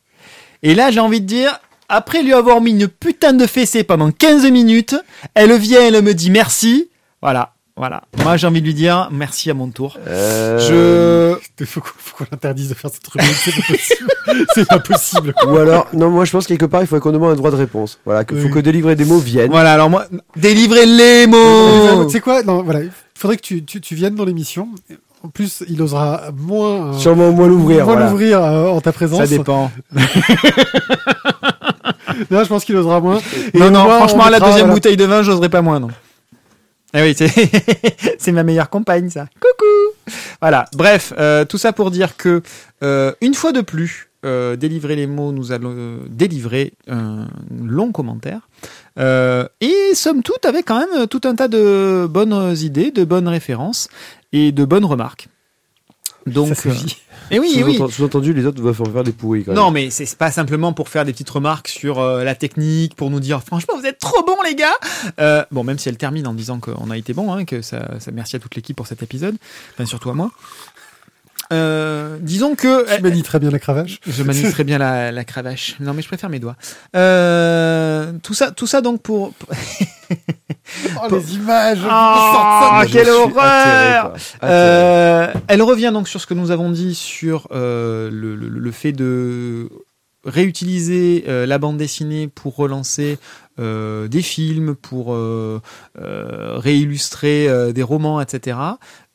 [0.63, 4.11] Et là, j'ai envie de dire, après lui avoir mis une putain de fessée pendant
[4.11, 4.97] 15 minutes,
[5.35, 6.89] elle vient, elle me dit merci.
[7.21, 8.03] Voilà, voilà.
[8.23, 9.99] Moi, j'ai envie de lui dire merci à mon tour.
[10.07, 11.39] Euh, Je.
[11.61, 14.11] Il faut qu'on l'interdise de faire cette rubrique, c'est pas possible.
[14.55, 15.35] c'est pas possible.
[15.47, 17.57] Ou alors, non, moi je pense quelque part il faudrait qu'on demande un droit de
[17.57, 17.99] réponse.
[18.05, 19.51] Voilà, qu'il faut que délivrer des mots viennent.
[19.51, 20.07] Voilà, alors moi,
[20.37, 22.43] délivrer les mots Tu sais quoi?
[22.43, 22.83] Non, voilà.
[22.83, 24.69] Il faudrait que tu, tu, tu viennes dans l'émission.
[25.25, 26.95] En plus, il osera moins.
[26.95, 27.85] euh, Sûrement moins l'ouvrir.
[27.85, 28.11] moins Voilà.
[28.11, 29.21] l'ouvrir euh, en ta présence.
[29.21, 29.71] Ça dépend.
[32.31, 33.21] Là, je pense qu'il osera moins.
[33.55, 34.75] Et non, non, moi, franchement, la mettra, deuxième voilà.
[34.75, 35.89] bouteille de vin, j'oserais pas moins, non.
[36.95, 37.15] Ah oui,
[38.19, 39.27] c'est ma meilleure compagne, ça.
[39.41, 42.43] Coucou Voilà, bref, euh, tout ça pour dire que,
[42.83, 48.49] euh, une fois de plus, euh, délivrer les mots, nous allons délivrer un long commentaire.
[48.99, 53.89] Et somme toute, avec quand même tout un tas de bonnes idées, de bonnes références
[54.33, 55.29] et de bonnes remarques.
[56.27, 56.99] Donc, Ça suffit.
[57.31, 57.79] Et oui.
[57.91, 59.61] Sous-entendu, les autres doivent en faire des pourris quand même.
[59.61, 62.95] Non, mais c'est c'est pas simplement pour faire des petites remarques sur euh, la technique,
[62.97, 64.75] pour nous dire franchement vous êtes trop bons les gars.
[65.21, 67.99] Euh, bon, même si elle termine en disant qu'on a été bon, hein, que ça,
[67.99, 69.37] ça merci à toute l'équipe pour cet épisode,
[69.75, 70.31] enfin surtout à moi.
[71.53, 74.01] Euh, disons que Tu manies très bien la cravache.
[74.07, 75.77] je manie très bien la, la cravache.
[75.81, 76.57] Non, mais je préfère mes doigts.
[76.97, 79.33] Euh, tout ça, tout ça donc pour.
[81.03, 81.81] Oh, les images.
[81.89, 83.45] Ah, Moi, je quelle horreur atterré, quoi.
[83.45, 84.21] Atterré.
[84.45, 88.71] Euh, elle revient donc sur ce que nous avons dit sur euh, le, le- le
[88.73, 89.69] fait de
[90.25, 93.19] réutiliser euh, la bande dessinée pour relancer
[93.59, 95.61] euh, des films, pour euh,
[96.01, 98.57] euh, réillustrer euh, des romans, etc.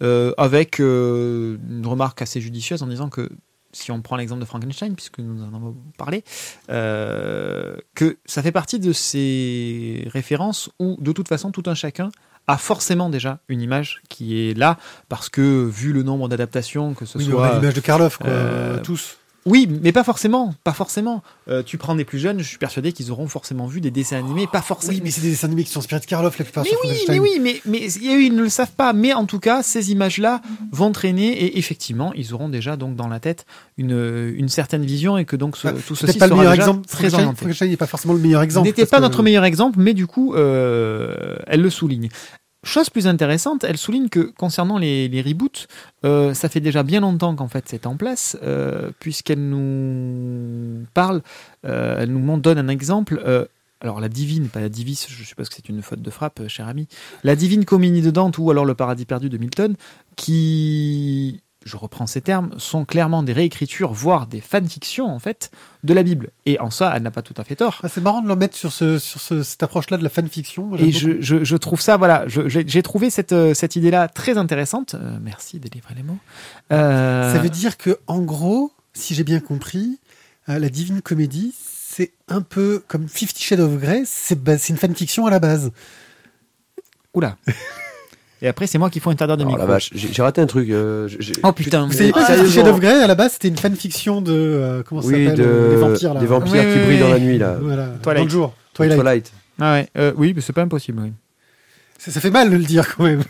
[0.03, 3.29] euh, avec euh, une remarque assez judicieuse en disant que
[3.71, 6.23] si on prend l'exemple de Frankenstein, puisque nous en avons parlé,
[6.69, 12.09] euh, que ça fait partie de ces références où, de toute façon, tout un chacun
[12.47, 14.77] a forcément déjà une image qui est là,
[15.09, 17.55] parce que, vu le nombre d'adaptations, que ce Oui, soit...
[17.55, 18.27] l'image de Karloff, quoi.
[18.29, 19.17] euh, tous.
[19.47, 21.23] Oui, mais pas forcément, pas forcément.
[21.49, 24.17] Euh, tu prends des plus jeunes, je suis persuadé qu'ils auront forcément vu des dessins
[24.17, 24.93] animés, pas forcément.
[24.93, 26.97] Oui, mais c'est des dessins animés qui sont inspirés de Karloff, la plupart Mais oui,
[27.07, 28.93] mais oui, mais, mais eux, ils ne le savent pas.
[28.93, 30.41] Mais en tout cas, ces images-là
[30.71, 33.45] vont traîner et effectivement, ils auront déjà donc dans la tête
[33.77, 36.53] une, une certaine vision et que donc ce- Enfin, tout ceci pas le sera meilleur
[36.53, 36.85] déjà exemple.
[36.87, 38.67] très Frankenstein, n'est pas forcément le meilleur exemple.
[38.67, 42.09] N'était pas que- notre meilleur exemple, mais du coup, euh, elle le souligne.
[42.67, 45.67] Chose plus intéressante, elle souligne que concernant les, reboots,
[46.03, 51.21] euh, ça fait déjà bien longtemps qu'en fait c'est en place, euh, puisqu'elle nous parle,
[51.63, 53.23] euh, elle nous donne un exemple.
[53.79, 56.67] alors la divine, pas la divise, je suppose que c'est une faute de frappe, cher
[56.67, 56.89] ami.
[57.23, 59.77] La divine comédie de Dante ou alors le paradis perdu de Milton,
[60.17, 65.51] qui, je reprends ces termes, sont clairement des réécritures, voire des fanfictions en fait,
[65.83, 66.29] de la Bible.
[66.45, 67.79] Et en ça, elle n'a pas tout à fait tort.
[67.83, 70.75] Ah, c'est marrant de le mettre sur, ce, sur ce- cette approche-là de la fanfiction.
[70.77, 74.95] Et je, je, je trouve ça, voilà, j'ai trouvé cette, euh, cette idée-là très intéressante.
[74.95, 76.17] Euh, merci de délivrer les mots.
[76.71, 79.99] Euh, Ça veut dire que, en gros, si j'ai bien compris,
[80.49, 84.37] euh, la Divine Comédie, c'est un peu comme Fifty Shades of Grey, c'est
[84.69, 85.71] une fanfiction à la base.
[87.13, 87.37] Oula.
[88.41, 89.57] Et après, c'est moi qui fais des Oh micros.
[89.57, 90.69] la vache, j'ai j'ai raté un truc.
[90.69, 91.09] euh,
[91.43, 91.87] Oh putain.
[91.87, 92.67] Vous savez pas, Ah, sérieusement.
[92.67, 94.31] of Grey, à la base, c'était une fanfiction de.
[94.31, 95.43] euh, comment ça Oui, s'appelle de...
[95.43, 96.19] euh, Des vampires, là.
[96.19, 96.99] des vampires Oui, qui oui, brillent oui.
[96.99, 97.57] dans la nuit là.
[97.59, 98.17] Voilà, Twilight.
[98.19, 98.53] dans le jour.
[98.73, 98.99] Twilight.
[98.99, 99.33] Twilight.
[99.59, 101.01] Ah ouais, euh, oui, mais c'est pas impossible.
[101.03, 101.13] Oui.
[101.97, 103.23] Ça, ça fait mal de le dire quand même.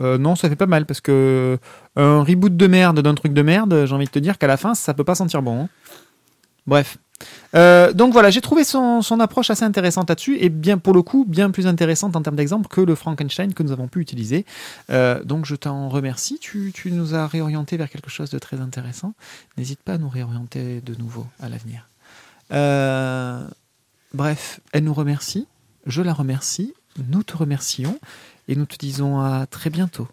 [0.00, 1.58] Euh, non, ça fait pas mal parce que
[1.96, 4.56] un reboot de merde d'un truc de merde, j'ai envie de te dire qu'à la
[4.56, 5.64] fin, ça peut pas sentir bon.
[5.64, 5.68] hein.
[6.66, 6.96] Bref.
[7.54, 11.24] Euh, donc voilà, j'ai trouvé son, approche assez intéressante là-dessus et bien pour le coup
[11.26, 14.44] bien plus intéressante en termes d'exemple que le Frankenstein que nous avons pu utiliser.
[14.90, 16.38] Euh, donc je t'en remercie.
[16.38, 19.14] Tu, tu nous as réorienté vers quelque chose de très intéressant.
[19.56, 21.88] N'hésite pas à nous réorienter de nouveau à l'avenir.
[22.52, 23.46] Euh,
[24.14, 25.46] bref, elle nous remercie.
[25.86, 26.74] Je la remercie.
[27.08, 27.98] Nous te remercions
[28.48, 30.08] et nous te disons à très bientôt.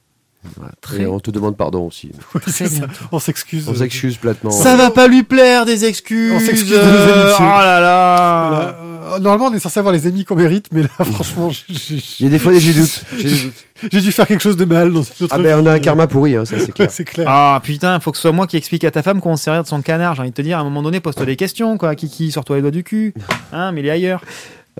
[0.57, 0.71] Voilà.
[0.81, 2.11] Très- Et on te demande pardon aussi.
[3.11, 3.67] On s'excuse.
[3.67, 4.51] On s'excuse platement.
[4.51, 6.31] Ça va pas lui plaire des excuses.
[6.33, 7.33] On s'excuse euh.
[7.37, 8.47] Oh là là.
[8.49, 8.69] Voilà.
[9.15, 12.25] Euh, Normalement, on est censé avoir les amis qu'on mérite, mais là, franchement, j'ai- Il
[12.25, 13.03] y a des fois des j'ai doutes.
[13.17, 13.65] J'ai des doutes.
[13.91, 15.79] j'ai dû faire quelque chose de mal dans cette autre Ah ben on a un
[15.79, 16.55] karma pourri, hein, ça
[16.89, 17.27] c'est clair.
[17.29, 19.61] Ah putain, faut que ce soit moi qui explique à ta femme comment se servir
[19.63, 20.15] de son canard.
[20.15, 21.95] J'ai envie de te dire, à un moment donné, pose-toi des questions, quoi.
[21.95, 23.13] Kiki, sors-toi les doigts du cul.
[23.53, 24.21] Hein, mais il est ailleurs.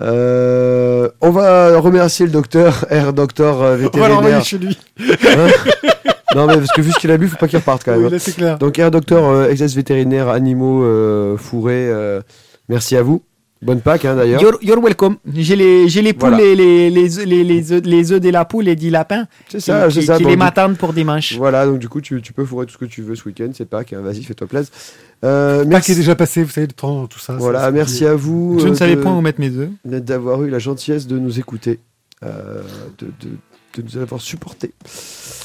[0.02, 4.44] Euh, on va remercier le docteur, Air Docteur euh, on va l'envoyer vétérinaire.
[4.44, 4.78] chez lui.
[5.00, 5.48] Hein
[6.34, 8.00] non mais parce que vu ce qu'il a bu, faut pas qu'il reparte quand même.
[8.00, 8.10] Oui, hein.
[8.12, 8.58] là, clair.
[8.58, 11.88] Donc Air Docteur, euh, vétérinaire, animaux euh, fourrés.
[11.88, 12.20] euh,
[12.68, 13.22] merci à vous.
[13.62, 14.42] Bonne Pâques hein, d'ailleurs.
[14.42, 15.16] You're, you're welcome.
[15.34, 16.44] J'ai les, j'ai les poules, Voilà.
[16.44, 19.24] les, les, les, œufs- les, les, œufs, les œufs de la poule et du lapin.
[19.48, 20.18] C'est ça, c'est ça.
[20.18, 21.34] qui Bon, les m'attendent pour dimanche.
[21.38, 23.48] Voilà, donc du coup tu, tu peux fourrer tout ce que tu veux ce week-end,
[23.54, 23.94] c'est Pâques.
[23.94, 24.02] hein.
[24.02, 24.70] Vas-y, fais-toi plaisir.
[25.24, 25.92] Euh, merci.
[25.92, 27.34] est déjà passé, vous savez, le temps, tout ça.
[27.34, 28.58] Voilà, ça, merci à vous.
[28.60, 29.70] Je ne euh, savais de- point où mettre mes œufs.
[29.84, 31.80] d'avoir eu la gentillesse de nous écouter,
[32.24, 32.60] euh,
[32.98, 33.36] de, de-
[33.76, 34.72] de nous avoir supportés.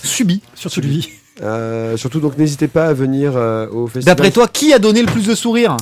[0.04, 0.42] Subi.
[0.56, 1.10] Surtout lui.
[1.42, 4.06] Euh, surtout, donc, n'hésitez pas à venir euh, au festival.
[4.16, 5.78] D'après toi, qui a donné le plus de sourires?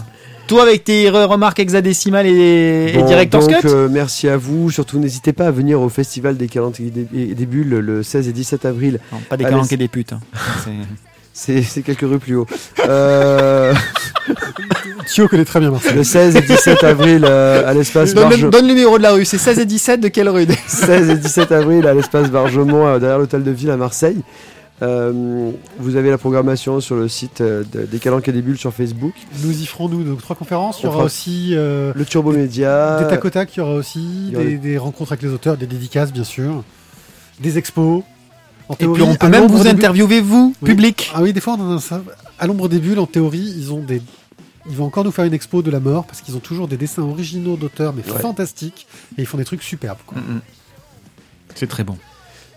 [0.48, 4.36] Toi avec tes re- remarques hexadécimales et, et Bon, Director's donc, Cut euh, merci à
[4.38, 4.72] vous.
[4.72, 8.28] Surtout, n'hésitez pas à venir au festival des calanques et des, et bulles le 16
[8.28, 9.00] et 17 avril.
[9.12, 10.14] Non, pas des calanques et des putes.
[10.14, 10.22] hein.
[11.40, 12.46] C'est- quelques rues plus haut.
[12.88, 13.74] Euh,
[15.08, 15.96] Thio connaît très bien Marcel.
[15.96, 18.50] le 16 et 17 avril euh, à l'espace Donne, Barge...
[18.50, 20.46] donne le numéro de la rue, c'est 16 et 17 de quelle rue?
[20.68, 24.22] 16 et 17 avril à l'espace Bargemont euh, derrière l'hôtel de ville à Marseille.
[24.82, 28.58] Euh, vous avez la programmation sur le site euh, de- des calanques et des bulles
[28.58, 29.14] sur Facebook.
[29.44, 30.80] Nous y ferons, nous, donc trois conférences.
[30.82, 33.00] Il y aura aussi euh, Le Turbo Média.
[33.02, 35.12] des tac au tac, il y aura aussi il y aura des, des- des rencontres
[35.14, 36.64] avec les auteurs, des dédicaces, bien sûr,
[37.42, 38.04] des expos.
[38.70, 40.70] En Et théorie, puis on peut à même l'ombre vous des bulles- interviewer, vous, Oui.
[40.70, 41.12] public.
[41.14, 42.02] Ah oui, des fois on en a ça.
[42.38, 44.02] À l'ombre des bulles, en théorie, ils ont des.
[44.70, 46.78] Ils vont encore nous faire une expo de la mort parce qu'ils ont toujours des
[46.78, 48.20] dessins originaux d'auteurs, mais Ouais.
[48.20, 48.86] fantastiques,
[49.18, 49.98] et ils font des trucs superbes.
[50.06, 50.20] quoi.
[51.56, 51.98] C'est très bon.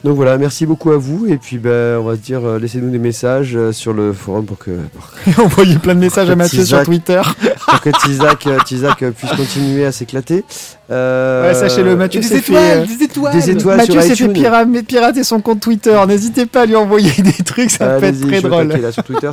[0.05, 1.27] Donc voilà, merci beaucoup à vous.
[1.29, 4.45] Et puis ben, on va se dire, euh, laissez-nous des messages euh, sur le forum
[4.47, 6.83] pour que, pour, Envoyez plein de messages à Mathieu sur.
[6.83, 7.21] Twitter.
[7.69, 10.45] pour que Tizak, euh, Tizak, puisse continuer à s'éclater.
[10.91, 13.33] Euh, Ouais, sachez-le, Mathieu des s'est fait, étoiles, euh, des étoiles.
[13.35, 14.33] des étoiles Mathieu sur s'est fait iTunes.
[14.33, 15.97] pira- pirater son compte Twitter.
[16.09, 18.69] N'hésitez pas à lui envoyer des trucs, ça peut être très je suis au drôle.
[18.69, 19.31] là, sur Twitter,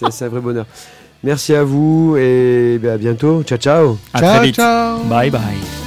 [0.00, 0.66] c'est- un vrai bonheur.
[1.24, 3.42] Merci à vous et ben, à bientôt.
[3.42, 3.98] Ciao, ciao.
[4.14, 4.54] À Ciao, très vite.
[4.56, 4.98] ciao.
[5.08, 5.85] Bye bye.